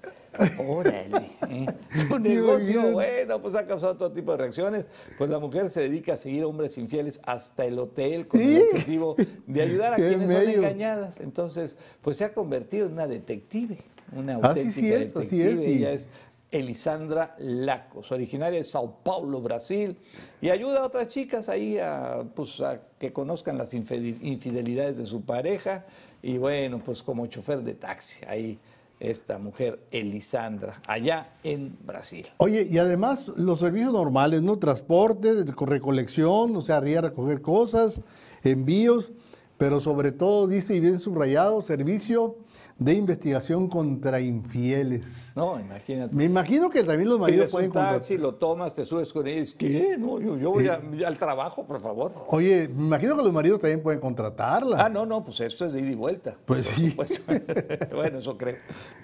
órale. 0.67 1.31
¿eh? 1.49 1.65
Su 2.07 2.19
negocio, 2.19 2.91
bueno, 2.91 3.41
pues 3.41 3.55
ha 3.55 3.65
causado 3.67 3.97
todo 3.97 4.11
tipo 4.11 4.31
de 4.31 4.37
reacciones. 4.37 4.87
Pues 5.17 5.29
la 5.29 5.39
mujer 5.39 5.69
se 5.69 5.81
dedica 5.81 6.13
a 6.13 6.17
seguir 6.17 6.43
a 6.43 6.47
hombres 6.47 6.77
infieles 6.77 7.19
hasta 7.25 7.65
el 7.65 7.77
hotel 7.79 8.27
con 8.27 8.39
el 8.41 8.61
objetivo 8.71 9.15
de 9.45 9.61
ayudar 9.61 9.93
a 9.93 9.95
quienes 9.97 10.31
son 10.31 10.49
engañadas. 10.49 11.19
Entonces, 11.19 11.75
pues 12.01 12.17
se 12.17 12.25
ha 12.25 12.33
convertido 12.33 12.85
en 12.87 12.93
una 12.93 13.07
detective, 13.07 13.77
una 14.15 14.37
Así 14.37 14.45
auténtica 14.47 14.79
sí 14.81 14.93
es, 14.93 15.15
así 15.15 15.37
detective. 15.37 15.51
es, 15.53 15.59
y- 15.59 15.73
Ella 15.77 15.91
es 15.91 16.09
Elisandra 16.51 17.35
Lacos, 17.39 18.11
originaria 18.11 18.59
de 18.59 18.65
Sao 18.65 18.95
Paulo, 19.03 19.41
Brasil, 19.41 19.95
y 20.41 20.49
ayuda 20.49 20.81
a 20.81 20.85
otras 20.85 21.07
chicas 21.07 21.47
ahí 21.49 21.77
a, 21.77 22.23
pues, 22.35 22.59
a 22.61 22.81
que 22.97 23.13
conozcan 23.13 23.57
las 23.57 23.73
infide- 23.73 24.17
infidelidades 24.21 24.97
de 24.97 25.05
su 25.05 25.21
pareja. 25.21 25.85
Y 26.23 26.37
bueno, 26.37 26.81
pues 26.83 27.03
como 27.03 27.27
chofer 27.27 27.61
de 27.61 27.75
taxi, 27.75 28.25
ahí 28.27 28.57
esta 28.99 29.37
mujer 29.37 29.79
Elisandra, 29.91 30.81
allá 30.85 31.29
en 31.43 31.77
Brasil. 31.85 32.27
Oye, 32.37 32.67
y 32.69 32.77
además 32.79 33.31
los 33.37 33.59
servicios 33.59 33.93
normales, 33.93 34.41
¿no? 34.41 34.59
Transporte, 34.59 35.45
recolección, 35.61 36.53
o 36.55 36.61
sea, 36.61 36.85
ir 36.85 36.97
a 36.97 37.01
recoger 37.01 37.41
cosas, 37.41 38.01
envíos, 38.43 39.13
pero 39.59 39.79
sobre 39.81 40.13
todo 40.13 40.47
dice 40.47 40.73
y 40.73 40.79
bien 40.79 40.97
subrayado, 40.99 41.61
servicio 41.61 42.37
de 42.77 42.93
investigación 42.93 43.67
contra 43.67 44.21
infieles. 44.21 45.33
No, 45.35 45.59
imagínate. 45.59 46.15
Me 46.15 46.23
imagino 46.23 46.69
que 46.69 46.81
también 46.81 47.09
los 47.09 47.19
maridos 47.19 47.41
Pides 47.47 47.51
pueden 47.51 47.67
un 47.71 47.73
taxi, 47.73 48.17
lo 48.17 48.35
tomas, 48.35 48.73
te 48.73 48.85
subes 48.85 49.11
con 49.11 49.27
ellos. 49.27 49.53
¿Qué? 49.53 49.97
No, 49.99 50.17
yo, 50.21 50.37
yo 50.37 50.51
voy 50.51 50.69
a- 50.69 50.79
al 51.05 51.17
trabajo, 51.17 51.65
por 51.67 51.81
favor. 51.81 52.13
Oye, 52.29 52.69
me 52.69 52.83
imagino 52.85 53.17
que 53.17 53.23
los 53.23 53.33
maridos 53.33 53.59
también 53.59 53.83
pueden 53.83 53.99
contratarla. 53.99 54.85
Ah, 54.85 54.87
no, 54.87 55.05
no, 55.05 55.25
pues 55.25 55.41
esto 55.41 55.65
es 55.65 55.73
de 55.73 55.81
ida 55.81 55.91
y 55.91 55.95
vuelta. 55.95 56.37
Pues 56.45 56.67
sí. 56.67 56.95
bueno, 57.93 58.19
eso 58.19 58.37
creo. 58.37 58.55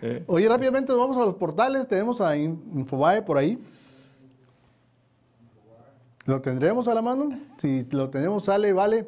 Eh, 0.01 0.23
Oye, 0.27 0.47
rápidamente 0.47 0.93
nos 0.93 1.01
vamos 1.01 1.17
a 1.17 1.25
los 1.25 1.35
portales. 1.35 1.85
Tenemos 1.85 2.21
a 2.21 2.37
In- 2.37 2.63
Infobae 2.75 3.21
por 3.23 3.37
ahí. 3.37 3.59
¿Lo 6.25 6.41
tendremos 6.41 6.87
a 6.87 6.93
la 6.93 7.01
mano? 7.01 7.29
Si 7.57 7.85
lo 7.91 8.09
tenemos, 8.09 8.45
sale, 8.45 8.71
vale. 8.71 9.05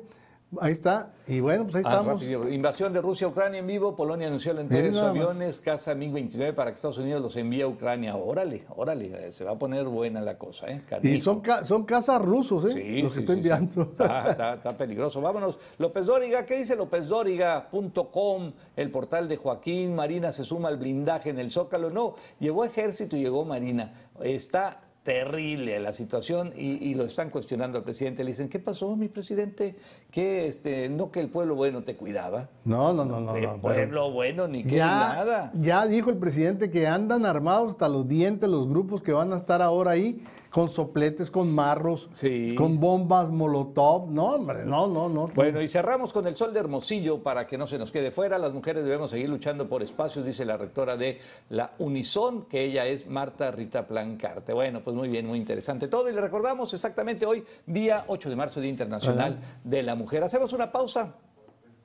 Ahí 0.62 0.72
está. 0.72 1.12
Y 1.28 1.42
bueno, 1.42 1.66
pues 1.66 1.76
ahí 1.76 1.82
Ah, 1.86 1.90
estamos. 2.00 2.22
rápido. 2.22 2.48
Invasión 2.50 2.94
de 2.94 3.02
Rusia 3.02 3.28
a 3.28 3.30
Ucrania 3.30 3.60
en 3.60 3.68
vivo. 3.68 3.98
Polonia 3.98 4.28
anunció 4.28 4.54
la 4.54 4.62
entrega 4.62 4.86
de 4.86 4.94
sus 4.94 5.02
aviones, 5.02 5.60
casa 5.60 5.94
MiG-29 5.94 6.54
para 6.56 6.72
que 6.72 6.76
Estados 6.76 6.98
Unidos 7.00 7.22
los 7.22 7.36
envíe 7.36 7.64
a 7.64 7.68
Ucrania. 7.68 8.16
Órale, 8.16 8.64
órale, 8.78 9.28
eh, 9.28 9.32
se 9.34 9.44
va 9.44 9.52
a 9.52 9.60
poner 9.60 9.84
buena 9.86 10.22
la 10.22 10.38
cosa, 10.38 10.68
¿eh? 10.68 10.82
Y 11.04 11.20
son, 11.20 11.42
ca- 11.42 11.66
son 11.66 11.84
casas 11.84 12.22
rusos, 12.22 12.64
¿eh? 12.66 12.74
Sí, 12.74 13.02
Los 13.02 13.14
que 13.14 13.20
sí, 13.20 13.26
sí. 13.28 13.34
enviando. 13.34 13.82
Está, 13.82 14.30
está- 14.32 14.54
está 14.54 14.78
peligroso. 14.78 15.20
Vámonos. 15.20 15.60
López 15.80 16.06
Dóriga, 16.06 16.46
¿qué 16.46 16.58
dice 16.60 16.78
LópezDóriga.com? 16.78 18.54
El 18.78 18.90
portal 18.92 19.28
de 19.28 19.38
Joaquín. 19.38 19.96
Marina 19.96 20.32
se 20.32 20.44
suma 20.46 20.70
al 20.70 20.78
blindaje 20.78 21.30
en 21.30 21.40
el 21.40 21.52
Zócalo. 21.52 21.90
No, 21.90 22.16
llegó 22.40 22.64
ejército 22.64 23.18
y 23.18 23.22
llegó 23.22 23.44
Marina. 23.44 23.94
Está 24.22 24.80
terrible 25.08 25.80
la 25.80 25.94
situación 25.94 26.52
y, 26.58 26.86
y 26.86 26.94
lo 26.94 27.06
están 27.06 27.30
cuestionando 27.30 27.78
al 27.78 27.86
presidente. 27.86 28.26
Le 28.26 28.32
dicen, 28.32 28.50
¿qué 28.50 28.60
pasó, 28.60 28.94
mi 28.98 29.08
presidente? 29.08 29.78
Que 30.12 30.48
este, 30.48 30.90
no 30.90 31.12
que 31.12 31.22
el 31.22 31.30
pueblo 31.30 31.56
bueno 31.56 31.84
te 31.84 31.96
cuidaba. 31.96 32.50
No, 32.66 32.92
no, 32.94 33.06
no, 33.06 33.22
no. 33.22 33.34
el 33.38 33.44
no, 33.44 33.52
pero- 33.54 33.62
pueblo 33.62 34.12
bueno 34.12 34.50
ni 34.50 34.64
que 34.66 34.76
ya, 34.76 34.86
nada. 34.88 35.52
ya 35.62 35.88
dijo 35.88 36.10
el 36.10 36.18
presidente 36.18 36.70
que 36.70 36.88
andan 36.88 37.26
armados 37.26 37.70
hasta 37.70 37.88
los 37.88 38.06
dientes 38.06 38.50
los 38.50 38.68
grupos 38.68 39.02
que 39.02 39.14
van 39.14 39.32
a 39.32 39.38
estar 39.38 39.62
ahora 39.62 39.92
ahí 39.92 40.22
con 40.50 40.70
sopletes, 40.70 41.30
con 41.30 41.54
marros, 41.54 42.10
Sí. 42.14 42.56
con 42.56 42.80
bombas 42.80 43.30
molotov. 43.30 44.10
No, 44.10 44.26
hombre, 44.36 44.66
no, 44.66 44.88
no, 44.88 45.10
no. 45.10 45.28
Bueno, 45.36 45.62
y 45.62 45.68
cerramos 45.68 46.14
con 46.14 46.26
el 46.28 46.36
sol 46.36 46.54
de 46.54 46.60
Hermosillo 46.60 47.22
para 47.22 47.46
que 47.46 47.58
no 47.58 47.68
se 47.68 47.78
nos 47.78 47.92
quede 47.92 48.12
fuera. 48.12 48.38
Las 48.38 48.54
mujeres 48.54 48.84
debemos 48.84 49.12
seguir 49.12 49.30
luchando 49.30 49.68
por 49.68 49.84
espacios, 49.84 50.26
dice 50.26 50.46
la 50.46 50.58
rectora 50.58 50.96
de 50.98 51.20
la 51.50 51.72
Unison, 51.80 52.46
que 52.46 52.64
ella 52.64 52.86
es 52.86 53.08
Marta 53.08 53.52
Rita 53.52 53.86
Plancarte. 53.88 54.54
Bueno, 54.54 54.82
pues 54.82 54.96
muy 54.96 55.10
bien, 55.10 55.26
muy 55.28 55.38
interesante 55.38 55.88
todo. 55.88 56.10
Y 56.10 56.14
le 56.14 56.22
recordamos 56.22 56.74
exactamente 56.74 57.26
hoy, 57.26 57.44
día 57.66 58.06
8 58.08 58.30
de 58.30 58.36
marzo, 58.36 58.60
Día 58.62 58.70
Internacional 58.70 59.38
de 59.64 59.84
la 59.84 59.96
Mujer. 59.96 60.24
Hacemos 60.24 60.54
una 60.54 60.72
pausa. 60.72 61.14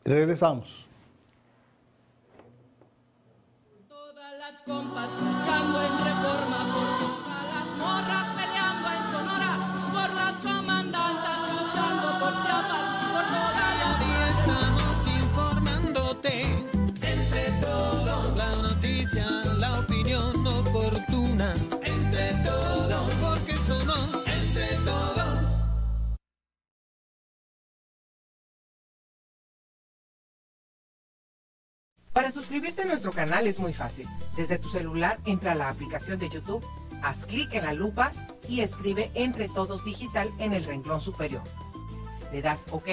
Regresamos. 0.05 0.87
Todas 3.89 4.39
las 4.39 4.63
compas 4.63 5.11
luchando 5.21 5.81
en 5.81 5.99
reforma 6.05 6.59
por 6.73 7.23
todas 7.23 7.45
las 7.55 7.67
morras 7.79 8.32
suscribirte 32.33 32.83
a 32.83 32.87
nuestro 32.87 33.13
canal 33.13 33.47
es 33.47 33.59
muy 33.59 33.73
fácil. 33.73 34.09
Desde 34.37 34.59
tu 34.59 34.69
celular 34.69 35.19
entra 35.25 35.53
a 35.53 35.55
la 35.55 35.69
aplicación 35.69 36.19
de 36.19 36.29
YouTube, 36.29 36.65
haz 37.03 37.27
clic 37.27 37.53
en 37.55 37.65
la 37.65 37.75
lupa 37.75 38.11
y 38.49 38.61
escribe 38.61 39.11
Entre 39.15 39.49
Todos 39.49 39.85
Digital 39.85 40.33
en 40.39 40.53
el 40.53 40.65
renglón 40.65 41.01
superior. 41.01 41.43
Le 42.33 42.43
das 42.43 42.65
OK 42.71 42.89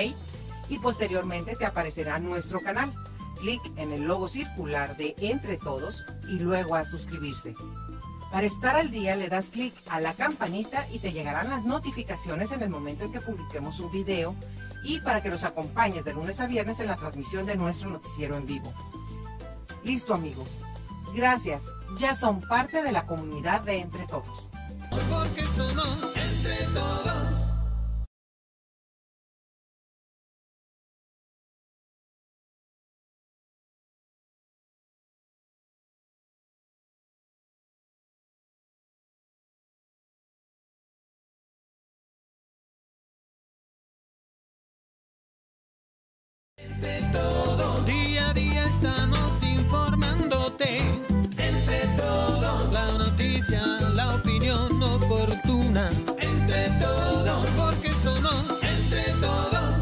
y 0.69 0.79
posteriormente 0.79 1.55
te 1.55 1.65
aparecerá 1.65 2.19
nuestro 2.19 2.59
canal. 2.59 2.93
Clic 3.39 3.61
en 3.77 3.93
el 3.93 4.03
logo 4.03 4.27
circular 4.27 4.97
de 4.97 5.15
Entre 5.19 5.57
Todos 5.57 6.03
y 6.27 6.39
luego 6.39 6.75
a 6.75 6.83
suscribirse. 6.83 7.55
Para 8.31 8.45
estar 8.45 8.75
al 8.75 8.91
día 8.91 9.15
le 9.15 9.29
das 9.29 9.49
clic 9.49 9.73
a 9.87 9.99
la 9.99 10.13
campanita 10.13 10.85
y 10.91 10.99
te 10.99 11.13
llegarán 11.13 11.49
las 11.49 11.63
notificaciones 11.63 12.51
en 12.51 12.61
el 12.61 12.69
momento 12.69 13.05
en 13.05 13.13
que 13.13 13.21
publiquemos 13.21 13.79
un 13.79 13.91
video 13.91 14.35
y 14.83 14.99
para 14.99 15.23
que 15.23 15.29
nos 15.29 15.45
acompañes 15.45 16.05
de 16.05 16.13
lunes 16.13 16.39
a 16.39 16.45
viernes 16.45 16.79
en 16.79 16.87
la 16.87 16.97
transmisión 16.97 17.45
de 17.45 17.55
nuestro 17.55 17.89
noticiero 17.89 18.35
en 18.35 18.45
vivo. 18.45 18.73
Listo 19.83 20.13
amigos. 20.13 20.61
Gracias. 21.15 21.63
Ya 21.97 22.15
son 22.15 22.41
parte 22.41 22.83
de 22.83 22.91
la 22.91 23.05
comunidad 23.07 23.61
de 23.61 23.79
Entre 23.79 24.05
Todos. 24.07 24.49
Porque 24.89 25.43
somos 25.43 26.15
entre 26.15 26.65
todos. 26.73 27.18
Estamos 48.69 49.41
informándote. 49.43 50.77
Entre 50.77 51.79
todos, 51.97 52.71
la 52.71 52.91
noticia, 52.97 53.63
la 53.95 54.15
opinión 54.15 54.81
oportuna. 54.81 55.89
Entre 56.19 56.69
todos, 56.79 57.47
porque 57.57 57.89
somos 57.89 58.63
entre 58.63 59.11
todos. 59.19 59.75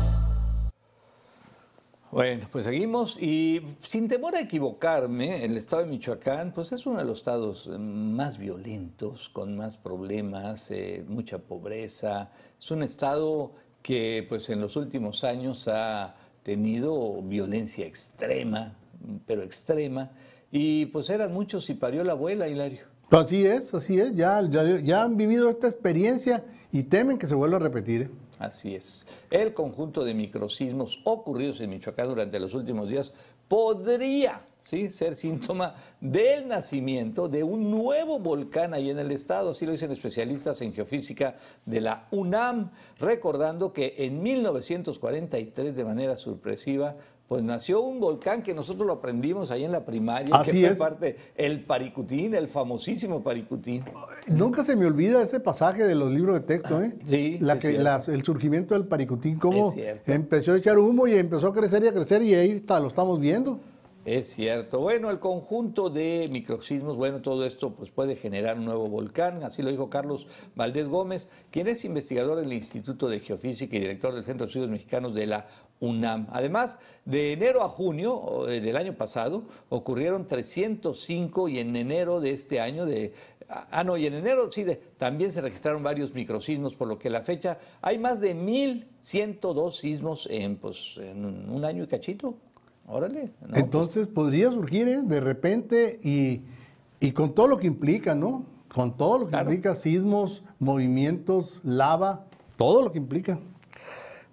Bueno, 2.12 2.48
pues 2.52 2.66
seguimos 2.66 3.22
y 3.22 3.62
sin 3.82 4.08
temor 4.08 4.36
a 4.36 4.40
equivocarme, 4.40 5.44
el 5.44 5.58
estado 5.58 5.84
de 5.84 5.90
Michoacán 5.90 6.54
pues 6.54 6.72
es 6.72 6.86
uno 6.86 7.00
de 7.00 7.06
los 7.06 7.20
estados 7.20 7.68
eh, 7.68 7.78
más 7.78 8.38
violentos, 8.38 9.30
con 9.30 9.56
más 9.58 9.76
problemas, 9.78 10.72
eh, 10.72 11.04
mucha 11.08 11.38
pobreza. 11.38 12.32
Es 12.60 12.72
un 12.72 12.84
estado 12.84 13.52
que 13.84 14.26
pues 14.28 14.50
en 14.50 14.62
los 14.62 14.76
últimos 14.78 15.24
años 15.24 15.68
ha 15.68 16.16
tenido 16.48 17.22
violencia 17.24 17.86
extrema, 17.86 18.74
pero 19.26 19.44
extrema, 19.44 20.12
y 20.50 20.86
pues 20.86 21.10
eran 21.10 21.34
muchos 21.34 21.70
y 21.70 21.74
parió 21.74 22.06
la 22.06 22.14
abuela, 22.14 22.48
Hilario. 22.48 22.86
Así 23.12 23.46
es, 23.46 23.74
así 23.74 24.00
es. 24.00 24.16
Ya, 24.16 24.42
ya, 24.50 24.80
ya 24.80 25.04
han 25.04 25.18
vivido 25.18 25.50
esta 25.50 25.68
experiencia 25.68 26.46
y 26.72 26.84
temen 26.84 27.18
que 27.18 27.28
se 27.28 27.36
vuelva 27.36 27.58
a 27.58 27.60
repetir. 27.60 28.04
¿eh? 28.04 28.10
Así 28.40 28.76
es. 28.76 29.10
El 29.30 29.54
conjunto 29.54 30.06
de 30.06 30.14
microsismos 30.14 31.02
ocurridos 31.04 31.60
en 31.60 31.70
Michoacán 31.70 32.08
durante 32.08 32.40
los 32.40 32.54
últimos 32.54 32.88
días 32.88 33.12
podría 33.50 34.40
¿sí? 34.68 34.90
ser 34.90 35.16
síntoma 35.16 35.76
del 36.02 36.48
nacimiento 36.48 37.30
de 37.30 37.42
un 37.44 37.72
nuevo 37.72 38.20
volcán 38.20 38.74
ahí 38.74 38.90
en 38.90 39.00
el 39.00 39.12
estado, 39.12 39.52
así 39.52 39.66
lo 39.66 39.72
dicen 39.72 39.92
especialistas 39.92 40.62
en 40.62 40.74
geofísica 40.74 41.36
de 41.66 41.80
la 41.80 42.08
UNAM, 42.12 42.72
recordando 43.00 43.72
que 43.72 43.96
en 44.00 44.22
1943 44.22 45.76
de 45.76 45.86
manera 45.86 46.18
sorpresiva 46.18 46.96
pues 47.28 47.44
nació 47.44 47.82
un 47.82 48.00
volcán 48.00 48.42
que 48.42 48.54
nosotros 48.54 48.88
lo 48.88 48.94
aprendimos 48.94 49.52
ahí 49.52 49.66
en 49.66 49.72
la 49.74 49.84
primaria, 49.84 50.34
Así 50.34 50.52
que 50.52 50.60
fue 50.62 50.70
es. 50.72 50.78
parte 50.78 51.18
el 51.36 51.62
Paricutín, 51.66 52.34
el 52.34 52.48
famosísimo 52.48 53.22
Paricutín. 53.22 53.84
Nunca 54.28 54.64
se 54.64 54.78
me 54.78 54.86
olvida 54.86 55.22
ese 55.22 55.42
pasaje 55.42 55.84
de 55.84 55.94
los 55.94 56.10
libros 56.10 56.36
de 56.36 56.42
texto, 56.42 56.82
¿eh? 56.82 56.94
Sí, 57.06 57.38
La 57.42 57.58
que- 57.58 57.76
el 57.76 58.24
surgimiento 58.24 58.76
del 58.76 58.86
paricutín, 58.86 59.38
cómo 59.40 59.74
empezó 60.06 60.54
a 60.54 60.58
echar 60.58 60.80
humo 60.80 61.06
y 61.06 61.16
empezó 61.16 61.48
a 61.48 61.54
crecer 61.54 61.84
y 61.84 61.88
a 61.88 61.94
crecer 61.94 62.22
y 62.22 62.34
ahí 62.34 62.52
está, 62.52 62.80
lo 62.80 62.88
estamos 62.88 63.20
viendo. 63.20 63.60
Es 64.08 64.30
cierto. 64.30 64.80
Bueno, 64.80 65.12
el 65.12 65.20
conjunto 65.20 65.90
de 65.90 66.30
microsismos, 66.32 66.96
bueno, 66.96 67.22
todo 67.22 67.46
esto 67.46 67.74
pues 67.74 67.92
puede 67.92 68.16
generar 68.16 68.58
un 68.58 68.64
nuevo 68.64 68.88
volcán, 68.88 69.44
así 69.44 69.62
lo 69.62 69.70
dijo 69.70 69.90
Carlos 69.90 70.28
Valdés 70.56 70.88
Gómez, 70.88 71.28
quien 71.52 71.68
es 71.68 71.84
investigador 71.84 72.40
del 72.40 72.54
Instituto 72.54 73.10
de 73.10 73.20
Geofísica 73.20 73.76
y 73.76 73.80
director 73.82 74.14
del 74.14 74.24
Centro 74.24 74.46
de 74.46 74.48
Estudios 74.48 74.70
Mexicanos 74.72 75.14
de 75.14 75.26
la 75.28 75.48
UNAM. 75.82 76.26
Además, 76.30 76.80
de 77.04 77.34
enero 77.34 77.62
a 77.64 77.68
junio 77.68 78.48
eh, 78.48 78.62
del 78.62 78.78
año 78.78 78.94
pasado 78.96 79.44
ocurrieron 79.68 80.26
305 80.26 81.50
y 81.50 81.60
en 81.60 81.76
enero 81.76 82.22
de 82.22 82.32
este 82.32 82.62
año 82.62 82.86
de 82.86 83.14
Ah, 83.50 83.84
no, 83.84 83.96
y 83.98 84.06
en 84.06 84.14
enero 84.14 84.50
sí, 84.52 84.64
de- 84.64 84.76
también 84.76 85.32
se 85.34 85.40
registraron 85.42 85.82
varios 85.84 86.14
microsismos, 86.14 86.76
por 86.76 86.88
lo 86.88 86.98
que 87.00 87.10
la 87.10 87.22
fecha 87.24 87.60
hay 87.82 87.98
más 87.98 88.20
de 88.22 88.36
1.102 88.36 89.72
sismos 89.78 90.28
en, 90.32 90.56
pues, 90.58 90.98
en 90.98 91.26
un 91.50 91.64
año 91.66 91.84
y 91.84 91.88
cachito. 91.88 92.36
Órale. 92.88 93.34
¿no? 93.42 93.48
Pues, 93.50 93.64
Entonces 93.64 94.08
podría 94.08 94.52
surgir 94.52 94.88
¿eh? 94.88 95.02
de 95.04 95.20
repente 95.20 96.00
y, 96.04 96.42
y 97.00 97.12
con 97.12 97.36
todo 97.36 97.48
lo 97.48 97.58
que 97.58 97.68
implica, 97.68 98.16
¿no? 98.16 98.46
Con 98.74 98.96
todo 98.98 99.20
lo 99.20 99.26
que 99.26 99.32
Claro. 99.32 99.50
implica 99.52 99.76
sismos, 99.76 100.44
movimientos, 100.60 101.60
lava, 101.64 102.26
todo 102.58 102.82
lo 102.82 102.92
que 102.92 102.98
implica. 102.98 103.40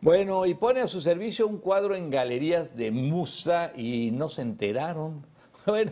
Bueno, 0.00 0.44
y 0.46 0.54
pone 0.54 0.80
a 0.80 0.86
su 0.86 1.00
servicio 1.00 1.46
un 1.48 1.58
cuadro 1.58 1.94
en 1.94 2.10
galerías 2.10 2.76
de 2.76 2.90
Musa 2.90 3.72
y 3.76 4.10
no 4.12 4.28
se 4.28 4.42
enteraron. 4.42 5.24
Bueno, 5.66 5.90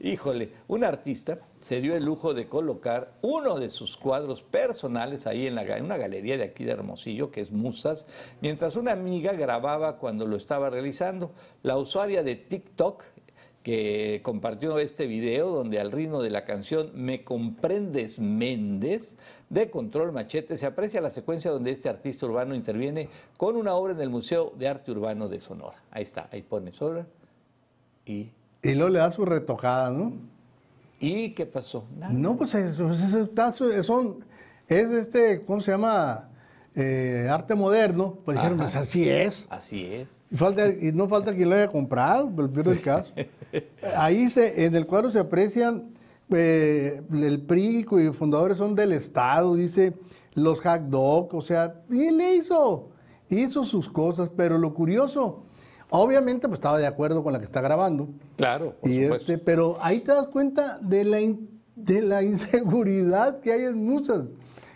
híjole, 0.00 0.52
un 0.68 0.84
artista 0.84 1.38
se 1.64 1.80
dio 1.80 1.96
el 1.96 2.04
lujo 2.04 2.34
de 2.34 2.46
colocar 2.46 3.14
uno 3.22 3.58
de 3.58 3.70
sus 3.70 3.96
cuadros 3.96 4.42
personales 4.42 5.26
ahí 5.26 5.46
en, 5.46 5.54
una 5.82 5.96
galería 5.96 6.36
de 6.36 6.44
aquí 6.44 6.62
de 6.62 6.72
Hermosillo, 6.72 7.30
que 7.30 7.40
es 7.40 7.52
Musas, 7.52 8.06
mientras 8.42 8.76
una 8.76 8.92
amiga 8.92 9.32
grababa 9.32 9.96
cuando 9.96 10.26
lo 10.26 10.36
estaba 10.36 10.68
realizando. 10.68 11.30
La 11.62 11.78
usuaria 11.78 12.22
de 12.22 12.36
TikTok 12.36 13.02
que 13.62 14.20
compartió 14.22 14.78
este 14.78 15.06
video 15.06 15.48
donde 15.48 15.80
al 15.80 15.90
ritmo 15.90 16.22
de 16.22 16.28
la 16.28 16.44
canción 16.44 16.90
Me 16.94 17.24
comprendes 17.24 18.18
Méndez 18.18 19.16
de 19.48 19.70
Control 19.70 20.12
Machete 20.12 20.58
se 20.58 20.66
aprecia 20.66 21.00
la 21.00 21.10
secuencia 21.10 21.50
donde 21.50 21.70
este 21.70 21.88
artista 21.88 22.26
urbano 22.26 22.54
interviene 22.54 23.08
con 23.38 23.56
una 23.56 23.72
obra 23.72 23.94
en 23.94 24.02
el 24.02 24.10
Museo 24.10 24.52
de 24.58 24.68
Arte 24.68 24.90
Urbano 24.90 25.30
de 25.30 25.40
Sonora. 25.40 25.82
Ahí 25.90 26.02
está, 26.02 26.28
ahí 26.30 26.42
pone 26.42 26.72
obra 26.78 27.06
y 28.04 28.28
Y 28.62 28.74
luego 28.74 28.90
le 28.90 28.98
da 28.98 29.10
su 29.10 29.24
retocada, 29.24 29.88
¿no? 29.88 30.33
¿Y 31.06 31.30
qué 31.34 31.46
pasó? 31.46 31.86
Nada. 31.98 32.12
No, 32.12 32.36
pues 32.36 32.54
es, 32.54 32.76
pues 32.76 33.00
es- 33.00 33.14
está- 33.14 33.52
son, 33.52 34.18
es 34.68 34.90
este, 34.90 35.42
¿cómo 35.44 35.60
se 35.60 35.70
llama? 35.72 36.28
Eh, 36.74 37.28
arte 37.30 37.54
moderno. 37.54 38.18
Pues 38.24 38.36
dijeron, 38.36 38.58
Ajá. 38.60 38.70
pues 38.70 38.76
así 38.76 39.08
es. 39.08 39.46
Así 39.48 39.84
es. 39.86 40.08
Y, 40.30 40.36
falta, 40.36 40.66
y 40.68 40.90
no 40.92 41.06
falta 41.08 41.32
quien 41.34 41.48
lo 41.50 41.54
haya 41.54 41.68
comprado, 41.68 42.32
pero 42.34 42.50
peor 42.50 42.68
el 42.68 42.80
caso. 42.80 43.12
Ahí 43.96 44.28
se, 44.28 44.64
en 44.64 44.74
el 44.74 44.86
cuadro 44.86 45.08
se 45.10 45.20
aprecian, 45.20 45.90
eh, 46.30 47.00
el 47.12 47.40
PRI 47.42 47.86
y 47.90 48.12
fundadores 48.12 48.56
son 48.58 48.74
del 48.74 48.92
Estado, 48.92 49.54
dice 49.54 49.94
los 50.34 50.60
hack 50.62 50.82
dog, 50.88 51.32
o 51.32 51.40
sea, 51.40 51.80
y 51.88 52.06
él 52.06 52.20
hizo, 52.20 52.88
hizo 53.30 53.62
sus 53.62 53.88
cosas, 53.88 54.28
pero 54.36 54.58
lo 54.58 54.74
curioso, 54.74 55.44
obviamente 56.02 56.48
pues 56.48 56.58
estaba 56.58 56.78
de 56.78 56.86
acuerdo 56.86 57.22
con 57.22 57.32
la 57.32 57.38
que 57.38 57.46
está 57.46 57.60
grabando, 57.60 58.08
Claro, 58.36 58.74
por 58.80 58.90
y 58.90 59.02
supuesto. 59.04 59.32
este, 59.32 59.38
pero 59.44 59.78
ahí 59.80 60.00
te 60.00 60.12
das 60.12 60.26
cuenta 60.28 60.78
de 60.80 61.04
la, 61.04 61.20
in- 61.20 61.48
de 61.76 62.02
la 62.02 62.22
inseguridad 62.64 63.40
que 63.40 63.52
hay 63.52 63.64
en 63.64 63.84
muchas. 63.84 64.22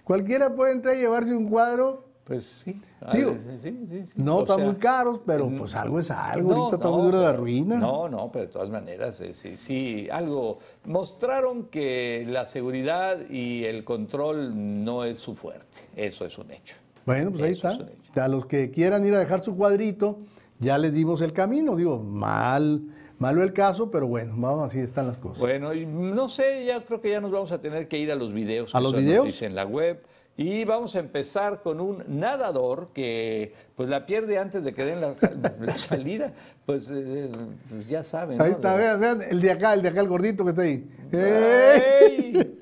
Cualquiera 0.04 0.54
puede 0.54 0.72
entrar 0.72 0.96
y 0.96 1.00
llevarse 1.00 1.34
un 1.34 1.46
cuadro 1.48 2.04
Pues 2.24 2.44
sí. 2.44 2.80
Digo, 3.12 3.36
ah, 3.38 3.40
sí, 3.62 3.86
sí, 3.88 4.04
sí, 4.06 4.12
no 4.22 4.38
O 4.38 4.40
están 4.42 4.56
sea, 4.56 4.66
muy 4.66 4.74
caros, 4.76 5.20
pero 5.24 5.48
pues 5.56 5.74
algo 5.76 6.00
es 6.00 6.10
algo. 6.10 6.50
no, 6.50 6.56
Ahorita 6.56 6.76
está 6.76 6.88
no, 6.88 6.96
muy 6.96 7.04
dura 7.06 7.20
la 7.20 7.32
ruina. 7.32 7.76
No, 7.76 8.08
no, 8.08 8.30
pero 8.32 8.46
de 8.46 8.50
todas 8.52 8.70
maneras, 8.70 9.20
eh, 9.20 9.34
sí, 9.34 9.56
sí, 9.56 10.08
algo. 10.10 10.58
Mostraron 10.84 11.64
que 11.66 12.26
la 12.28 12.44
seguridad 12.44 13.18
y 13.30 13.64
el 13.64 13.84
control 13.84 14.84
no 14.84 15.04
es 15.04 15.18
su 15.20 15.34
fuerte. 15.36 15.78
Eso 15.94 16.24
es 16.26 16.36
un 16.38 16.50
hecho. 16.50 16.74
Bueno, 17.06 17.30
pues 17.30 17.42
ahí 17.44 17.50
está. 17.52 17.70
es 17.72 17.78
un 17.78 17.88
hecho. 17.88 18.20
A 18.20 18.26
los 18.28 18.46
que 18.46 18.70
quieran 18.72 19.06
ir 19.06 19.14
a 19.14 19.20
dejar 19.20 19.44
su 19.44 19.56
cuadrito, 19.56 20.18
ya 20.58 20.78
les 20.78 20.92
dimos 20.92 21.20
el 21.20 21.32
camino. 21.32 21.76
Digo, 21.76 21.98
mal, 21.98 22.82
malo 23.18 23.42
el 23.42 23.52
caso, 23.52 23.90
pero 23.90 24.06
bueno, 24.06 24.34
vamos, 24.36 24.68
así 24.68 24.78
están 24.78 25.06
las 25.06 25.16
cosas. 25.16 25.38
Bueno, 25.38 25.74
y 25.74 25.86
no 25.86 26.28
sé, 26.28 26.64
ya 26.66 26.84
creo 26.84 27.00
que 27.00 27.10
ya 27.10 27.20
nos 27.20 27.30
vamos 27.30 27.52
a 27.52 27.60
tener 27.60 27.88
que 27.88 27.98
ir 27.98 28.10
a 28.12 28.14
los 28.14 28.32
videos. 28.32 28.74
¿A 28.74 28.80
los 28.80 28.94
videos? 28.94 29.42
en 29.42 29.54
la 29.54 29.64
web. 29.64 30.02
Y 30.36 30.64
vamos 30.64 30.94
a 30.94 31.00
empezar 31.00 31.62
con 31.62 31.80
un 31.80 32.04
nadador 32.06 32.90
que 32.94 33.54
pues 33.74 33.88
la 33.88 34.06
pierde 34.06 34.38
antes 34.38 34.62
de 34.62 34.72
que 34.72 34.84
den 34.84 35.00
la, 35.00 35.12
sal- 35.14 35.40
la 35.60 35.74
salida. 35.74 36.32
Pues, 36.64 36.88
eh, 36.94 37.28
pues 37.68 37.88
ya 37.88 38.04
saben. 38.04 38.40
ahí 38.40 38.50
¿no? 38.50 38.56
está, 38.56 38.76
De 38.76 38.78
vean, 38.78 39.00
vean, 39.00 39.22
el 39.22 39.40
de 39.40 39.50
acá, 39.50 39.74
el 39.74 39.82
de 39.82 39.88
acá, 39.88 40.00
el 40.00 40.06
gordito 40.06 40.44
que 40.44 40.50
está 40.50 40.62
ahí. 40.62 40.88
¡Ey! 41.10 42.58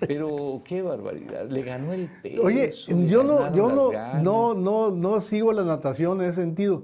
Pero 0.00 0.62
qué 0.64 0.82
barbaridad, 0.82 1.48
le 1.48 1.62
ganó 1.62 1.92
el 1.92 2.08
peso. 2.20 2.42
Oye, 2.42 2.72
yo 3.06 3.22
no, 3.22 3.54
yo 3.54 3.70
no, 3.70 3.92
no, 4.22 4.54
no, 4.54 4.90
no 4.90 5.20
sigo 5.20 5.52
la 5.52 5.62
natación 5.62 6.20
en 6.22 6.30
ese 6.30 6.40
sentido. 6.40 6.82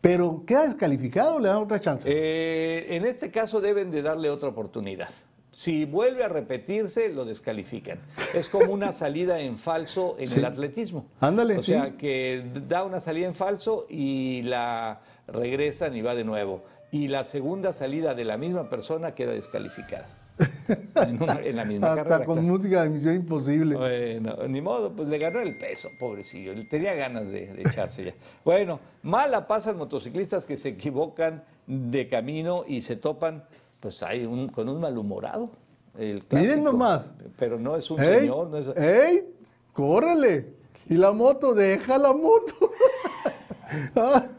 Pero 0.00 0.44
queda 0.46 0.64
descalificado, 0.66 1.36
o 1.36 1.40
le 1.40 1.48
dan 1.48 1.58
otra 1.58 1.78
chance. 1.80 2.08
Eh, 2.10 2.96
en 2.96 3.04
este 3.04 3.30
caso 3.30 3.60
deben 3.60 3.90
de 3.90 4.02
darle 4.02 4.30
otra 4.30 4.48
oportunidad. 4.48 5.10
Si 5.52 5.84
vuelve 5.84 6.22
a 6.24 6.28
repetirse, 6.28 7.12
lo 7.12 7.24
descalifican. 7.24 7.98
Es 8.34 8.48
como 8.48 8.72
una 8.72 8.92
salida 9.02 9.40
en 9.40 9.58
falso 9.58 10.16
en 10.18 10.32
el 10.32 10.44
atletismo. 10.44 11.06
Ándale, 11.20 11.58
O 11.58 11.62
sí. 11.62 11.72
sea, 11.72 11.96
que 11.96 12.44
da 12.68 12.84
una 12.84 13.00
salida 13.00 13.26
en 13.26 13.34
falso 13.34 13.86
y 13.90 14.42
la 14.42 15.00
regresan 15.26 15.96
y 15.96 16.02
va 16.02 16.14
de 16.14 16.24
nuevo. 16.24 16.62
Y 16.92 17.08
la 17.08 17.24
segunda 17.24 17.72
salida 17.72 18.14
de 18.14 18.24
la 18.24 18.36
misma 18.36 18.70
persona 18.70 19.14
queda 19.14 19.32
descalificada. 19.32 20.06
En, 20.94 21.22
una- 21.22 21.40
en 21.40 21.56
la 21.56 21.64
misma 21.64 21.90
Hasta 21.92 22.04
carrera. 22.04 22.24
con 22.24 22.44
música 22.44 22.82
de 22.84 22.90
Misión 22.90 23.14
Imposible. 23.16 23.76
Bueno, 23.76 24.36
ni 24.48 24.60
modo, 24.60 24.92
pues 24.92 25.08
le 25.08 25.18
ganó 25.18 25.40
el 25.40 25.56
peso, 25.58 25.88
pobrecillo. 25.98 26.52
Él 26.52 26.68
tenía 26.68 26.94
ganas 26.94 27.30
de, 27.30 27.52
de 27.52 27.62
echarse 27.62 28.04
ya. 28.04 28.14
Bueno, 28.44 28.78
mala 29.02 29.46
pasan 29.46 29.76
motociclistas 29.76 30.46
que 30.46 30.56
se 30.56 30.70
equivocan 30.70 31.42
de 31.66 32.08
camino 32.08 32.64
y 32.66 32.80
se 32.80 32.96
topan, 32.96 33.44
pues 33.80 34.02
hay 34.02 34.24
un, 34.24 34.48
con 34.48 34.68
un 34.68 34.80
malhumorado. 34.80 35.50
El 35.98 36.24
clásico. 36.24 36.50
Miren 36.52 36.64
nomás. 36.64 37.04
Pero 37.38 37.58
no 37.58 37.76
es 37.76 37.90
un 37.90 38.00
¡Ey! 38.00 38.20
señor, 38.20 38.48
no 38.48 38.56
es. 38.58 38.68
¡Ey! 38.76 39.24
¡Córrele! 39.72 40.54
Y 40.88 40.94
la 40.94 41.12
moto, 41.12 41.54
deja 41.54 41.98
la 41.98 42.12
moto. 42.12 42.72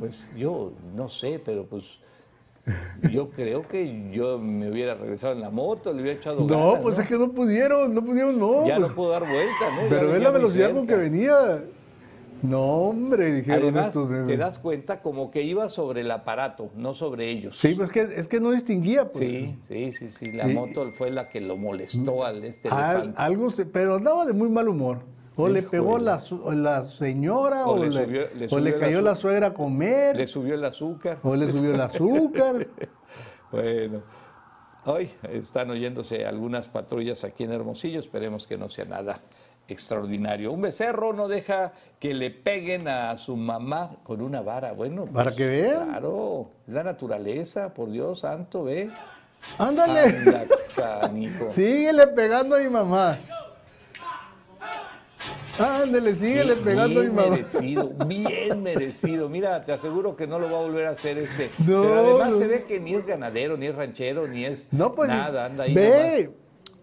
Pues 0.00 0.28
yo 0.36 0.72
no 0.96 1.08
sé, 1.08 1.40
pero 1.44 1.64
pues 1.64 1.84
yo 3.12 3.30
creo 3.30 3.66
que 3.68 4.10
yo 4.12 4.38
me 4.38 4.70
hubiera 4.70 4.94
regresado 4.94 5.32
en 5.34 5.40
la 5.40 5.50
moto, 5.50 5.92
le 5.92 6.02
hubiera 6.02 6.18
echado 6.18 6.40
No, 6.40 6.46
ganas, 6.46 6.82
pues 6.82 6.96
¿no? 6.96 7.02
es 7.02 7.08
que 7.08 7.16
no 7.18 7.32
pudieron, 7.32 7.94
no 7.94 8.02
pudieron, 8.04 8.38
no. 8.38 8.66
ya 8.66 8.76
pues. 8.76 8.88
no 8.88 8.94
puedo 8.94 9.10
dar 9.10 9.22
vuelta, 9.22 9.70
¿no? 9.74 9.88
Pero 9.88 10.14
es 10.16 10.22
la 10.22 10.30
velocidad 10.30 10.72
con 10.74 10.86
que 10.86 10.96
venía. 10.96 11.62
No, 12.42 12.60
hombre, 12.60 13.32
dijeron 13.32 13.62
Además, 13.62 13.86
estos. 13.88 14.10
de- 14.10 14.24
te 14.24 14.36
das 14.36 14.58
cuenta 14.58 15.00
como 15.00 15.30
que 15.30 15.42
iba 15.42 15.68
sobre 15.70 16.02
el 16.02 16.10
aparato, 16.10 16.68
no 16.76 16.92
sobre 16.92 17.30
ellos. 17.30 17.58
Sí, 17.58 17.74
pues 17.74 17.88
es 17.88 17.92
que, 17.92 18.20
es 18.20 18.28
que 18.28 18.40
no 18.40 18.50
distinguía. 18.50 19.04
Pues. 19.04 19.16
Sí, 19.16 19.56
sí, 19.62 19.90
sí, 19.92 20.10
sí. 20.10 20.32
La 20.32 20.46
Y- 20.46 20.52
moto 20.54 20.92
fue 20.92 21.10
la 21.10 21.30
que 21.30 21.40
lo 21.40 21.56
molestó 21.56 22.24
al 22.26 22.44
este 22.44 22.68
Al- 22.68 22.90
elefante. 22.96 23.22
algo 23.22 23.48
se- 23.50 23.64
pero 23.64 23.94
andaba 23.94 24.26
de 24.26 24.34
muy 24.34 24.50
mal 24.50 24.68
humor. 24.68 24.98
O 25.38 25.48
le 25.48 25.62
pegó 25.62 25.98
la, 25.98 26.18
señora, 26.88 27.66
O 27.66 27.72
o, 27.72 27.76
le 27.84 27.90
le, 27.90 28.04
subió- 28.04 28.28
le 28.34 28.46
o 28.46 28.48
subió 28.48 28.64
le 28.64 28.70
el 28.70 28.78
cayó 28.80 29.00
la 29.02 29.14
suegra 29.14 29.46
a 29.48 29.54
comer, 29.54 30.16
Le 30.16 30.26
subió 30.26 30.54
el 30.54 30.64
azúcar. 30.64 31.18
o 31.22 31.36
le 31.36 31.52
subió 31.52 31.74
el 31.74 31.80
azúcar. 31.80 32.66
Bueno, 33.52 34.02
hoy 34.86 35.08
están 35.30 35.70
oyéndose 35.70 36.26
algunas 36.26 36.66
patrullas 36.66 37.22
aquí 37.22 37.44
en 37.44 37.52
Hermosillo. 37.52 38.00
Esperemos 38.00 38.46
que 38.46 38.58
no 38.58 38.68
sea 38.68 38.84
nada 38.84 39.20
extraordinario. 39.68 40.52
Un 40.52 40.62
becerro 40.62 41.12
no 41.12 41.28
deja 41.28 41.72
que 42.00 42.12
le 42.12 42.30
peguen 42.30 42.88
a 42.88 43.16
su 43.16 43.36
mamá 43.36 43.96
con 44.02 44.20
una 44.20 44.42
vara. 44.42 44.72
Bueno, 44.72 45.02
pues, 45.02 45.12
Para 45.14 45.30
que 45.34 45.46
vean. 45.46 45.88
Claro, 45.90 46.50
es 46.66 46.74
la 46.74 46.82
naturaleza, 46.82 47.72
por 47.72 47.90
Dios 47.90 48.20
santo, 48.20 48.64
ve. 48.64 48.90
Ándale, 49.58 50.00
Anda, 50.00 50.44
canijo. 50.74 51.50
síguele 51.52 52.06
pegando 52.08 52.56
a 52.56 52.58
mi 52.58 52.68
mamá. 52.68 53.16
Ándale, 55.58 56.14
síguele 56.14 56.54
Bien 56.54 56.64
pegando 56.64 57.00
a 57.00 57.02
mi 57.04 57.08
mamá. 57.10 57.28
merecido, 57.30 57.90
bien 58.06 58.62
merecido. 58.62 59.28
Mira, 59.28 59.64
te 59.64 59.72
aseguro 59.72 60.16
que 60.16 60.26
no 60.26 60.38
lo 60.38 60.50
va 60.50 60.58
a 60.58 60.62
volver 60.62 60.86
a 60.86 60.90
hacer 60.90 61.18
este. 61.18 61.50
No, 61.60 61.82
Pero 61.82 61.94
además 62.18 62.30
no. 62.32 62.38
se 62.38 62.46
ve 62.46 62.64
que 62.64 62.78
ni 62.80 62.94
es 62.94 63.06
ganadero, 63.06 63.56
ni 63.56 63.66
es 63.66 63.74
ranchero, 63.74 64.26
ni 64.28 64.44
es 64.44 64.68
No, 64.72 64.94
pues. 64.94 65.08
nada, 65.08 65.46
anda 65.46 65.64
ahí 65.64 65.74
Ve, 65.74 66.30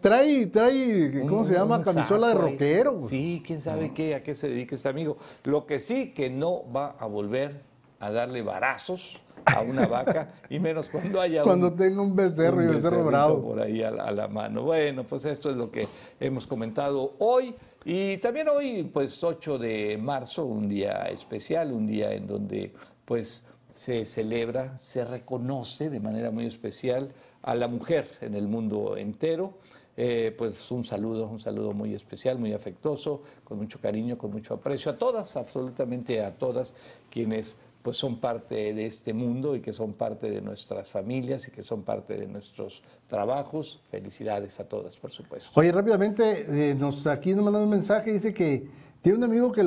trae, 0.02 0.48
trae. 0.48 1.22
¿cómo 1.22 1.42
Un- 1.42 1.48
se 1.48 1.54
llama? 1.54 1.84
Camisola 1.84 2.30
de 2.30 2.34
rockero. 2.36 2.94
pues. 2.96 3.08
Sí, 3.10 3.44
quién 3.46 3.62
sabe 3.62 3.94
qué, 3.94 4.16
a 4.16 4.24
qué 4.24 4.34
se 4.36 4.50
dedica 4.50 4.76
este 4.76 4.90
amigo. 4.90 5.18
Lo 5.44 5.66
que 5.66 5.80
sí, 5.80 6.12
que 6.14 6.30
no 6.30 6.64
va 6.76 6.96
a 7.00 7.06
volver 7.06 7.62
a 8.00 8.12
darle 8.12 8.42
varazos 8.42 9.20
a 9.46 9.60
una 9.62 9.86
vaca, 9.88 10.30
y 10.50 10.58
menos 10.60 10.90
cuando 10.90 11.20
haya 11.20 11.44
Cuando 11.44 11.68
un, 11.68 11.76
tenga 11.76 12.02
un 12.02 12.16
becerro 12.16 12.64
y 12.64 12.68
un 12.68 12.76
becerro 12.76 12.82
becerrito 13.04 13.06
bravo. 13.06 13.42
por 13.42 13.60
ahí 13.62 13.84
a 13.84 13.92
la, 13.92 14.04
a 14.06 14.12
la 14.12 14.28
mano. 14.30 14.64
Bueno, 14.64 15.04
pues 15.04 15.26
esto 15.26 15.50
es 15.50 15.58
lo 15.58 15.70
que 15.70 15.88
hemos 16.20 16.48
comentado 16.48 17.14
hoy. 17.20 17.54
Y 17.86 18.18
también 18.18 18.48
hoy, 18.48 18.84
pues 18.84 19.22
8 19.24 19.58
de 19.58 19.98
marzo, 19.98 20.46
un 20.46 20.70
día 20.70 21.10
especial, 21.10 21.74
un 21.74 21.86
día 21.86 22.14
en 22.14 22.28
donde 22.28 22.72
pues 23.04 23.48
se 23.68 24.06
celebra, 24.06 24.78
se 24.78 25.04
reconoce 25.04 25.90
de 25.90 26.00
manera 26.00 26.32
muy 26.32 26.46
especial 26.46 27.12
a 27.42 27.56
la 27.56 27.68
mujer 27.68 28.08
en 28.22 28.36
el 28.36 28.48
mundo 28.48 28.96
entero. 28.96 29.56
Eh, 29.98 30.34
pues 30.38 30.72
un 30.72 30.84
saludo, 30.84 31.28
un 31.28 31.40
saludo 31.40 31.74
muy 31.74 31.94
especial, 31.94 32.40
muy 32.40 32.54
afectuoso, 32.54 33.22
con 33.44 33.58
mucho 33.58 33.80
cariño, 33.80 34.18
con 34.18 34.32
mucho 34.32 34.54
aprecio 34.56 34.92
a 34.92 34.98
todas, 34.98 35.36
absolutamente 35.36 36.24
a 36.24 36.32
todas 36.32 36.74
quienes 37.12 37.58
pues 37.84 37.98
son 37.98 38.20
parte 38.20 38.74
de 38.74 38.86
este 38.86 39.14
mundo 39.14 39.56
y 39.56 39.62
que 39.62 39.74
son 39.74 39.94
parte 39.94 40.32
de 40.32 40.42
nuestras 40.42 40.90
familias 40.90 41.48
y 41.50 41.52
que 41.52 41.62
son 41.62 41.84
parte 41.84 42.18
de 42.18 42.28
nuestros 42.28 42.82
trabajos. 43.08 43.82
Felicidades 43.92 44.60
a 44.62 44.68
todas, 44.68 44.98
por 44.98 45.12
supuesto. 45.12 45.52
Oye, 45.54 45.72
rápidamente, 45.72 46.46
eh, 46.72 46.76
nos, 46.76 47.06
aquí 47.06 47.36
nos 47.36 47.44
mandan 47.44 47.64
un 47.64 47.70
mensaje, 47.70 48.14
dice 48.14 48.34
que 48.34 48.68
tiene 49.02 49.18
un 49.18 49.26
amigo 49.26 49.52
que, 49.52 49.64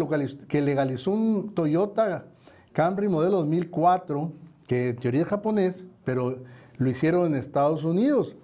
que 0.48 0.62
legalizó 0.62 1.10
un 1.10 1.54
Toyota 1.54 2.24
Camry 2.72 3.08
modelo 3.08 3.36
2004, 3.38 4.32
que 4.66 4.88
en 4.88 4.96
teoría 4.96 5.22
es 5.22 5.28
japonés, 5.28 5.84
pero 6.04 6.38
lo 6.78 6.90
hicieron 6.90 7.26
en 7.26 7.34
Estados 7.34 7.84
Unidos. 7.84 8.34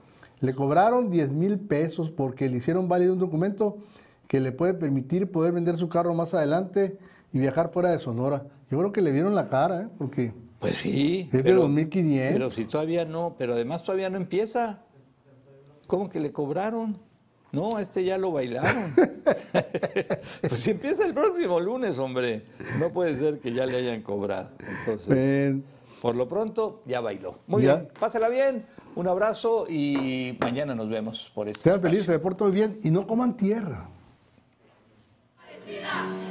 Le 0.41 0.55
cobraron 0.55 1.11
10 1.11 1.31
mil 1.31 1.59
pesos 1.59 2.11
porque 2.11 2.49
le 2.49 2.59
hicieron 2.59 2.89
válido 2.89 3.15
un 3.15 3.19
documento 3.19 3.79
que 4.29 4.41
le 4.41 4.53
puede 4.53 4.75
permitir 4.75 5.31
poder 5.31 5.53
vender 5.53 5.79
su 5.79 5.89
carro 5.89 6.15
más 6.15 6.35
adelante 6.35 6.99
y 7.33 7.39
viajar 7.39 7.71
fuera 7.73 7.91
de 7.91 7.99
Sonora. 7.99 8.45
Yo 8.73 8.79
creo 8.79 8.91
que 8.91 9.03
le 9.03 9.13
vieron 9.13 9.35
la 9.35 9.51
cara, 9.51 9.83
¿eh? 9.83 9.89
porque 9.99 10.33
Pues 10.59 10.77
sí. 10.77 11.29
Es 11.31 11.45
de 11.45 11.53
2500. 11.53 12.33
Pero 12.33 12.51
si 12.51 12.65
todavía 12.65 13.05
no, 13.05 13.37
pero 13.39 13.53
además 13.53 13.83
todavía 13.83 14.09
no 14.09 14.17
empieza. 14.17 14.81
¿Cómo 15.87 16.09
que 16.09 16.19
le 16.21 16.33
cobraron? 16.33 16.97
No, 17.53 17.79
este 17.79 18.03
ya 18.03 18.17
lo 18.17 18.33
bailaron. 18.33 18.95
pues 20.49 20.59
si 20.59 20.71
empieza 20.71 21.05
el 21.05 21.13
próximo 21.13 21.61
lunes, 21.61 21.99
hombre. 21.99 22.47
No 22.79 22.91
puede 22.95 23.15
ser 23.19 23.41
que 23.41 23.53
ya 23.53 23.67
le 23.67 23.77
hayan 23.77 24.01
cobrado. 24.01 24.53
Entonces, 24.81 25.57
Por 26.01 26.17
lo 26.17 26.27
pronto, 26.27 26.83
ya 26.87 27.01
bailó. 27.01 27.41
Muy 27.47 27.65
Ya. 27.65 27.75
bien, 27.75 27.89
pásela 28.01 28.31
bien, 28.31 28.65
un 28.97 29.07
abrazo 29.07 29.67
y 29.69 30.39
mañana 30.41 30.75
nos 30.75 30.89
vemos 30.89 31.31
por 31.35 31.47
este 31.47 31.63
Sean 31.65 31.83
felices, 31.83 32.07
se 32.07 32.19
porten 32.19 32.51
bien 32.53 32.81
y 32.83 32.91
no 32.91 33.07
coman 33.07 33.37
tierra. 33.37 33.87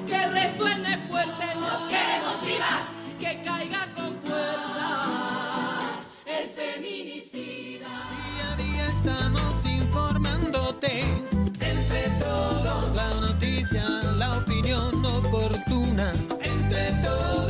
Que 0.07 0.27
resuene 0.27 0.97
fuerte, 1.07 1.45
la 14.17 14.37
opinión 14.37 15.05
oportuna. 15.05 16.11
Entre 16.41 16.91
todos. 17.03 17.40